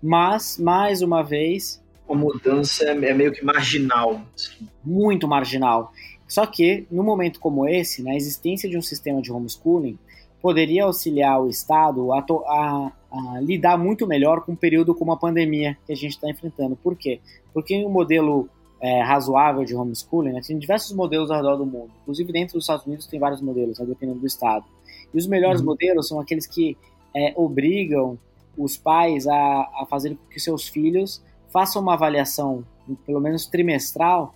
mas, 0.03 0.59
mais 0.59 1.03
uma 1.03 1.23
vez, 1.23 1.83
a 2.09 2.15
mudança 2.15 2.85
é 2.85 3.15
meio 3.15 3.33
que 3.33 3.45
marginal. 3.45 4.23
Assim. 4.35 4.69
Muito 4.85 5.29
marginal. 5.29 5.93
Só 6.27 6.47
que, 6.47 6.87
num 6.91 7.03
momento 7.03 7.41
como 7.41 7.69
esse, 7.69 8.03
na 8.03 8.15
existência 8.15 8.69
de 8.69 8.77
um 8.77 8.83
sistema 8.83 9.21
de 9.21 9.33
homeschooling, 9.33 9.99
poderia 10.41 10.85
auxiliar 10.85 11.41
o 11.43 11.49
Estado 11.49 12.13
a, 12.13 12.21
a, 12.21 12.93
a 13.11 13.41
lidar 13.41 13.77
muito 13.77 14.07
melhor 14.07 14.43
com 14.43 14.53
um 14.53 14.57
período 14.57 14.95
como 14.95 15.13
a 15.13 15.17
pandemia 15.17 15.77
que 15.87 15.93
a 15.93 15.97
gente 15.97 16.13
está 16.13 16.31
enfrentando. 16.31 16.77
Por 16.77 16.97
quê? 16.97 17.21
Porque 17.53 17.75
em 17.75 17.87
um 17.87 17.91
modelo 17.91 18.49
é, 18.81 19.03
razoável 19.03 19.65
de 19.65 19.75
homeschooling, 19.75 20.33
né, 20.33 20.41
tem 20.47 20.59
diversos 20.59 20.95
modelos 20.95 21.31
ao 21.31 21.39
redor 21.39 21.57
do 21.57 21.67
mundo. 21.67 21.91
Inclusive, 22.03 22.33
dentro 22.33 22.55
dos 22.55 22.65
Estados 22.65 22.87
Unidos 22.87 23.07
tem 23.07 23.19
vários 23.19 23.41
modelos, 23.41 23.79
né, 23.79 23.87
dependendo 23.87 24.21
do 24.21 24.27
Estado. 24.27 24.65
E 25.13 25.19
os 25.19 25.27
melhores 25.27 25.61
uhum. 25.61 25.67
modelos 25.67 26.09
são 26.09 26.21
aqueles 26.21 26.47
que 26.47 26.77
é, 27.15 27.33
obrigam 27.37 28.19
os 28.57 28.77
pais 28.77 29.27
a, 29.27 29.35
a 29.35 29.87
fazer 29.89 30.11
com 30.11 30.29
que 30.31 30.41
seus 30.41 30.69
filhos 30.69 31.23
façam 31.51 31.81
uma 31.81 31.95
avaliação, 31.95 32.65
pelo 33.07 33.21
menos 33.21 33.47
trimestral, 33.47 34.35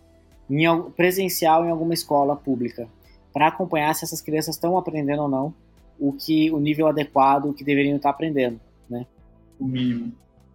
em, 0.48 0.64
presencial 0.96 1.64
em 1.64 1.70
alguma 1.70 1.94
escola 1.94 2.36
pública, 2.36 2.88
para 3.32 3.48
acompanhar 3.48 3.94
se 3.94 4.04
essas 4.04 4.20
crianças 4.20 4.54
estão 4.54 4.76
aprendendo 4.76 5.22
ou 5.22 5.28
não 5.28 5.54
o 5.98 6.12
que 6.12 6.50
o 6.50 6.58
nível 6.58 6.88
adequado 6.88 7.52
que 7.52 7.62
deveriam 7.62 7.96
estar 7.96 8.10
aprendendo, 8.10 8.60
né? 8.88 9.06
O 9.58 9.64
mínimo. 9.64 10.12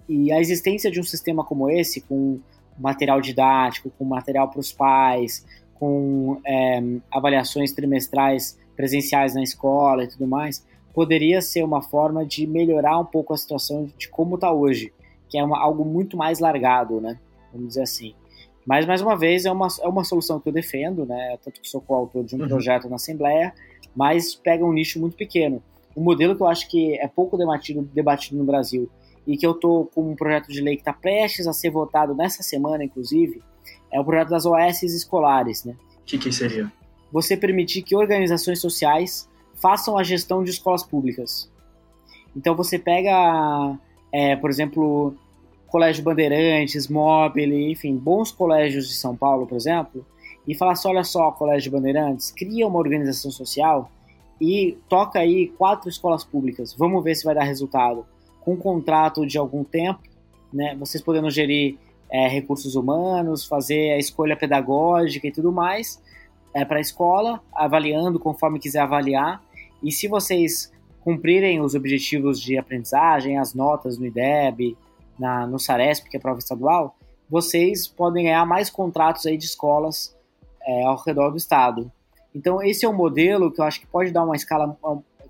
E 0.09 0.31
a 0.31 0.39
existência 0.39 0.89
de 0.91 0.99
um 0.99 1.03
sistema 1.03 1.43
como 1.43 1.69
esse, 1.69 2.01
com 2.01 2.39
material 2.77 3.21
didático, 3.21 3.89
com 3.97 4.05
material 4.05 4.49
para 4.49 4.59
os 4.59 4.71
pais, 4.71 5.45
com 5.75 6.39
é, 6.45 6.81
avaliações 7.11 7.71
trimestrais 7.71 8.57
presenciais 8.77 9.35
na 9.35 9.43
escola 9.43 10.03
e 10.03 10.07
tudo 10.07 10.25
mais, 10.27 10.65
poderia 10.93 11.41
ser 11.41 11.63
uma 11.63 11.81
forma 11.81 12.25
de 12.25 12.47
melhorar 12.47 12.97
um 12.99 13.05
pouco 13.05 13.33
a 13.33 13.37
situação 13.37 13.89
de 13.97 14.07
como 14.07 14.35
está 14.35 14.51
hoje, 14.53 14.93
que 15.27 15.37
é 15.37 15.43
uma, 15.43 15.59
algo 15.59 15.83
muito 15.83 16.15
mais 16.15 16.39
largado, 16.39 17.01
né? 17.01 17.19
Vamos 17.51 17.69
dizer 17.69 17.81
assim. 17.81 18.13
Mas, 18.65 18.85
mais 18.85 19.01
uma 19.01 19.15
vez, 19.15 19.45
é 19.45 19.51
uma, 19.51 19.67
é 19.81 19.87
uma 19.87 20.03
solução 20.03 20.39
que 20.39 20.47
eu 20.47 20.53
defendo, 20.53 21.05
né? 21.05 21.37
Tanto 21.43 21.59
que 21.59 21.67
sou 21.67 21.81
coautor 21.81 22.23
de 22.23 22.35
um 22.35 22.41
uhum. 22.41 22.47
projeto 22.47 22.87
na 22.87 22.95
Assembleia, 22.95 23.53
mas 23.95 24.35
pega 24.35 24.63
um 24.63 24.73
nicho 24.73 24.99
muito 24.99 25.17
pequeno. 25.17 25.61
Um 25.95 26.03
modelo 26.03 26.35
que 26.35 26.41
eu 26.41 26.47
acho 26.47 26.69
que 26.69 26.97
é 26.99 27.07
pouco 27.07 27.37
debatido, 27.37 27.81
debatido 27.93 28.37
no 28.37 28.43
Brasil 28.43 28.89
e 29.25 29.35
que 29.35 29.45
eu 29.45 29.51
estou 29.51 29.85
com 29.87 30.11
um 30.11 30.15
projeto 30.15 30.47
de 30.47 30.61
lei 30.61 30.75
que 30.75 30.81
está 30.81 30.93
prestes 30.93 31.47
a 31.47 31.53
ser 31.53 31.69
votado 31.69 32.15
nessa 32.15 32.43
semana, 32.43 32.83
inclusive, 32.83 33.41
é 33.91 33.99
o 33.99 34.05
projeto 34.05 34.29
das 34.29 34.45
OS 34.45 34.83
escolares, 34.83 35.65
né? 35.65 35.75
O 36.01 36.05
que, 36.05 36.17
que 36.17 36.31
seria? 36.31 36.71
Você 37.11 37.37
permitir 37.37 37.81
que 37.81 37.95
organizações 37.95 38.59
sociais 38.59 39.27
façam 39.55 39.97
a 39.97 40.03
gestão 40.03 40.43
de 40.43 40.51
escolas 40.51 40.83
públicas. 40.83 41.49
Então 42.35 42.55
você 42.55 42.77
pega 42.77 43.77
é, 44.11 44.35
por 44.35 44.49
exemplo, 44.49 45.15
Colégio 45.67 46.03
Bandeirantes, 46.03 46.87
Mobile, 46.87 47.71
enfim, 47.71 47.95
bons 47.95 48.31
colégios 48.31 48.87
de 48.87 48.95
São 48.95 49.15
Paulo, 49.15 49.45
por 49.45 49.55
exemplo, 49.55 50.05
e 50.47 50.55
falar 50.55 50.73
assim, 50.73 50.87
olha 50.87 51.03
só, 51.03 51.31
Colégio 51.31 51.71
Bandeirantes, 51.71 52.31
cria 52.31 52.67
uma 52.67 52.79
organização 52.79 53.29
social 53.29 53.91
e 54.39 54.77
toca 54.87 55.19
aí 55.19 55.47
quatro 55.57 55.89
escolas 55.89 56.23
públicas, 56.23 56.73
vamos 56.73 57.03
ver 57.03 57.15
se 57.15 57.25
vai 57.25 57.35
dar 57.35 57.43
resultado. 57.43 58.05
Com 58.41 58.53
um 58.53 58.57
contrato 58.57 59.25
de 59.25 59.37
algum 59.37 59.63
tempo, 59.63 59.99
né, 60.53 60.75
vocês 60.79 61.03
podendo 61.03 61.29
gerir 61.29 61.77
é, 62.09 62.27
recursos 62.29 62.75
humanos, 62.75 63.45
fazer 63.45 63.91
a 63.91 63.97
escolha 63.97 64.37
pedagógica 64.37 65.27
e 65.27 65.31
tudo 65.31 65.51
mais 65.51 66.01
é, 66.57 66.65
para 66.65 66.77
a 66.77 66.81
escola, 66.81 67.39
avaliando 67.53 68.19
conforme 68.19 68.57
quiser 68.57 68.79
avaliar, 68.79 69.43
e 69.83 69.91
se 69.91 70.07
vocês 70.07 70.73
cumprirem 71.01 71.61
os 71.61 71.75
objetivos 71.75 72.41
de 72.41 72.57
aprendizagem, 72.57 73.37
as 73.37 73.53
notas 73.53 73.99
no 73.99 74.07
IDEB, 74.07 74.75
na, 75.19 75.45
no 75.45 75.59
SARESP, 75.59 76.09
que 76.09 76.17
é 76.17 76.19
a 76.19 76.21
prova 76.21 76.39
estadual, 76.39 76.95
vocês 77.29 77.87
podem 77.87 78.23
ganhar 78.23 78.43
mais 78.43 78.71
contratos 78.71 79.27
aí 79.27 79.37
de 79.37 79.45
escolas 79.45 80.17
é, 80.63 80.83
ao 80.83 80.97
redor 80.97 81.29
do 81.29 81.37
estado. 81.37 81.91
Então, 82.33 82.59
esse 82.63 82.85
é 82.85 82.89
um 82.89 82.95
modelo 82.95 83.51
que 83.51 83.61
eu 83.61 83.65
acho 83.65 83.79
que 83.79 83.85
pode 83.85 84.09
dar 84.09 84.23
uma 84.23 84.35
escala, 84.35 84.75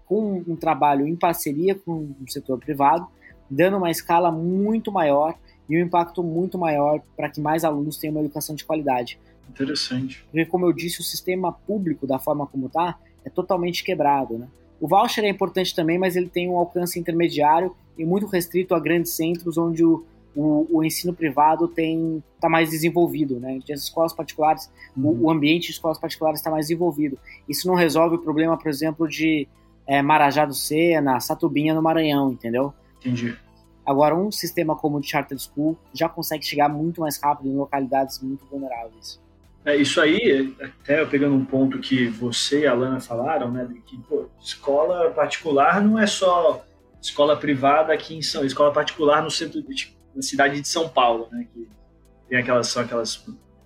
com 0.05 0.43
um 0.47 0.55
trabalho 0.55 1.05
em 1.05 1.15
parceria 1.15 1.75
com 1.75 2.15
o 2.25 2.31
setor 2.31 2.57
privado, 2.57 3.05
dando 3.49 3.75
uma 3.75 3.91
escala 3.91 4.31
muito 4.31 4.93
maior 4.93 5.35
e 5.69 5.77
um 5.77 5.85
impacto 5.85 6.23
muito 6.23 6.57
maior 6.57 7.01
para 7.17 7.29
que 7.29 7.41
mais 7.41 7.65
alunos 7.65 7.97
tenham 7.97 8.15
uma 8.15 8.21
educação 8.21 8.55
de 8.55 8.63
qualidade. 8.63 9.19
Interessante. 9.49 10.23
Porque, 10.31 10.45
como 10.45 10.65
eu 10.65 10.73
disse, 10.73 10.99
o 10.99 11.03
sistema 11.03 11.51
público, 11.51 12.05
da 12.05 12.19
forma 12.19 12.45
como 12.45 12.67
está, 12.67 12.97
é 13.25 13.29
totalmente 13.29 13.83
quebrado, 13.83 14.37
né? 14.37 14.47
O 14.79 14.87
voucher 14.87 15.23
é 15.23 15.29
importante 15.29 15.75
também, 15.75 15.97
mas 15.97 16.15
ele 16.15 16.29
tem 16.29 16.47
um 16.49 16.57
alcance 16.57 16.99
intermediário 16.99 17.75
e 17.97 18.05
muito 18.05 18.27
restrito 18.27 18.75
a 18.75 18.79
grandes 18.79 19.13
centros 19.13 19.57
onde 19.57 19.83
o, 19.83 20.05
o, 20.35 20.67
o 20.69 20.83
ensino 20.83 21.13
privado 21.13 21.67
tem 21.67 22.23
está 22.35 22.47
mais 22.47 22.69
desenvolvido, 22.69 23.39
né? 23.39 23.59
As 23.71 23.81
escolas 23.81 24.13
particulares, 24.13 24.69
uhum. 24.95 25.09
o, 25.09 25.23
o, 25.23 25.31
ambiente 25.31 25.67
de 25.67 25.71
escolas 25.71 25.97
particulares 25.97 26.39
está 26.39 26.51
mais 26.51 26.67
desenvolvido. 26.67 27.17
Isso 27.49 27.67
não 27.67 27.73
resolve 27.73 28.15
o 28.15 28.19
problema, 28.19 28.55
por 28.55 28.69
exemplo, 28.69 29.07
de 29.07 29.47
é, 29.87 30.01
Marajá 30.01 30.45
do 30.45 30.53
Sena, 30.53 31.19
Satubinha 31.19 31.73
no 31.73 31.81
Maranhão, 31.81 32.31
entendeu? 32.31 32.71
Entendi. 32.99 33.35
Agora, 33.83 34.15
um 34.15 34.31
sistema 34.31 34.75
como 34.75 34.97
o 34.97 35.01
de 35.01 35.07
Charter 35.07 35.39
School 35.39 35.75
já 35.93 36.07
consegue 36.07 36.45
chegar 36.45 36.69
muito 36.69 37.01
mais 37.01 37.17
rápido 37.17 37.49
em 37.49 37.55
localidades 37.55 38.21
muito 38.21 38.45
vulneráveis. 38.45 39.19
É, 39.67 39.75
isso 39.75 39.99
aí, 39.99 40.55
até 40.61 41.03
pegando 41.05 41.35
um 41.35 41.43
ponto 41.43 41.79
que 41.79 42.07
você 42.07 42.61
e 42.61 42.67
a 42.67 42.73
Lana 42.73 43.01
falaram, 43.01 43.51
né, 43.51 43.67
que 43.85 43.97
pô, 43.97 44.29
escola 44.39 45.11
particular 45.11 45.81
não 45.81 45.99
é 45.99 46.07
só 46.07 46.65
escola 47.01 47.35
privada 47.35 47.91
aqui 47.91 48.15
em 48.15 48.21
São, 48.21 48.45
escola 48.45 48.71
particular 48.71 49.21
no 49.21 49.29
centro 49.29 49.61
de, 49.61 49.93
na 50.15 50.21
cidade 50.21 50.61
de 50.61 50.67
São 50.69 50.87
Paulo, 50.87 51.27
né, 51.33 51.45
que 51.53 51.67
tem 52.29 52.37
aquelas 52.37 52.67
só 52.67 52.79
aquelas 52.79 53.17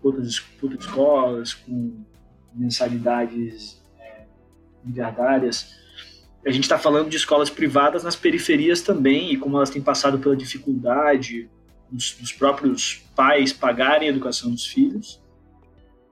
putas, 0.02 0.39
putas 0.39 0.80
escolas 0.84 1.54
com 1.54 2.04
mensalidades 2.52 3.80
é, 3.99 4.26
miliardárias. 4.84 5.76
A 6.43 6.49
gente 6.49 6.64
está 6.64 6.80
falando 6.80 7.12
de 7.12 7.18
escolas 7.18 7.52
privadas 7.52 8.04
nas 8.04 8.16
periferias 8.16 8.82
também 8.82 9.32
e 9.32 9.38
como 9.38 9.56
elas 9.56 9.70
têm 9.70 9.84
passado 9.84 10.18
pela 10.18 10.36
dificuldade 10.36 11.47
dos, 11.91 12.16
dos 12.16 12.32
próprios 12.32 13.04
pais 13.16 13.54
pagarem 13.54 14.08
a 14.08 14.12
educação 14.12 14.49
dos 14.49 14.66
filhos 14.66 15.20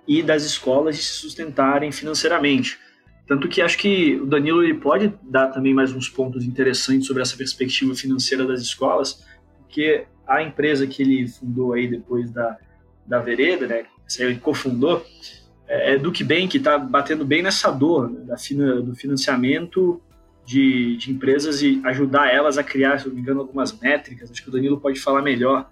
e 0.10 0.24
das 0.24 0.44
escolas 0.44 0.98
se 0.98 1.22
sustentarem 1.22 1.92
financeiramente. 1.92 2.80
Tanto 3.28 3.48
que 3.48 3.62
acho 3.62 3.78
que 3.78 4.16
o 4.16 4.26
Danilo 4.26 4.64
ele 4.64 4.74
pode 4.74 5.14
dar 5.22 5.50
também 5.50 5.72
mais 5.72 5.94
uns 5.94 6.10
pontos 6.10 6.44
interessantes 6.44 7.06
sobre 7.06 7.22
essa 7.22 7.38
perspectiva 7.38 7.94
financeira 7.94 8.44
das 8.44 8.60
escolas, 8.60 9.24
porque 9.60 10.08
a 10.28 10.42
empresa 10.42 10.88
que 10.88 11.04
ele 11.04 11.28
fundou 11.28 11.74
aí 11.74 11.88
depois 11.88 12.32
da, 12.32 12.58
da 13.06 13.20
Vereda, 13.20 13.68
né, 13.68 13.86
ele 14.18 14.40
cofundou, 14.40 15.06
é, 15.68 15.94
é 15.94 15.98
Duke 16.00 16.24
Bank, 16.24 16.48
que 16.48 16.58
está 16.58 16.76
batendo 16.80 17.24
bem 17.24 17.44
nessa 17.44 17.70
dor 17.70 18.10
né, 18.10 18.22
da, 18.22 18.36
do 18.82 18.96
financiamento 18.96 20.02
de, 20.44 20.98
de, 20.98 21.12
empresas 21.12 21.62
e 21.62 21.80
ajudar 21.86 22.34
elas 22.34 22.58
a 22.58 22.64
criar, 22.64 23.00
se 23.00 23.08
não 23.08 23.14
me 23.14 23.22
engano, 23.22 23.42
algumas 23.42 23.80
métricas. 23.80 24.32
Acho 24.32 24.42
que 24.42 24.50
o 24.50 24.52
Danilo 24.52 24.82
pode 24.82 25.00
falar 25.00 25.22
melhor. 25.22 25.70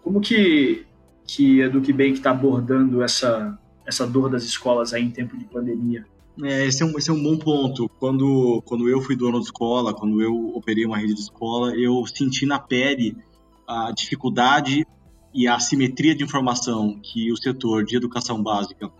Como 0.00 0.20
que, 0.20 0.86
que 1.26 1.60
a 1.60 1.68
Duke 1.68 1.92
Bank 1.92 2.12
está 2.12 2.30
abordando 2.30 3.02
essa, 3.02 3.58
essa 3.90 4.06
dor 4.06 4.30
das 4.30 4.44
escolas 4.44 4.94
aí 4.94 5.04
em 5.04 5.10
tempo 5.10 5.36
de 5.36 5.44
pandemia? 5.44 6.06
É, 6.42 6.66
esse, 6.66 6.82
é 6.82 6.86
um, 6.86 6.96
esse 6.96 7.10
é 7.10 7.12
um 7.12 7.22
bom 7.22 7.36
ponto. 7.36 7.88
Quando, 7.98 8.62
quando 8.64 8.88
eu 8.88 9.02
fui 9.02 9.14
dono 9.14 9.38
de 9.38 9.46
escola, 9.46 9.92
quando 9.92 10.22
eu 10.22 10.56
operei 10.56 10.86
uma 10.86 10.96
rede 10.96 11.14
de 11.14 11.20
escola, 11.20 11.74
eu 11.76 12.06
senti 12.06 12.46
na 12.46 12.58
pele 12.58 13.16
a 13.68 13.92
dificuldade 13.92 14.86
e 15.34 15.46
a 15.46 15.56
assimetria 15.56 16.14
de 16.14 16.24
informação 16.24 16.98
que 17.02 17.30
o 17.30 17.36
setor 17.36 17.84
de 17.84 17.96
educação 17.96 18.42
básica, 18.42 18.90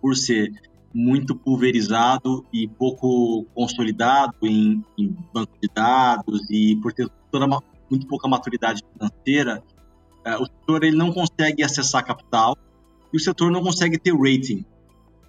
por 0.00 0.16
ser 0.16 0.50
muito 0.92 1.36
pulverizado 1.36 2.44
e 2.52 2.66
pouco 2.66 3.44
consolidado 3.54 4.34
em, 4.42 4.84
em 4.98 5.16
banco 5.32 5.52
de 5.60 5.68
dados 5.72 6.48
e 6.50 6.76
por 6.76 6.92
ter 6.92 7.08
toda 7.30 7.46
uma, 7.46 7.62
muito 7.88 8.06
pouca 8.06 8.26
maturidade 8.26 8.82
financeira, 8.92 9.62
é, 10.24 10.36
o 10.36 10.44
setor 10.44 10.82
ele 10.82 10.96
não 10.96 11.12
consegue 11.12 11.62
acessar 11.62 12.04
capital 12.04 12.56
e 13.12 13.16
o 13.16 13.20
setor 13.20 13.50
não 13.50 13.62
consegue 13.62 13.98
ter 13.98 14.12
rating. 14.12 14.64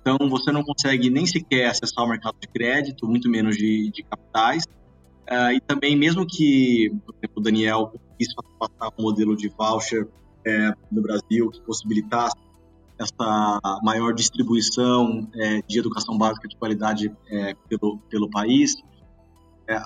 Então, 0.02 0.18
você 0.30 0.52
não 0.52 0.64
consegue 0.64 1.10
nem 1.10 1.26
sequer 1.26 1.68
acessar 1.68 2.04
o 2.04 2.10
mercado 2.10 2.36
de 2.40 2.48
crédito, 2.48 3.08
muito 3.08 3.30
menos 3.30 3.56
de, 3.56 3.92
de 3.92 4.04
capitais. 4.04 4.64
Uh, 5.30 5.54
e 5.56 5.62
também, 5.62 5.96
mesmo 5.96 6.26
que, 6.26 6.90
por 7.06 7.16
exemplo, 7.16 7.38
o 7.38 7.42
Daniel 7.42 7.94
quis 8.18 8.34
passar 8.60 8.94
um 8.98 9.04
modelo 9.04 9.36
de 9.36 9.48
voucher 9.50 10.08
é, 10.46 10.74
no 10.92 11.02
Brasil 11.02 11.50
que 11.52 11.62
possibilitasse 11.62 12.36
essa 12.98 13.60
maior 13.84 14.14
distribuição 14.14 15.28
é, 15.36 15.62
de 15.68 15.80
educação 15.80 16.18
básica 16.18 16.48
de 16.48 16.56
qualidade 16.56 17.16
é, 17.30 17.56
pelo, 17.70 17.98
pelo 18.10 18.30
país, 18.30 18.76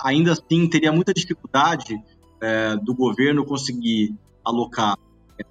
ainda 0.04 0.32
assim 0.32 0.68
teria 0.68 0.92
muita 0.92 1.14
dificuldade 1.14 2.02
do 2.84 2.94
governo 2.94 3.46
conseguir 3.46 4.16
alocar 4.44 4.98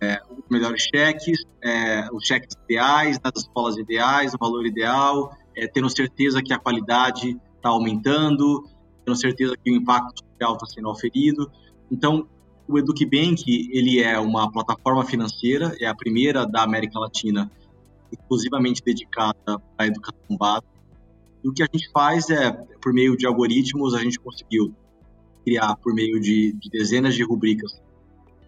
é, 0.00 0.20
os 0.30 0.44
melhores 0.50 0.82
cheques, 0.82 1.44
os 2.12 2.26
cheques 2.26 2.56
ideais, 2.64 3.18
nas 3.22 3.32
escolas 3.36 3.76
ideais, 3.76 4.34
o 4.34 4.38
valor 4.38 4.66
ideal, 4.66 5.36
tendo 5.72 5.88
certeza 5.88 6.42
que 6.42 6.52
a 6.52 6.58
qualidade 6.58 7.38
está 7.56 7.70
aumentando, 7.70 8.64
tendo 9.04 9.16
certeza 9.16 9.56
que 9.56 9.70
o 9.70 9.74
impacto 9.74 10.22
social 10.24 10.54
está 10.54 10.66
sendo 10.66 10.88
oferido. 10.88 11.50
Então, 11.90 12.26
o 12.66 12.78
EducBank, 12.78 13.44
ele 13.46 14.02
é 14.02 14.18
uma 14.18 14.50
plataforma 14.50 15.04
financeira, 15.04 15.76
é 15.80 15.86
a 15.86 15.94
primeira 15.94 16.46
da 16.46 16.62
América 16.62 16.98
Latina 16.98 17.50
exclusivamente 18.10 18.82
dedicada 18.82 19.60
à 19.76 19.86
educação 19.86 20.36
básica. 20.36 20.68
E 21.42 21.48
o 21.48 21.52
que 21.52 21.62
a 21.62 21.68
gente 21.70 21.90
faz 21.90 22.30
é, 22.30 22.52
por 22.80 22.92
meio 22.92 23.16
de 23.16 23.26
algoritmos, 23.26 23.94
a 23.94 23.98
gente 23.98 24.18
conseguiu 24.18 24.74
criar, 25.44 25.76
por 25.76 25.94
meio 25.94 26.18
de, 26.18 26.52
de 26.52 26.70
dezenas 26.70 27.14
de 27.14 27.22
rubricas 27.22 27.82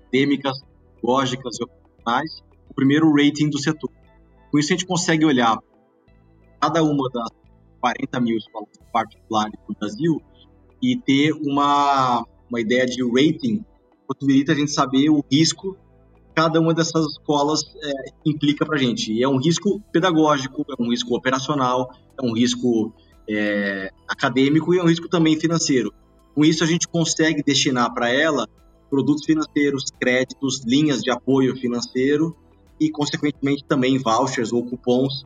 acadêmicas, 0.07 0.59
lógicas 1.03 1.59
e 1.59 1.65
operacionais, 1.65 2.43
o 2.71 2.75
primeiro 2.75 3.13
rating 3.13 3.49
do 3.49 3.59
setor. 3.59 3.91
Com 4.51 4.59
isso, 4.59 4.73
a 4.73 4.77
gente 4.77 4.87
consegue 4.87 5.25
olhar 5.25 5.59
cada 6.61 6.83
uma 6.83 7.09
das 7.11 7.29
40 7.81 8.21
mil 8.21 8.37
escolas 8.37 8.69
particulares 8.93 9.55
do 9.69 9.75
Brasil 9.79 10.23
e 10.83 10.97
ter 10.97 11.33
uma, 11.33 12.25
uma 12.49 12.61
ideia 12.61 12.87
de 12.87 13.03
rating 13.03 13.65
possibilita 14.07 14.53
a 14.53 14.55
gente 14.55 14.71
saber 14.71 15.11
o 15.11 15.25
risco 15.31 15.77
que 16.15 16.23
cada 16.35 16.61
uma 16.61 16.73
dessas 16.73 17.05
escolas 17.07 17.63
é, 17.83 17.91
implica 18.25 18.65
para 18.65 18.77
a 18.77 18.79
gente. 18.79 19.13
E 19.13 19.23
é 19.23 19.29
um 19.29 19.39
risco 19.39 19.81
pedagógico, 19.93 20.65
é 20.69 20.83
um 20.83 20.91
risco 20.91 21.15
operacional, 21.15 21.91
é 22.21 22.25
um 22.25 22.33
risco 22.33 22.93
é, 23.29 23.91
acadêmico 24.09 24.73
e 24.75 24.79
é 24.79 24.83
um 24.83 24.87
risco 24.87 25.09
também 25.09 25.39
financeiro. 25.39 25.93
Com 26.35 26.45
isso, 26.45 26.63
a 26.63 26.67
gente 26.67 26.87
consegue 26.87 27.43
destinar 27.43 27.93
para 27.93 28.11
ela 28.11 28.49
produtos 28.89 29.25
financeiros, 29.25 29.85
créditos, 29.99 30.63
linhas 30.65 31.01
de 31.01 31.11
apoio 31.11 31.57
financeiro 31.57 32.37
e, 32.81 32.91
consequentemente, 32.91 33.65
também 33.65 33.99
vouchers 33.99 34.53
ou 34.53 34.65
cupons 34.65 35.25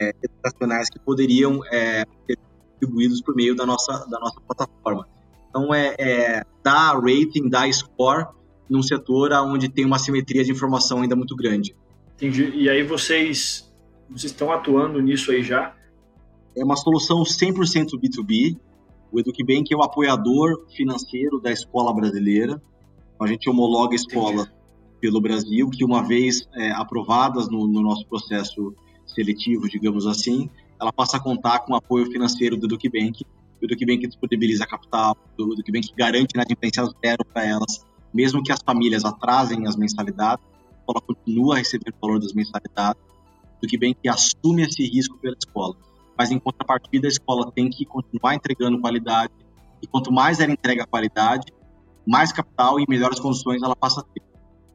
é, 0.00 0.14
educacionais 0.22 0.88
que 0.88 0.98
poderiam 0.98 1.64
é, 1.66 2.04
ser 2.26 2.38
distribuídos 2.70 3.20
por 3.20 3.34
meio 3.34 3.54
da 3.54 3.66
nossa, 3.66 4.06
da 4.06 4.18
nossa 4.18 4.40
plataforma. 4.40 5.06
Então, 5.48 5.74
é, 5.74 5.94
é 5.98 6.44
dar 6.62 6.94
rating, 6.94 7.48
dar 7.48 7.72
score 7.72 8.26
num 8.68 8.82
setor 8.82 9.32
onde 9.32 9.68
tem 9.68 9.84
uma 9.84 9.98
simetria 9.98 10.44
de 10.44 10.52
informação 10.52 11.02
ainda 11.02 11.16
muito 11.16 11.34
grande. 11.34 11.74
Entendi. 12.16 12.50
E 12.54 12.68
aí 12.68 12.82
vocês, 12.82 13.68
vocês 14.08 14.30
estão 14.30 14.52
atuando 14.52 15.00
nisso 15.00 15.32
aí 15.32 15.42
já? 15.42 15.74
É 16.56 16.64
uma 16.64 16.76
solução 16.76 17.22
100% 17.22 17.98
B2B. 17.98 18.56
O 19.12 19.18
EducBank 19.18 19.72
é 19.72 19.76
o 19.76 19.82
apoiador 19.82 20.66
financeiro 20.76 21.40
da 21.40 21.50
escola 21.50 21.92
brasileira. 21.92 22.62
A 23.20 23.26
gente 23.26 23.48
homologa 23.48 23.94
escolas 23.94 24.50
pelo 25.00 25.20
Brasil 25.20 25.68
que, 25.70 25.84
uma 25.84 26.02
vez 26.02 26.48
é, 26.54 26.70
aprovadas 26.72 27.48
no, 27.48 27.66
no 27.66 27.82
nosso 27.82 28.06
processo 28.06 28.74
seletivo, 29.06 29.68
digamos 29.68 30.06
assim, 30.06 30.48
ela 30.80 30.92
passa 30.92 31.16
a 31.16 31.20
contar 31.20 31.60
com 31.60 31.72
o 31.72 31.76
apoio 31.76 32.06
financeiro 32.06 32.56
do 32.56 32.66
EducBank 32.66 33.24
o 33.62 33.66
DucBank 33.66 34.06
disponibiliza 34.06 34.66
capital, 34.66 35.16
o 35.38 35.54
DucBank 35.54 35.92
garante 35.96 36.34
inadimplência 36.34 36.82
zero 37.04 37.24
para 37.24 37.44
elas, 37.44 37.84
mesmo 38.12 38.42
que 38.42 38.50
as 38.50 38.60
famílias 38.64 39.04
atrasem 39.04 39.66
as 39.66 39.76
mensalidades, 39.76 40.44
a 40.44 40.80
escola 40.80 41.00
continua 41.02 41.54
a 41.54 41.58
receber 41.58 41.90
o 41.90 42.00
valor 42.00 42.20
das 42.20 42.32
mensalidades, 42.32 43.02
o 43.58 43.66
DucBank 43.66 44.08
assume 44.08 44.62
esse 44.62 44.82
risco 44.82 45.18
pela 45.18 45.36
escola. 45.38 45.76
Mas, 46.16 46.30
em 46.30 46.38
contrapartida, 46.38 47.06
a 47.06 47.10
escola 47.10 47.52
tem 47.52 47.68
que 47.68 47.84
continuar 47.84 48.34
entregando 48.34 48.80
qualidade, 48.80 49.32
e 49.82 49.86
quanto 49.86 50.10
mais 50.10 50.40
ela 50.40 50.52
entrega 50.52 50.86
qualidade, 50.86 51.52
mais 52.06 52.32
capital 52.32 52.80
e 52.80 52.84
melhores 52.88 53.18
condições 53.18 53.62
ela 53.62 53.76
passa 53.76 54.00
a 54.00 54.04
ter. 54.04 54.22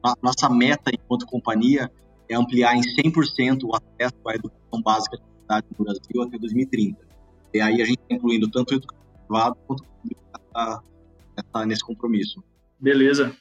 A 0.02 0.14
nossa 0.22 0.48
meta, 0.48 0.90
enquanto 0.92 1.26
companhia, 1.26 1.90
é 2.28 2.34
ampliar 2.34 2.74
em 2.76 2.80
100% 2.80 3.64
o 3.64 3.74
acesso 3.74 4.28
à 4.28 4.34
educação 4.34 4.82
básica 4.82 5.16
de 5.16 5.22
qualidade 5.22 5.66
no 5.78 5.84
Brasil 5.84 6.22
até 6.22 6.38
2030. 6.38 6.98
E 7.54 7.60
aí 7.60 7.82
a 7.82 7.84
gente 7.84 7.98
está 8.00 8.14
incluindo 8.14 8.48
tanto 8.50 8.72
o 8.72 8.76
educador 8.76 9.04
privado 9.26 9.56
quanto 9.66 9.80
o 9.80 9.86
público 9.86 10.26
nesse 11.66 11.84
compromisso. 11.84 12.42
Beleza. 12.78 13.34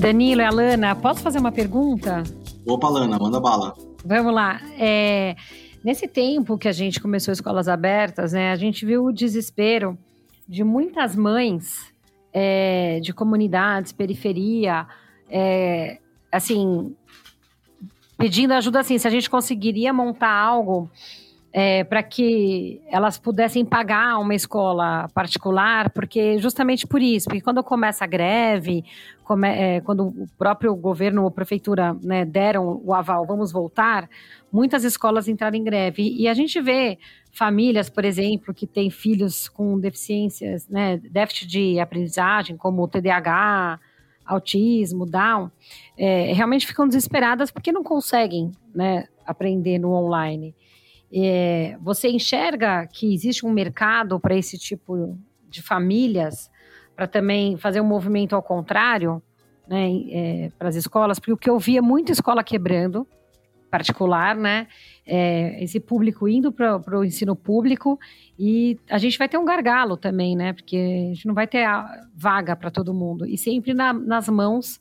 Danilo 0.00 0.40
e 0.40 0.44
Alana, 0.44 0.94
posso 0.94 1.20
fazer 1.20 1.38
uma 1.38 1.52
pergunta? 1.52 2.22
Opa, 2.66 2.86
Alana, 2.86 3.18
manda 3.18 3.40
bala. 3.40 3.74
Vamos 4.04 4.32
lá. 4.32 4.60
É, 4.78 5.34
nesse 5.84 6.06
tempo 6.06 6.56
que 6.56 6.68
a 6.68 6.72
gente 6.72 7.00
começou 7.00 7.32
escolas 7.32 7.68
abertas, 7.68 8.32
né, 8.32 8.52
a 8.52 8.56
gente 8.56 8.86
viu 8.86 9.04
o 9.04 9.12
desespero 9.12 9.98
de 10.48 10.64
muitas 10.64 11.14
mães 11.14 11.92
é, 12.32 13.00
de 13.00 13.12
comunidades, 13.12 13.92
periferia, 13.92 14.86
é, 15.28 15.98
assim, 16.32 16.96
pedindo 18.16 18.52
ajuda 18.54 18.80
assim, 18.80 18.96
se 18.96 19.06
a 19.06 19.10
gente 19.10 19.28
conseguiria 19.28 19.92
montar 19.92 20.32
algo 20.32 20.90
é, 21.52 21.82
para 21.82 22.02
que 22.02 22.80
elas 22.88 23.18
pudessem 23.18 23.64
pagar 23.64 24.18
uma 24.18 24.34
escola 24.34 25.08
particular, 25.14 25.90
porque 25.90 26.38
justamente 26.38 26.86
por 26.86 27.00
isso, 27.00 27.26
porque 27.26 27.40
quando 27.40 27.62
começa 27.64 28.04
a 28.04 28.06
greve, 28.06 28.84
come, 29.24 29.48
é, 29.48 29.80
quando 29.80 30.08
o 30.08 30.28
próprio 30.36 30.74
governo 30.76 31.24
ou 31.24 31.30
prefeitura 31.30 31.96
né, 32.02 32.24
deram 32.24 32.80
o 32.84 32.92
aval, 32.92 33.26
vamos 33.26 33.50
voltar, 33.50 34.08
muitas 34.52 34.84
escolas 34.84 35.26
entraram 35.26 35.56
em 35.56 35.64
greve. 35.64 36.14
E 36.18 36.28
a 36.28 36.34
gente 36.34 36.60
vê 36.60 36.98
famílias, 37.32 37.88
por 37.88 38.04
exemplo, 38.04 38.52
que 38.52 38.66
têm 38.66 38.90
filhos 38.90 39.48
com 39.48 39.78
deficiências, 39.78 40.68
né, 40.68 40.98
déficit 40.98 41.46
de 41.46 41.80
aprendizagem, 41.80 42.56
como 42.56 42.86
TDAH, 42.86 43.80
autismo, 44.26 45.06
Down, 45.06 45.50
é, 45.96 46.32
realmente 46.34 46.66
ficam 46.66 46.86
desesperadas 46.86 47.50
porque 47.50 47.72
não 47.72 47.82
conseguem 47.82 48.52
né, 48.74 49.08
aprender 49.26 49.78
no 49.78 49.92
online. 49.92 50.54
É, 51.12 51.76
você 51.80 52.08
enxerga 52.08 52.86
que 52.86 53.12
existe 53.14 53.46
um 53.46 53.50
mercado 53.50 54.20
para 54.20 54.36
esse 54.36 54.58
tipo 54.58 55.18
de 55.48 55.62
famílias, 55.62 56.50
para 56.94 57.06
também 57.06 57.56
fazer 57.56 57.80
um 57.80 57.86
movimento 57.86 58.34
ao 58.34 58.42
contrário, 58.42 59.22
né, 59.66 59.88
é, 60.10 60.50
para 60.58 60.68
as 60.68 60.76
escolas? 60.76 61.18
Porque 61.18 61.32
o 61.32 61.36
que 61.36 61.48
eu 61.48 61.58
via 61.58 61.78
é 61.78 61.82
muita 61.82 62.12
escola 62.12 62.44
quebrando, 62.44 63.06
particular, 63.70 64.34
né? 64.34 64.66
É, 65.06 65.62
esse 65.62 65.78
público 65.78 66.28
indo 66.28 66.50
para 66.50 66.98
o 66.98 67.04
ensino 67.04 67.36
público 67.36 67.98
e 68.38 68.78
a 68.90 68.98
gente 68.98 69.18
vai 69.18 69.28
ter 69.28 69.38
um 69.38 69.44
gargalo 69.44 69.96
também, 69.96 70.36
né? 70.36 70.52
Porque 70.52 70.76
a 70.76 71.14
gente 71.14 71.26
não 71.26 71.34
vai 71.34 71.46
ter 71.46 71.66
vaga 72.14 72.56
para 72.56 72.70
todo 72.70 72.94
mundo 72.94 73.26
e 73.26 73.36
sempre 73.36 73.74
na, 73.74 73.92
nas 73.92 74.28
mãos 74.28 74.80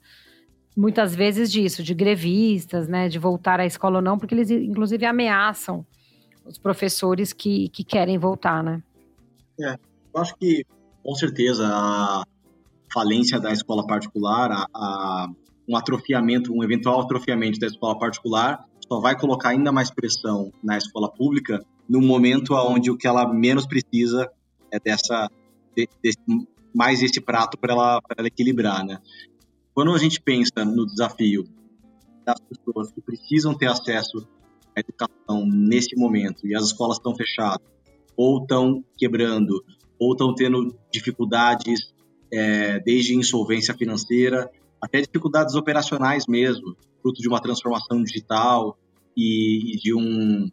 muitas 0.75 1.15
vezes 1.15 1.51
disso, 1.51 1.83
de 1.83 1.93
grevistas, 1.93 2.87
né? 2.87 3.09
De 3.09 3.19
voltar 3.19 3.59
à 3.59 3.65
escola 3.65 3.97
ou 3.97 4.01
não, 4.01 4.17
porque 4.17 4.33
eles 4.33 4.49
inclusive 4.49 5.05
ameaçam 5.05 5.85
os 6.47 6.57
professores 6.57 7.33
que, 7.33 7.69
que 7.69 7.83
querem 7.83 8.17
voltar, 8.17 8.63
né? 8.63 8.81
É, 9.59 9.73
eu 10.13 10.21
acho 10.21 10.35
que, 10.35 10.65
com 11.03 11.15
certeza, 11.15 11.67
a 11.67 12.23
falência 12.93 13.39
da 13.39 13.51
escola 13.51 13.85
particular, 13.85 14.51
a, 14.51 14.67
a, 14.73 15.27
um 15.67 15.75
atrofiamento, 15.75 16.53
um 16.53 16.63
eventual 16.63 17.01
atrofiamento 17.01 17.59
da 17.59 17.67
escola 17.67 17.97
particular, 17.97 18.65
só 18.87 18.99
vai 18.99 19.17
colocar 19.17 19.49
ainda 19.49 19.71
mais 19.71 19.91
pressão 19.91 20.51
na 20.63 20.77
escola 20.77 21.11
pública 21.11 21.63
no 21.87 22.01
momento 22.01 22.53
onde 22.53 22.89
o 22.89 22.97
que 22.97 23.07
ela 23.07 23.31
menos 23.31 23.65
precisa 23.65 24.29
é 24.71 24.79
dessa 24.79 25.29
de, 25.75 25.87
desse, 26.01 26.17
mais 26.73 27.01
esse 27.01 27.21
prato 27.21 27.57
para 27.57 27.73
ela, 27.73 28.01
ela 28.17 28.27
equilibrar, 28.27 28.85
né? 28.85 28.99
Quando 29.73 29.93
a 29.93 29.97
gente 29.97 30.21
pensa 30.21 30.65
no 30.65 30.85
desafio 30.85 31.47
das 32.25 32.39
pessoas 32.39 32.91
que 32.91 33.01
precisam 33.01 33.55
ter 33.55 33.67
acesso 33.67 34.27
a 34.77 34.79
educação 34.79 35.45
nesse 35.47 35.95
momento 35.95 36.45
e 36.45 36.55
as 36.55 36.65
escolas 36.65 36.97
estão 36.97 37.15
fechadas, 37.15 37.65
ou 38.15 38.41
estão 38.41 38.83
quebrando, 38.95 39.63
ou 39.99 40.11
estão 40.11 40.35
tendo 40.35 40.75
dificuldades 40.91 41.91
é, 42.31 42.79
desde 42.79 43.15
insolvência 43.15 43.73
financeira 43.73 44.51
até 44.79 45.01
dificuldades 45.01 45.55
operacionais 45.55 46.27
mesmo, 46.27 46.75
fruto 47.01 47.19
de 47.19 47.27
uma 47.27 47.41
transformação 47.41 48.03
digital 48.03 48.77
e, 49.15 49.73
e 49.73 49.77
de 49.77 49.95
um, 49.95 50.47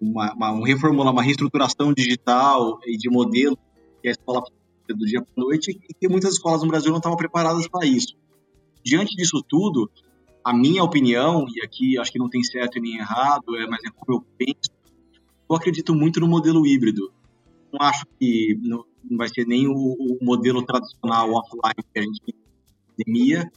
uma, 0.00 0.34
uma, 0.34 0.52
um 0.52 0.62
reformular, 0.62 1.12
uma 1.12 1.22
reestruturação 1.22 1.92
digital 1.92 2.80
e 2.84 2.96
de 2.96 3.08
modelo 3.08 3.56
que 4.02 4.08
a 4.08 4.10
escola 4.10 4.42
do 4.88 5.06
dia 5.06 5.22
para 5.22 5.44
noite 5.44 5.78
e 5.88 5.94
que 5.94 6.08
muitas 6.08 6.32
escolas 6.32 6.62
no 6.62 6.68
Brasil 6.68 6.90
não 6.90 6.98
estavam 6.98 7.16
preparadas 7.16 7.68
para 7.68 7.86
isso. 7.86 8.16
Diante 8.84 9.14
disso 9.14 9.40
tudo, 9.48 9.88
a 10.44 10.52
minha 10.52 10.82
opinião, 10.82 11.46
e 11.48 11.62
aqui 11.62 11.98
acho 11.98 12.12
que 12.12 12.18
não 12.18 12.28
tem 12.28 12.42
certo 12.42 12.80
nem 12.80 12.96
errado, 12.96 13.56
é, 13.56 13.66
mas 13.66 13.82
é 13.84 13.90
como 13.90 14.18
eu 14.18 14.26
penso, 14.38 14.70
eu 15.48 15.56
acredito 15.56 15.94
muito 15.94 16.20
no 16.20 16.28
modelo 16.28 16.66
híbrido. 16.66 17.12
Não 17.72 17.86
acho 17.86 18.04
que 18.18 18.58
não, 18.62 18.84
não 19.08 19.18
vai 19.18 19.28
ser 19.28 19.46
nem 19.46 19.68
o, 19.68 19.74
o, 19.74 20.18
modelo 20.22 20.64
tradicional 20.64 21.30
offline 21.32 21.84
que 21.92 21.98
a 21.98 22.02
gente 22.02 22.34
pandemia, 22.96 23.50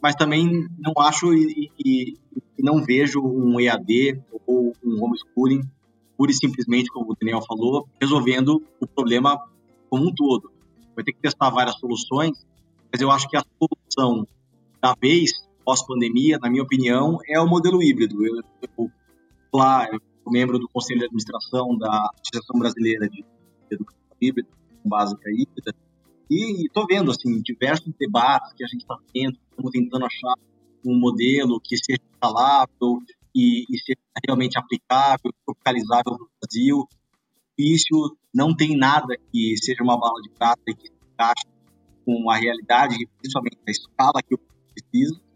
mas 0.00 0.14
também 0.14 0.68
não 0.78 0.92
acho 0.98 1.32
e, 1.34 1.70
e, 1.78 2.16
e, 2.58 2.62
não 2.62 2.84
vejo 2.84 3.20
um 3.20 3.60
EAD 3.60 4.20
ou 4.46 4.72
um 4.84 5.04
homeschooling 5.04 5.62
pura 6.16 6.32
e 6.32 6.34
simplesmente, 6.34 6.90
como 6.90 7.12
o 7.12 7.16
Daniel 7.18 7.40
falou, 7.46 7.88
resolvendo 8.00 8.62
o 8.80 8.86
problema 8.86 9.40
como 9.88 10.08
um 10.08 10.14
todo. 10.14 10.50
Vai 10.94 11.04
ter 11.04 11.12
que 11.12 11.20
testar 11.20 11.50
várias 11.50 11.78
soluções, 11.78 12.44
mas 12.92 13.00
eu 13.00 13.10
acho 13.10 13.28
que 13.28 13.36
a 13.36 13.44
solução 13.58 14.26
da 14.82 14.94
vez 15.00 15.47
pós-pandemia, 15.68 16.38
na 16.38 16.48
minha 16.48 16.62
opinião, 16.62 17.18
é 17.28 17.38
o 17.38 17.46
modelo 17.46 17.82
híbrido. 17.82 18.24
Eu, 18.24 18.42
eu, 18.62 18.90
lá, 19.52 19.86
eu 19.92 20.00
sou 20.24 20.32
membro 20.32 20.58
do 20.58 20.66
Conselho 20.66 21.00
de 21.00 21.04
Administração 21.04 21.76
da 21.76 22.08
Associação 22.22 22.58
Brasileira 22.58 23.06
de 23.06 23.22
Educação 23.70 24.00
Híbrida, 24.18 24.48
básica 24.82 25.30
híbrida, 25.30 25.74
e 26.30 26.64
estou 26.64 26.86
vendo 26.86 27.10
assim 27.10 27.42
diversos 27.42 27.92
debates 28.00 28.54
que 28.54 28.64
a 28.64 28.66
gente 28.66 28.80
está 28.80 28.96
tendo, 29.12 29.36
estamos 29.50 29.70
tentando 29.70 30.06
achar 30.06 30.34
um 30.86 30.98
modelo 30.98 31.60
que 31.62 31.76
seja 31.76 32.00
escalável 32.14 33.02
e, 33.36 33.64
e 33.68 33.78
seja 33.78 34.00
realmente 34.26 34.58
aplicável, 34.58 35.30
localizável 35.46 36.12
no 36.12 36.30
Brasil. 36.40 36.88
Isso 37.58 38.16
não 38.34 38.56
tem 38.56 38.74
nada 38.74 39.18
que 39.30 39.54
seja 39.58 39.82
uma 39.82 40.00
bala 40.00 40.18
de 40.22 40.30
prata 40.30 40.62
e 40.66 40.74
que 40.74 40.88
se 40.88 40.94
encaixe 41.12 41.46
com 42.06 42.30
a 42.30 42.36
realidade, 42.36 42.96
principalmente 43.18 43.58
a 43.68 43.70
escala 43.70 44.22
que 44.26 44.32
eu 44.32 44.40
preciso. 44.72 45.27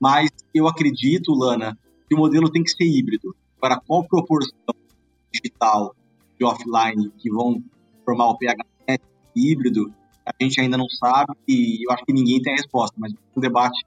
Mas 0.00 0.30
eu 0.54 0.68
acredito, 0.68 1.32
Lana, 1.32 1.76
que 2.08 2.14
o 2.14 2.18
modelo 2.18 2.50
tem 2.50 2.62
que 2.62 2.70
ser 2.70 2.84
híbrido. 2.84 3.34
Para 3.60 3.80
qual 3.80 4.04
proporção 4.04 4.74
digital 5.32 5.94
e 6.38 6.44
offline 6.44 7.10
que 7.18 7.30
vão 7.30 7.62
formar 8.04 8.28
o 8.28 8.38
PHNet 8.38 9.02
híbrido, 9.34 9.92
a 10.24 10.32
gente 10.42 10.60
ainda 10.60 10.76
não 10.76 10.88
sabe 10.88 11.32
e 11.48 11.84
eu 11.86 11.92
acho 11.92 12.04
que 12.04 12.12
ninguém 12.12 12.40
tem 12.40 12.52
a 12.52 12.56
resposta, 12.56 12.94
mas 12.98 13.12
é 13.12 13.16
um 13.36 13.40
debate 13.40 13.84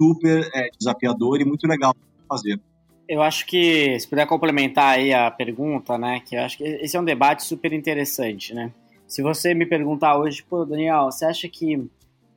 super 0.00 0.48
é, 0.54 0.68
desafiador 0.78 1.40
e 1.40 1.44
muito 1.44 1.66
legal 1.66 1.94
fazer. 2.28 2.60
Eu 3.08 3.22
acho 3.22 3.46
que, 3.46 3.98
se 4.00 4.08
puder 4.08 4.26
complementar 4.26 4.96
aí 4.96 5.12
a 5.12 5.30
pergunta, 5.30 5.96
né, 5.96 6.20
que 6.20 6.36
eu 6.36 6.42
acho 6.42 6.58
que 6.58 6.64
esse 6.64 6.96
é 6.96 7.00
um 7.00 7.04
debate 7.04 7.44
super 7.44 7.72
interessante, 7.72 8.52
né? 8.52 8.72
Se 9.06 9.22
você 9.22 9.54
me 9.54 9.64
perguntar 9.64 10.18
hoje, 10.18 10.42
pô, 10.42 10.64
Daniel, 10.64 11.04
você 11.04 11.24
acha 11.24 11.48
que 11.48 11.88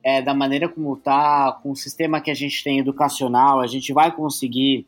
é, 0.02 0.22
da 0.22 0.34
maneira 0.34 0.68
como 0.68 0.96
tá, 0.96 1.58
com 1.62 1.72
o 1.72 1.76
sistema 1.76 2.20
que 2.20 2.30
a 2.30 2.34
gente 2.34 2.62
tem 2.64 2.78
educacional, 2.78 3.60
a 3.60 3.66
gente 3.66 3.92
vai 3.92 4.14
conseguir 4.14 4.86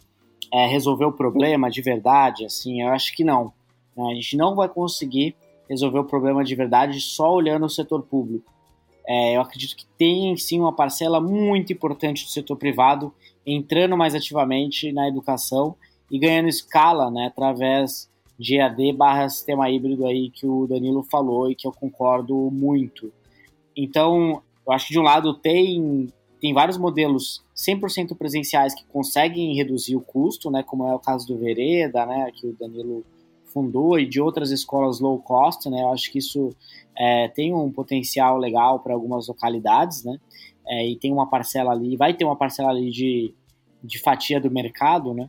é, 0.52 0.66
resolver 0.66 1.04
o 1.04 1.12
problema 1.12 1.70
de 1.70 1.82
verdade? 1.82 2.44
Assim, 2.44 2.82
eu 2.82 2.88
acho 2.88 3.14
que 3.14 3.24
não. 3.24 3.52
Né? 3.96 4.10
A 4.10 4.14
gente 4.14 4.36
não 4.36 4.54
vai 4.54 4.68
conseguir 4.68 5.34
resolver 5.68 5.98
o 5.98 6.04
problema 6.04 6.44
de 6.44 6.54
verdade 6.54 7.00
só 7.00 7.32
olhando 7.32 7.66
o 7.66 7.70
setor 7.70 8.02
público. 8.02 8.52
É, 9.06 9.36
eu 9.36 9.40
acredito 9.40 9.76
que 9.76 9.86
tem 9.98 10.36
sim 10.36 10.60
uma 10.60 10.72
parcela 10.72 11.20
muito 11.20 11.72
importante 11.72 12.24
do 12.24 12.30
setor 12.30 12.56
privado 12.56 13.12
entrando 13.44 13.96
mais 13.96 14.14
ativamente 14.14 14.92
na 14.92 15.08
educação 15.08 15.74
e 16.10 16.18
ganhando 16.18 16.48
escala 16.48 17.10
né, 17.10 17.26
através 17.26 18.08
de 18.38 18.56
EAD 18.56 18.92
barra 18.92 19.28
sistema 19.28 19.68
híbrido 19.70 20.06
aí 20.06 20.30
que 20.30 20.46
o 20.46 20.66
Danilo 20.66 21.02
falou 21.02 21.50
e 21.50 21.54
que 21.54 21.66
eu 21.66 21.72
concordo 21.72 22.34
muito. 22.50 23.12
Então, 23.76 24.42
eu 24.66 24.72
acho 24.72 24.86
que 24.86 24.92
de 24.92 24.98
um 24.98 25.02
lado 25.02 25.34
tem, 25.34 26.08
tem 26.40 26.52
vários 26.52 26.78
modelos 26.78 27.44
100% 27.56 28.16
presenciais 28.16 28.74
que 28.74 28.84
conseguem 28.86 29.54
reduzir 29.54 29.96
o 29.96 30.00
custo, 30.00 30.50
né, 30.50 30.62
como 30.62 30.86
é 30.86 30.94
o 30.94 30.98
caso 30.98 31.26
do 31.26 31.38
Vereda, 31.38 32.06
né, 32.06 32.30
que 32.34 32.46
o 32.46 32.56
Danilo 32.58 33.04
fundou 33.52 33.98
e 33.98 34.06
de 34.06 34.20
outras 34.20 34.50
escolas 34.50 34.98
low 34.98 35.18
cost, 35.18 35.68
né? 35.68 35.82
Eu 35.82 35.92
acho 35.92 36.10
que 36.10 36.18
isso 36.18 36.50
é, 36.96 37.28
tem 37.28 37.54
um 37.54 37.70
potencial 37.70 38.38
legal 38.38 38.80
para 38.80 38.94
algumas 38.94 39.28
localidades, 39.28 40.02
né? 40.04 40.18
É, 40.66 40.88
e 40.88 40.96
tem 40.96 41.12
uma 41.12 41.28
parcela 41.28 41.72
ali, 41.72 41.96
vai 41.96 42.14
ter 42.14 42.24
uma 42.24 42.36
parcela 42.36 42.70
ali 42.70 42.90
de, 42.90 43.34
de 43.84 43.98
fatia 43.98 44.40
do 44.40 44.50
mercado, 44.50 45.12
né? 45.12 45.28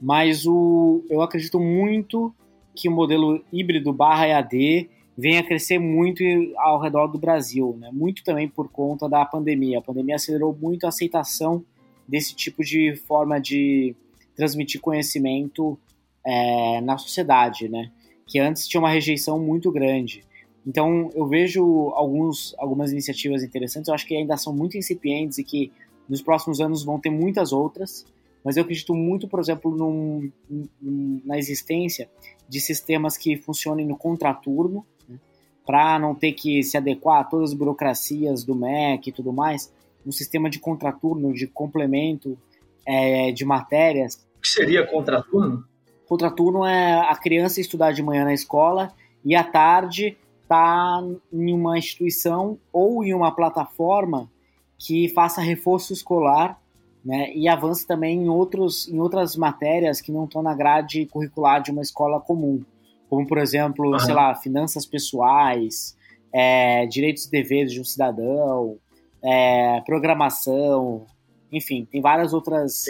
Mas 0.00 0.46
o, 0.46 1.04
eu 1.10 1.22
acredito 1.22 1.58
muito 1.58 2.32
que 2.74 2.88
o 2.88 2.92
modelo 2.92 3.42
híbrido 3.52 3.92
barra 3.92 4.28
EAD 4.28 4.88
venha 5.16 5.40
a 5.40 5.42
crescer 5.42 5.78
muito 5.78 6.22
ao 6.58 6.80
redor 6.80 7.06
do 7.06 7.18
Brasil, 7.18 7.76
né? 7.80 7.90
Muito 7.92 8.22
também 8.22 8.48
por 8.48 8.68
conta 8.68 9.08
da 9.08 9.24
pandemia. 9.24 9.78
A 9.78 9.82
pandemia 9.82 10.16
acelerou 10.16 10.54
muito 10.54 10.84
a 10.84 10.88
aceitação 10.90 11.64
desse 12.06 12.34
tipo 12.34 12.62
de 12.62 12.94
forma 12.94 13.40
de 13.40 13.94
transmitir 14.36 14.80
conhecimento 14.80 15.78
é, 16.24 16.80
na 16.82 16.98
sociedade, 16.98 17.68
né? 17.68 17.90
Que 18.26 18.38
antes 18.38 18.68
tinha 18.68 18.80
uma 18.80 18.90
rejeição 18.90 19.38
muito 19.38 19.70
grande. 19.72 20.22
Então 20.66 21.10
eu 21.14 21.26
vejo 21.26 21.92
alguns, 21.94 22.54
algumas 22.58 22.92
iniciativas 22.92 23.42
interessantes, 23.42 23.88
eu 23.88 23.94
acho 23.94 24.06
que 24.06 24.16
ainda 24.16 24.36
são 24.36 24.52
muito 24.52 24.76
incipientes 24.76 25.38
e 25.38 25.44
que 25.44 25.72
nos 26.08 26.20
próximos 26.20 26.60
anos 26.60 26.84
vão 26.84 26.98
ter 26.98 27.10
muitas 27.10 27.52
outras, 27.52 28.04
mas 28.46 28.56
eu 28.56 28.62
acredito 28.62 28.94
muito, 28.94 29.26
por 29.26 29.40
exemplo, 29.40 29.76
num, 29.76 30.30
num, 30.48 31.20
na 31.24 31.36
existência 31.36 32.08
de 32.48 32.60
sistemas 32.60 33.18
que 33.18 33.36
funcionem 33.36 33.84
no 33.84 33.96
contraturno, 33.96 34.86
né? 35.08 35.18
para 35.66 35.98
não 35.98 36.14
ter 36.14 36.30
que 36.30 36.62
se 36.62 36.76
adequar 36.76 37.22
a 37.22 37.24
todas 37.24 37.50
as 37.50 37.56
burocracias 37.56 38.44
do 38.44 38.54
MEC 38.54 39.10
e 39.10 39.12
tudo 39.12 39.32
mais, 39.32 39.74
um 40.06 40.12
sistema 40.12 40.48
de 40.48 40.60
contraturno, 40.60 41.34
de 41.34 41.48
complemento 41.48 42.38
é, 42.86 43.32
de 43.32 43.44
matérias. 43.44 44.24
O 44.38 44.42
que 44.42 44.48
seria 44.48 44.86
contraturno? 44.86 45.64
Contraturno 46.06 46.64
é 46.64 47.00
a 47.00 47.16
criança 47.16 47.60
estudar 47.60 47.90
de 47.90 48.00
manhã 48.00 48.22
na 48.22 48.32
escola 48.32 48.94
e 49.24 49.34
à 49.34 49.42
tarde 49.42 50.16
tá 50.46 51.02
em 51.32 51.52
uma 51.52 51.76
instituição 51.76 52.60
ou 52.72 53.02
em 53.02 53.12
uma 53.12 53.34
plataforma 53.34 54.30
que 54.78 55.08
faça 55.08 55.40
reforço 55.40 55.92
escolar 55.92 56.62
né, 57.06 57.32
e 57.32 57.46
avance 57.46 57.86
também 57.86 58.24
em, 58.24 58.28
outros, 58.28 58.88
em 58.88 58.98
outras 58.98 59.36
matérias 59.36 60.00
que 60.00 60.10
não 60.10 60.24
estão 60.24 60.42
na 60.42 60.52
grade 60.54 61.06
curricular 61.06 61.62
de 61.62 61.70
uma 61.70 61.80
escola 61.80 62.20
comum, 62.20 62.64
como, 63.08 63.24
por 63.24 63.38
exemplo, 63.38 63.92
uhum. 63.92 63.98
sei 64.00 64.12
lá, 64.12 64.34
finanças 64.34 64.84
pessoais, 64.84 65.96
é, 66.34 66.84
direitos 66.86 67.26
e 67.26 67.30
deveres 67.30 67.72
de 67.72 67.80
um 67.80 67.84
cidadão, 67.84 68.76
é, 69.22 69.80
programação, 69.82 71.06
enfim, 71.52 71.86
tem 71.88 72.00
várias 72.00 72.34
outras. 72.34 72.84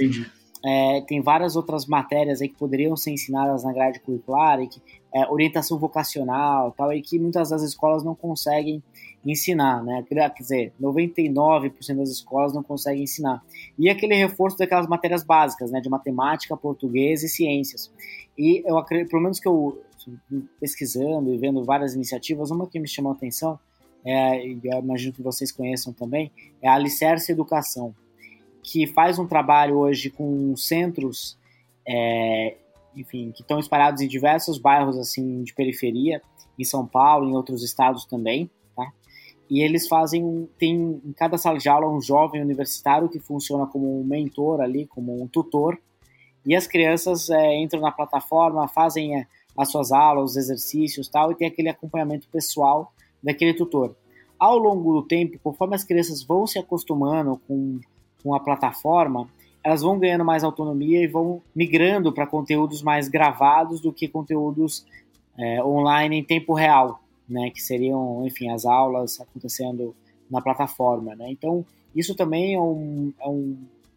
É, 0.65 1.03
tem 1.03 1.21
várias 1.21 1.55
outras 1.55 1.87
matérias 1.87 2.41
aí 2.41 2.49
que 2.49 2.57
poderiam 2.57 2.97
ser 2.97 3.13
ensinadas 3.13 3.63
na 3.63 3.73
grade 3.73 4.01
curricular, 4.01 4.61
e 4.61 4.67
que, 4.67 4.83
é, 5.15 5.31
orientação 5.31 5.79
vocacional 5.79 6.73
tal, 6.73 6.93
e 6.93 7.03
que 7.03 7.19
muitas 7.19 7.51
das 7.51 7.63
escolas 7.63 8.03
não 8.03 8.15
conseguem 8.15 8.83
ensinar, 9.31 9.83
né? 9.83 10.05
Quer 10.09 10.31
dizer, 10.39 10.73
99% 10.81 11.97
das 11.97 12.11
escolas 12.11 12.53
não 12.53 12.63
conseguem 12.63 13.03
ensinar. 13.03 13.43
E 13.79 13.89
aquele 13.89 14.15
reforço 14.15 14.57
daquelas 14.57 14.87
matérias 14.87 15.25
básicas, 15.25 15.71
né? 15.71 15.81
De 15.81 15.89
matemática, 15.89 16.57
português 16.57 17.23
e 17.23 17.29
ciências. 17.29 17.93
E 18.39 18.63
eu 18.67 18.79
acredito, 18.79 19.11
pelo 19.11 19.23
menos 19.23 19.41
que 19.41 19.49
eu 19.49 19.83
pesquisando 20.61 21.35
e 21.35 21.39
vendo 21.39 21.65
várias 21.65 21.95
iniciativas, 21.95 22.51
uma 22.51 22.67
que 22.67 22.79
me 22.79 22.87
chamou 22.87 23.13
a 23.13 23.15
atenção, 23.15 23.59
é, 24.05 24.47
e 24.47 24.61
eu 24.63 24.79
imagino 24.79 25.13
que 25.13 25.23
vocês 25.23 25.51
conheçam 25.51 25.93
também, 25.93 26.31
é 26.63 26.69
a 26.69 26.75
Alicerce 26.75 27.33
Educação 27.33 27.93
que 28.67 28.87
faz 28.89 29.19
um 29.19 29.27
trabalho 29.27 29.79
hoje 29.79 30.11
com 30.11 30.57
centros, 30.57 31.39
é, 31.87 32.57
enfim, 32.97 33.31
que 33.31 33.43
estão 33.43 33.61
espalhados 33.61 34.01
em 34.01 34.09
diversos 34.09 34.59
bairros 34.59 34.99
assim 34.99 35.45
de 35.45 35.55
periferia, 35.55 36.21
em 36.59 36.65
São 36.65 36.85
Paulo, 36.85 37.29
em 37.29 37.35
outros 37.35 37.63
estados 37.63 38.05
também? 38.05 38.51
E 39.49 39.63
eles 39.63 39.87
fazem, 39.87 40.49
tem 40.59 41.01
em 41.05 41.13
cada 41.13 41.39
sala 41.39 41.59
de 41.59 41.69
aula 41.69 41.89
um 41.89 42.01
jovem 42.01 42.43
universitário 42.43 43.09
que 43.09 43.21
funciona 43.21 43.67
como 43.67 44.01
um 44.01 44.05
mentor 44.05 44.61
ali, 44.61 44.87
como 44.87 45.23
um 45.23 45.29
tutor, 45.29 45.79
e 46.45 46.55
as 46.55 46.67
crianças 46.67 47.31
é, 47.31 47.57
entram 47.57 47.81
na 47.81 47.91
plataforma, 47.91 48.69
fazem 48.69 49.19
é, 49.19 49.27
as 49.57 49.71
suas 49.71 49.93
aulas, 49.93 50.31
os 50.31 50.37
exercícios 50.37 51.09
tal, 51.09 51.33
e 51.33 51.35
tem 51.35 51.49
aquele 51.49 51.69
acompanhamento 51.69 52.29
pessoal 52.29 52.93
daquele 53.23 53.55
tutor. 53.55 53.97
Ao 54.39 54.59
longo 54.59 54.93
do 54.93 55.03
tempo, 55.03 55.39
conforme 55.43 55.75
as 55.75 55.85
crianças 55.85 56.23
vão 56.23 56.47
se 56.47 56.59
acostumando 56.59 57.41
com 57.49 57.81
com 58.27 58.35
a 58.35 58.41
plataforma, 58.41 59.29
elas 59.63 59.83
vão 59.83 60.01
ganhando 60.01 60.25
mais 60.25 60.43
autonomia 60.43 61.01
e 61.01 61.07
vão 61.07 61.41
migrando 61.55 62.13
para 62.13 62.27
conteúdos 62.27 62.83
mais 62.83 63.09
gravados 63.09 63.81
do 63.81 63.93
que 63.93 64.09
conteúdos 64.09 64.85
é, 65.39 65.63
online 65.63 66.17
em 66.17 66.25
tempo 66.25 66.53
real, 66.53 67.01
né? 67.29 67.51
Que 67.51 67.63
seriam, 67.63 68.27
enfim, 68.27 68.51
as 68.51 68.65
aulas 68.65 69.21
acontecendo 69.21 69.95
na 70.31 70.41
plataforma, 70.41 71.15
né? 71.15 71.31
Então, 71.31 71.65
isso 71.95 72.15
também 72.15 72.55
é, 72.55 72.61
um, 72.61 73.13
é, 73.21 73.29
um, 73.29 73.57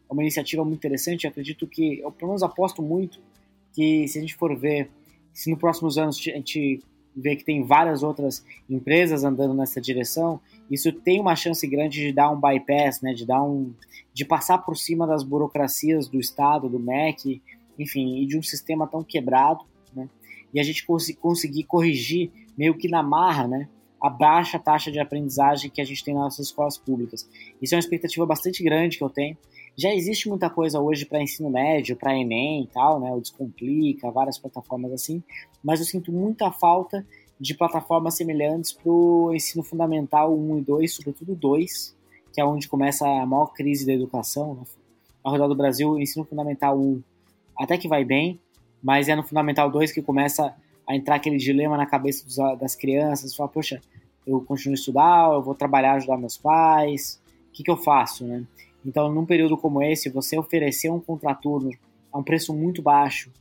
é 0.09 0.13
uma 0.13 0.21
iniciativa 0.21 0.63
muito 0.63 0.77
interessante. 0.77 1.25
Eu 1.25 1.31
acredito 1.31 1.67
que, 1.67 1.99
eu 1.99 2.11
pelo 2.11 2.29
menos 2.29 2.43
aposto 2.43 2.81
muito, 2.81 3.19
que 3.73 4.07
se 4.07 4.17
a 4.17 4.21
gente 4.21 4.35
for 4.35 4.55
ver, 4.57 4.89
se 5.33 5.49
nos 5.49 5.59
próximos 5.59 5.97
anos 5.97 6.17
a 6.19 6.31
gente 6.31 6.81
vê 7.15 7.35
que 7.35 7.43
tem 7.43 7.63
várias 7.63 8.03
outras 8.03 8.45
empresas 8.69 9.23
andando 9.23 9.53
nessa 9.53 9.81
direção, 9.81 10.39
isso 10.69 10.91
tem 10.93 11.19
uma 11.19 11.35
chance 11.35 11.65
grande 11.67 11.99
de 11.99 12.13
dar 12.13 12.29
um 12.29 12.39
bypass, 12.39 13.01
né? 13.01 13.13
De 13.13 13.25
dar 13.25 13.43
um, 13.43 13.73
de 14.13 14.25
passar 14.25 14.59
por 14.59 14.77
cima 14.77 15.05
das 15.05 15.23
burocracias 15.23 16.07
do 16.07 16.19
Estado, 16.19 16.69
do 16.69 16.79
MEC, 16.79 17.41
enfim, 17.77 18.21
e 18.21 18.25
de 18.25 18.37
um 18.37 18.43
sistema 18.43 18.87
tão 18.87 19.03
quebrado, 19.03 19.65
né? 19.93 20.09
E 20.53 20.59
a 20.59 20.63
gente 20.63 20.85
cons 20.85 21.11
conseguir 21.19 21.63
corrigir 21.63 22.31
meio 22.59 22.77
que 22.77 22.89
na 22.89 23.01
marra, 23.01 23.47
né? 23.47 23.69
a 24.01 24.09
baixa 24.09 24.57
taxa 24.57 24.91
de 24.91 24.99
aprendizagem 24.99 25.69
que 25.69 25.81
a 25.81 25.83
gente 25.83 26.03
tem 26.03 26.13
nas 26.13 26.23
nossas 26.23 26.47
escolas 26.47 26.77
públicas. 26.77 27.27
Isso 27.61 27.73
é 27.73 27.77
uma 27.77 27.81
expectativa 27.81 28.25
bastante 28.25 28.63
grande 28.63 28.97
que 28.97 29.03
eu 29.03 29.09
tenho. 29.09 29.37
Já 29.75 29.93
existe 29.93 30.27
muita 30.29 30.49
coisa 30.49 30.79
hoje 30.79 31.05
para 31.05 31.21
ensino 31.21 31.49
médio, 31.49 31.95
para 31.95 32.17
Enem 32.17 32.63
e 32.63 32.67
tal, 32.67 32.99
né? 32.99 33.11
O 33.11 33.19
Descomplica, 33.19 34.09
várias 34.11 34.37
plataformas 34.37 34.91
assim, 34.91 35.23
mas 35.63 35.79
eu 35.79 35.85
sinto 35.85 36.11
muita 36.11 36.51
falta 36.51 37.05
de 37.39 37.53
plataformas 37.53 38.15
semelhantes 38.15 38.73
para 38.73 38.91
o 38.91 39.33
ensino 39.33 39.63
fundamental 39.63 40.33
1 40.33 40.57
e 40.57 40.61
2, 40.61 40.93
sobretudo 40.93 41.35
2, 41.35 41.95
que 42.33 42.41
é 42.41 42.45
onde 42.45 42.67
começa 42.67 43.07
a 43.07 43.25
maior 43.25 43.47
crise 43.47 43.85
da 43.85 43.93
educação. 43.93 44.55
Né? 44.55 44.63
Ao 45.23 45.31
redor 45.31 45.47
do 45.47 45.55
Brasil, 45.55 45.91
o 45.91 45.99
ensino 45.99 46.25
fundamental 46.25 46.77
1 46.77 47.01
até 47.57 47.77
que 47.77 47.87
vai 47.87 48.05
bem, 48.05 48.39
mas 48.81 49.09
é 49.09 49.15
no 49.15 49.23
fundamental 49.23 49.69
2 49.69 49.91
que 49.91 50.01
começa 50.01 50.55
a 50.89 50.95
entrar 50.95 51.15
aquele 51.15 51.37
dilema 51.37 51.77
na 51.77 51.85
cabeça 51.85 52.25
dos, 52.25 52.35
das 52.59 52.75
crianças, 52.75 53.35
falar, 53.35 53.49
poxa, 53.49 53.79
eu 54.25 54.41
continuo 54.41 54.73
a 54.73 54.79
estudar, 54.79 55.31
eu 55.31 55.41
vou 55.43 55.53
trabalhar, 55.53 55.93
ajudar 55.93 56.17
meus 56.17 56.35
pais, 56.35 57.21
o 57.49 57.51
que, 57.51 57.61
que 57.61 57.69
eu 57.69 57.77
faço, 57.77 58.25
né? 58.25 58.43
Então, 58.83 59.13
num 59.13 59.23
período 59.23 59.55
como 59.55 59.83
esse, 59.83 60.09
você 60.09 60.35
oferecer 60.35 60.89
um 60.89 60.99
contraturno 60.99 61.69
a 62.11 62.17
um 62.17 62.23
preço 62.23 62.55
muito 62.55 62.81
baixo 62.81 63.31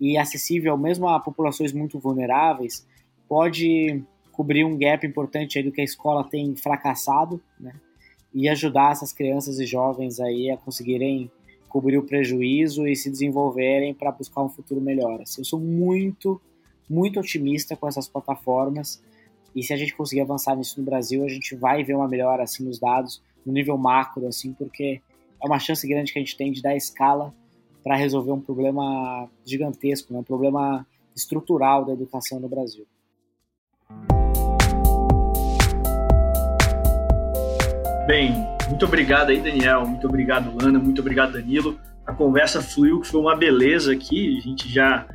e 0.00 0.16
acessível 0.16 0.78
mesmo 0.78 1.08
a 1.08 1.18
populações 1.18 1.72
muito 1.72 1.98
vulneráveis, 1.98 2.86
pode 3.28 4.00
cobrir 4.30 4.64
um 4.64 4.78
gap 4.78 5.04
importante 5.04 5.58
aí 5.58 5.64
do 5.64 5.72
que 5.72 5.80
a 5.80 5.84
escola 5.84 6.22
tem 6.22 6.54
fracassado, 6.54 7.40
né? 7.58 7.74
E 8.32 8.48
ajudar 8.48 8.92
essas 8.92 9.12
crianças 9.12 9.58
e 9.58 9.66
jovens 9.66 10.20
aí 10.20 10.50
a 10.50 10.56
conseguirem 10.56 11.28
cobrir 11.68 11.98
o 11.98 12.04
prejuízo 12.04 12.86
e 12.86 12.94
se 12.94 13.10
desenvolverem 13.10 13.92
para 13.92 14.12
buscar 14.12 14.42
um 14.42 14.48
futuro 14.48 14.80
melhor. 14.80 15.20
Assim, 15.20 15.40
eu 15.40 15.44
sou 15.44 15.58
muito 15.58 16.40
muito 16.92 17.18
otimista 17.18 17.74
com 17.74 17.88
essas 17.88 18.06
plataformas 18.06 19.02
e 19.56 19.62
se 19.62 19.72
a 19.72 19.76
gente 19.76 19.94
conseguir 19.96 20.20
avançar 20.20 20.54
nisso 20.54 20.78
no 20.78 20.84
Brasil, 20.84 21.24
a 21.24 21.28
gente 21.28 21.56
vai 21.56 21.82
ver 21.82 21.94
uma 21.94 22.06
melhora 22.06 22.42
assim 22.42 22.64
nos 22.64 22.78
dados, 22.78 23.22
no 23.46 23.52
nível 23.52 23.78
macro, 23.78 24.26
assim, 24.26 24.52
porque 24.52 25.00
é 25.42 25.46
uma 25.46 25.58
chance 25.58 25.88
grande 25.88 26.12
que 26.12 26.18
a 26.18 26.22
gente 26.22 26.36
tem 26.36 26.52
de 26.52 26.60
dar 26.60 26.76
escala 26.76 27.34
para 27.82 27.96
resolver 27.96 28.32
um 28.32 28.40
problema 28.40 29.26
gigantesco, 29.44 30.12
né? 30.12 30.20
um 30.20 30.22
problema 30.22 30.86
estrutural 31.16 31.84
da 31.84 31.94
educação 31.94 32.38
no 32.38 32.48
Brasil. 32.48 32.86
Bem, 38.06 38.32
muito 38.68 38.84
obrigado 38.84 39.30
aí, 39.30 39.40
Daniel. 39.40 39.86
Muito 39.86 40.06
obrigado, 40.06 40.52
Ana. 40.62 40.78
Muito 40.78 41.00
obrigado, 41.00 41.32
Danilo. 41.32 41.78
A 42.06 42.12
conversa 42.12 42.60
fluiu, 42.60 43.00
que 43.00 43.08
foi 43.08 43.20
uma 43.20 43.36
beleza 43.36 43.92
aqui. 43.92 44.38
A 44.38 44.40
gente 44.40 44.68
já 44.68 45.06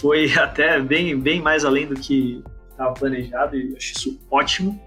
foi 0.00 0.32
até 0.38 0.80
bem, 0.80 1.18
bem 1.18 1.40
mais 1.40 1.64
além 1.64 1.86
do 1.86 1.94
que 1.94 2.42
estava 2.70 2.94
planejado 2.94 3.56
e 3.56 3.74
acho 3.76 3.92
isso 3.92 4.20
ótimo. 4.30 4.80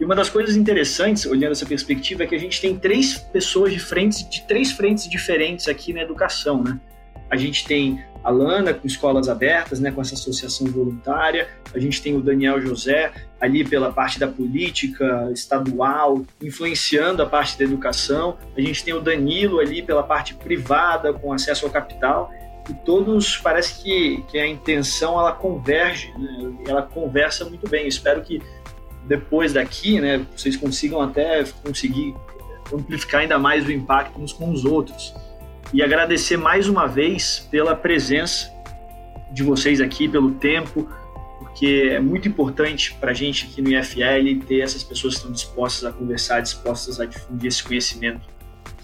E 0.00 0.04
uma 0.04 0.14
das 0.14 0.30
coisas 0.30 0.54
interessantes, 0.56 1.26
olhando 1.26 1.52
essa 1.52 1.66
perspectiva, 1.66 2.22
é 2.22 2.26
que 2.26 2.34
a 2.34 2.38
gente 2.38 2.60
tem 2.60 2.78
três 2.78 3.18
pessoas 3.18 3.72
de 3.72 3.80
frentes, 3.80 4.28
de 4.28 4.46
três 4.46 4.70
frentes 4.70 5.08
diferentes 5.08 5.66
aqui 5.66 5.92
na 5.92 6.02
educação, 6.02 6.62
né? 6.62 6.78
A 7.30 7.36
gente 7.36 7.66
tem 7.66 8.02
a 8.22 8.30
Lana 8.30 8.72
com 8.72 8.86
escolas 8.86 9.28
abertas, 9.28 9.80
né, 9.80 9.90
com 9.90 10.00
essa 10.00 10.14
associação 10.14 10.66
voluntária. 10.68 11.48
A 11.74 11.78
gente 11.78 12.00
tem 12.00 12.16
o 12.16 12.20
Daniel 12.20 12.60
José 12.60 13.12
ali 13.40 13.64
pela 13.64 13.92
parte 13.92 14.18
da 14.18 14.26
política 14.26 15.30
estadual, 15.32 16.24
influenciando 16.42 17.22
a 17.22 17.26
parte 17.26 17.58
da 17.58 17.64
educação. 17.64 18.38
A 18.56 18.60
gente 18.60 18.82
tem 18.82 18.94
o 18.94 19.00
Danilo 19.00 19.60
ali 19.60 19.82
pela 19.82 20.02
parte 20.02 20.34
privada, 20.34 21.12
com 21.12 21.32
acesso 21.32 21.66
ao 21.66 21.72
capital 21.72 22.30
e 22.68 22.74
todos 22.74 23.38
parece 23.38 23.82
que, 23.82 24.22
que 24.28 24.38
a 24.38 24.46
intenção 24.46 25.18
ela 25.18 25.32
converge, 25.32 26.12
né? 26.18 26.54
ela 26.66 26.82
conversa 26.82 27.44
muito 27.44 27.68
bem. 27.68 27.86
espero 27.88 28.20
que 28.22 28.42
depois 29.04 29.54
daqui, 29.54 30.00
né, 30.00 30.26
vocês 30.36 30.56
consigam 30.56 31.00
até 31.00 31.42
conseguir 31.64 32.14
amplificar 32.72 33.22
ainda 33.22 33.38
mais 33.38 33.66
o 33.66 33.72
impacto 33.72 34.20
uns 34.20 34.32
com 34.32 34.50
os 34.50 34.66
outros. 34.66 35.14
E 35.72 35.82
agradecer 35.82 36.36
mais 36.36 36.68
uma 36.68 36.86
vez 36.86 37.46
pela 37.50 37.74
presença 37.74 38.52
de 39.32 39.42
vocês 39.42 39.80
aqui, 39.80 40.06
pelo 40.08 40.32
tempo, 40.32 40.86
porque 41.38 41.92
é 41.92 42.00
muito 42.00 42.28
importante 42.28 42.94
para 42.94 43.12
a 43.12 43.14
gente 43.14 43.46
aqui 43.46 43.62
no 43.62 43.70
IFL 43.70 44.44
ter 44.46 44.60
essas 44.60 44.82
pessoas 44.82 45.14
que 45.14 45.20
estão 45.20 45.32
dispostas 45.32 45.84
a 45.84 45.92
conversar, 45.92 46.40
dispostas 46.40 47.00
a 47.00 47.06
difundir 47.06 47.48
esse 47.48 47.62
conhecimento 47.62 48.37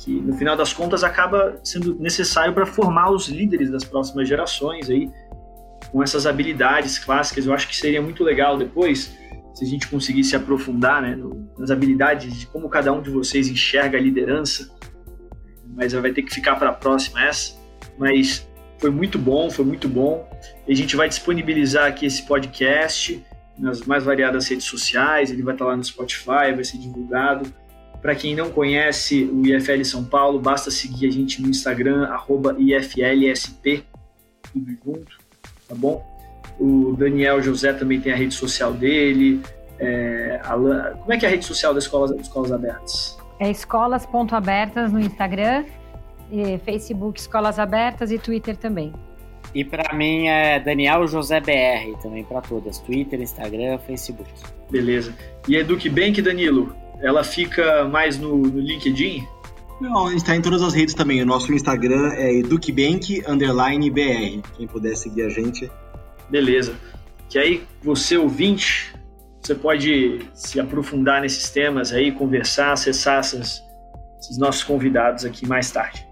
que 0.05 0.13
no 0.13 0.37
final 0.37 0.55
das 0.55 0.73
contas 0.73 1.03
acaba 1.03 1.59
sendo 1.65 1.95
necessário 1.95 2.53
para 2.53 2.67
formar 2.67 3.11
os 3.11 3.29
líderes 3.29 3.71
das 3.71 3.85
próximas 3.85 4.29
gerações 4.29 4.91
aí 4.91 5.11
com 5.91 6.03
essas 6.03 6.27
habilidades 6.27 6.99
clássicas. 6.99 7.47
Eu 7.47 7.55
acho 7.55 7.67
que 7.67 7.75
seria 7.75 8.03
muito 8.03 8.23
legal 8.23 8.59
depois 8.59 9.17
se 9.55 9.65
a 9.65 9.67
gente 9.67 9.89
conseguisse 9.89 10.37
aprofundar 10.37 11.01
né, 11.01 11.19
nas 11.57 11.71
habilidades 11.71 12.39
de 12.39 12.47
como 12.49 12.69
cada 12.69 12.93
um 12.93 13.01
de 13.01 13.09
vocês 13.09 13.49
enxerga 13.49 13.97
a 13.97 14.01
liderança. 14.01 14.69
Mas 15.75 15.93
vai 15.93 16.13
ter 16.13 16.23
que 16.23 16.35
ficar 16.35 16.57
para 16.57 16.69
a 16.69 16.73
próxima 16.73 17.25
essa. 17.25 17.55
Mas 17.99 18.47
foi 18.79 18.91
muito 18.91 19.19
bom, 19.19 19.51
foi 19.51 19.65
muito 19.65 19.89
bom. 19.89 20.29
E 20.69 20.73
a 20.73 20.77
gente 20.77 20.97
vai 20.97 21.09
disponibilizar 21.09 21.87
aqui 21.87 22.05
esse 22.05 22.27
podcast 22.27 23.25
nas 23.59 23.83
mais 23.83 24.05
variadas 24.05 24.49
redes 24.49 24.67
sociais. 24.67 25.31
Ele 25.31 25.43
vai 25.43 25.55
estar 25.55 25.65
lá 25.65 25.77
no 25.77 25.83
Spotify, 25.85 26.53
vai 26.55 26.65
ser 26.65 26.79
divulgado. 26.79 27.51
Para 28.05 28.15
quem 28.15 28.35
não 28.35 28.51
conhece 28.51 29.25
o 29.33 29.47
IFL 29.47 29.83
São 29.83 30.05
Paulo, 30.05 30.39
basta 30.39 30.71
seguir 30.71 31.07
a 31.07 31.11
gente 31.11 31.41
no 31.41 31.49
Instagram, 31.49 32.07
IFLSP, 32.59 33.83
tudo 34.53 34.77
junto, 34.85 35.19
tá 35.67 35.75
bom? 35.75 36.05
O 36.61 36.95
Daniel 36.99 37.41
José 37.41 37.73
também 37.73 37.99
tem 37.99 38.13
a 38.13 38.17
rede 38.17 38.35
social 38.35 38.75
dele. 38.75 39.41
É, 39.79 40.39
como 41.01 41.15
é 41.15 41.17
que 41.17 41.25
é 41.25 41.29
a 41.29 41.31
rede 41.31 41.47
social 41.47 41.73
das 41.73 41.85
escolas, 41.85 42.11
das 42.11 42.27
escolas 42.27 42.53
abertas? 42.53 43.17
É 43.41 43.51
escolas.abertas 43.51 44.93
no 44.93 45.01
Instagram, 45.01 45.65
Facebook 46.63 47.19
Escolas 47.19 47.59
Abertas 47.59 48.11
e 48.11 48.19
Twitter 48.19 48.55
também. 48.55 48.93
E 49.55 49.65
para 49.65 49.95
mim 49.95 50.27
é 50.27 50.61
Daniel 50.61 51.07
José 51.07 51.41
BR 51.41 51.99
também 52.03 52.23
para 52.23 52.43
todas, 52.43 52.81
Twitter, 52.81 53.19
Instagram, 53.23 53.79
Facebook. 53.79 54.31
Beleza. 54.71 55.15
E 55.49 55.57
Eduque 55.57 55.89
Bank, 55.89 56.21
Danilo? 56.21 56.84
Ela 57.01 57.25
fica 57.25 57.85
mais 57.85 58.19
no, 58.19 58.37
no 58.37 58.61
LinkedIn? 58.61 59.27
Não, 59.81 60.07
a 60.07 60.11
gente 60.11 60.21
está 60.21 60.37
em 60.37 60.41
todas 60.41 60.63
as 60.63 60.73
redes 60.73 60.95
também. 60.95 61.21
O 61.23 61.27
nosso 61.27 61.53
Instagram 61.53 62.13
é 62.15 62.33
educbank 62.35 63.23
underline 63.27 63.91
BR. 63.91 64.41
Quem 64.57 64.67
puder 64.67 64.97
seguir 64.97 65.23
a 65.23 65.29
gente. 65.29 65.71
Beleza. 66.31 66.75
Que 67.29 67.39
aí 67.39 67.65
você 67.83 68.17
ouvinte, 68.17 68.95
você 69.41 69.55
pode 69.55 70.21
se 70.35 70.61
aprofundar 70.61 71.21
nesses 71.21 71.51
temas 71.51 71.93
aí, 71.93 72.13
conversar, 72.13 72.73
acessar 72.73 73.19
essas, 73.19 73.63
esses 74.21 74.39
nossos 74.39 74.63
convidados 74.63 75.25
aqui 75.25 75.47
mais 75.47 75.71
tarde. 75.71 76.07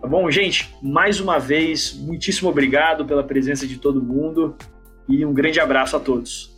Tá 0.00 0.08
bom, 0.08 0.30
gente? 0.30 0.74
Mais 0.82 1.20
uma 1.20 1.38
vez, 1.38 1.94
muitíssimo 1.94 2.48
obrigado 2.48 3.04
pela 3.04 3.22
presença 3.22 3.66
de 3.66 3.78
todo 3.78 4.02
mundo 4.02 4.56
e 5.08 5.24
um 5.24 5.32
grande 5.32 5.60
abraço 5.60 5.96
a 5.96 6.00
todos. 6.00 6.56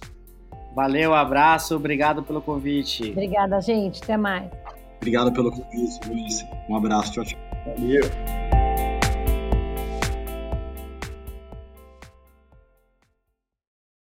Valeu, 0.74 1.14
abraço, 1.14 1.76
obrigado 1.76 2.22
pelo 2.22 2.40
convite. 2.40 3.10
Obrigada, 3.10 3.60
gente. 3.60 4.02
Até 4.02 4.16
mais. 4.16 4.50
Obrigado 4.96 5.32
pelo 5.32 5.50
convite, 5.50 6.08
Luiz. 6.08 6.46
Um 6.68 6.76
abraço, 6.76 7.12
tchau, 7.12 7.24
tchau. 7.24 7.38
Valeu. 7.66 8.61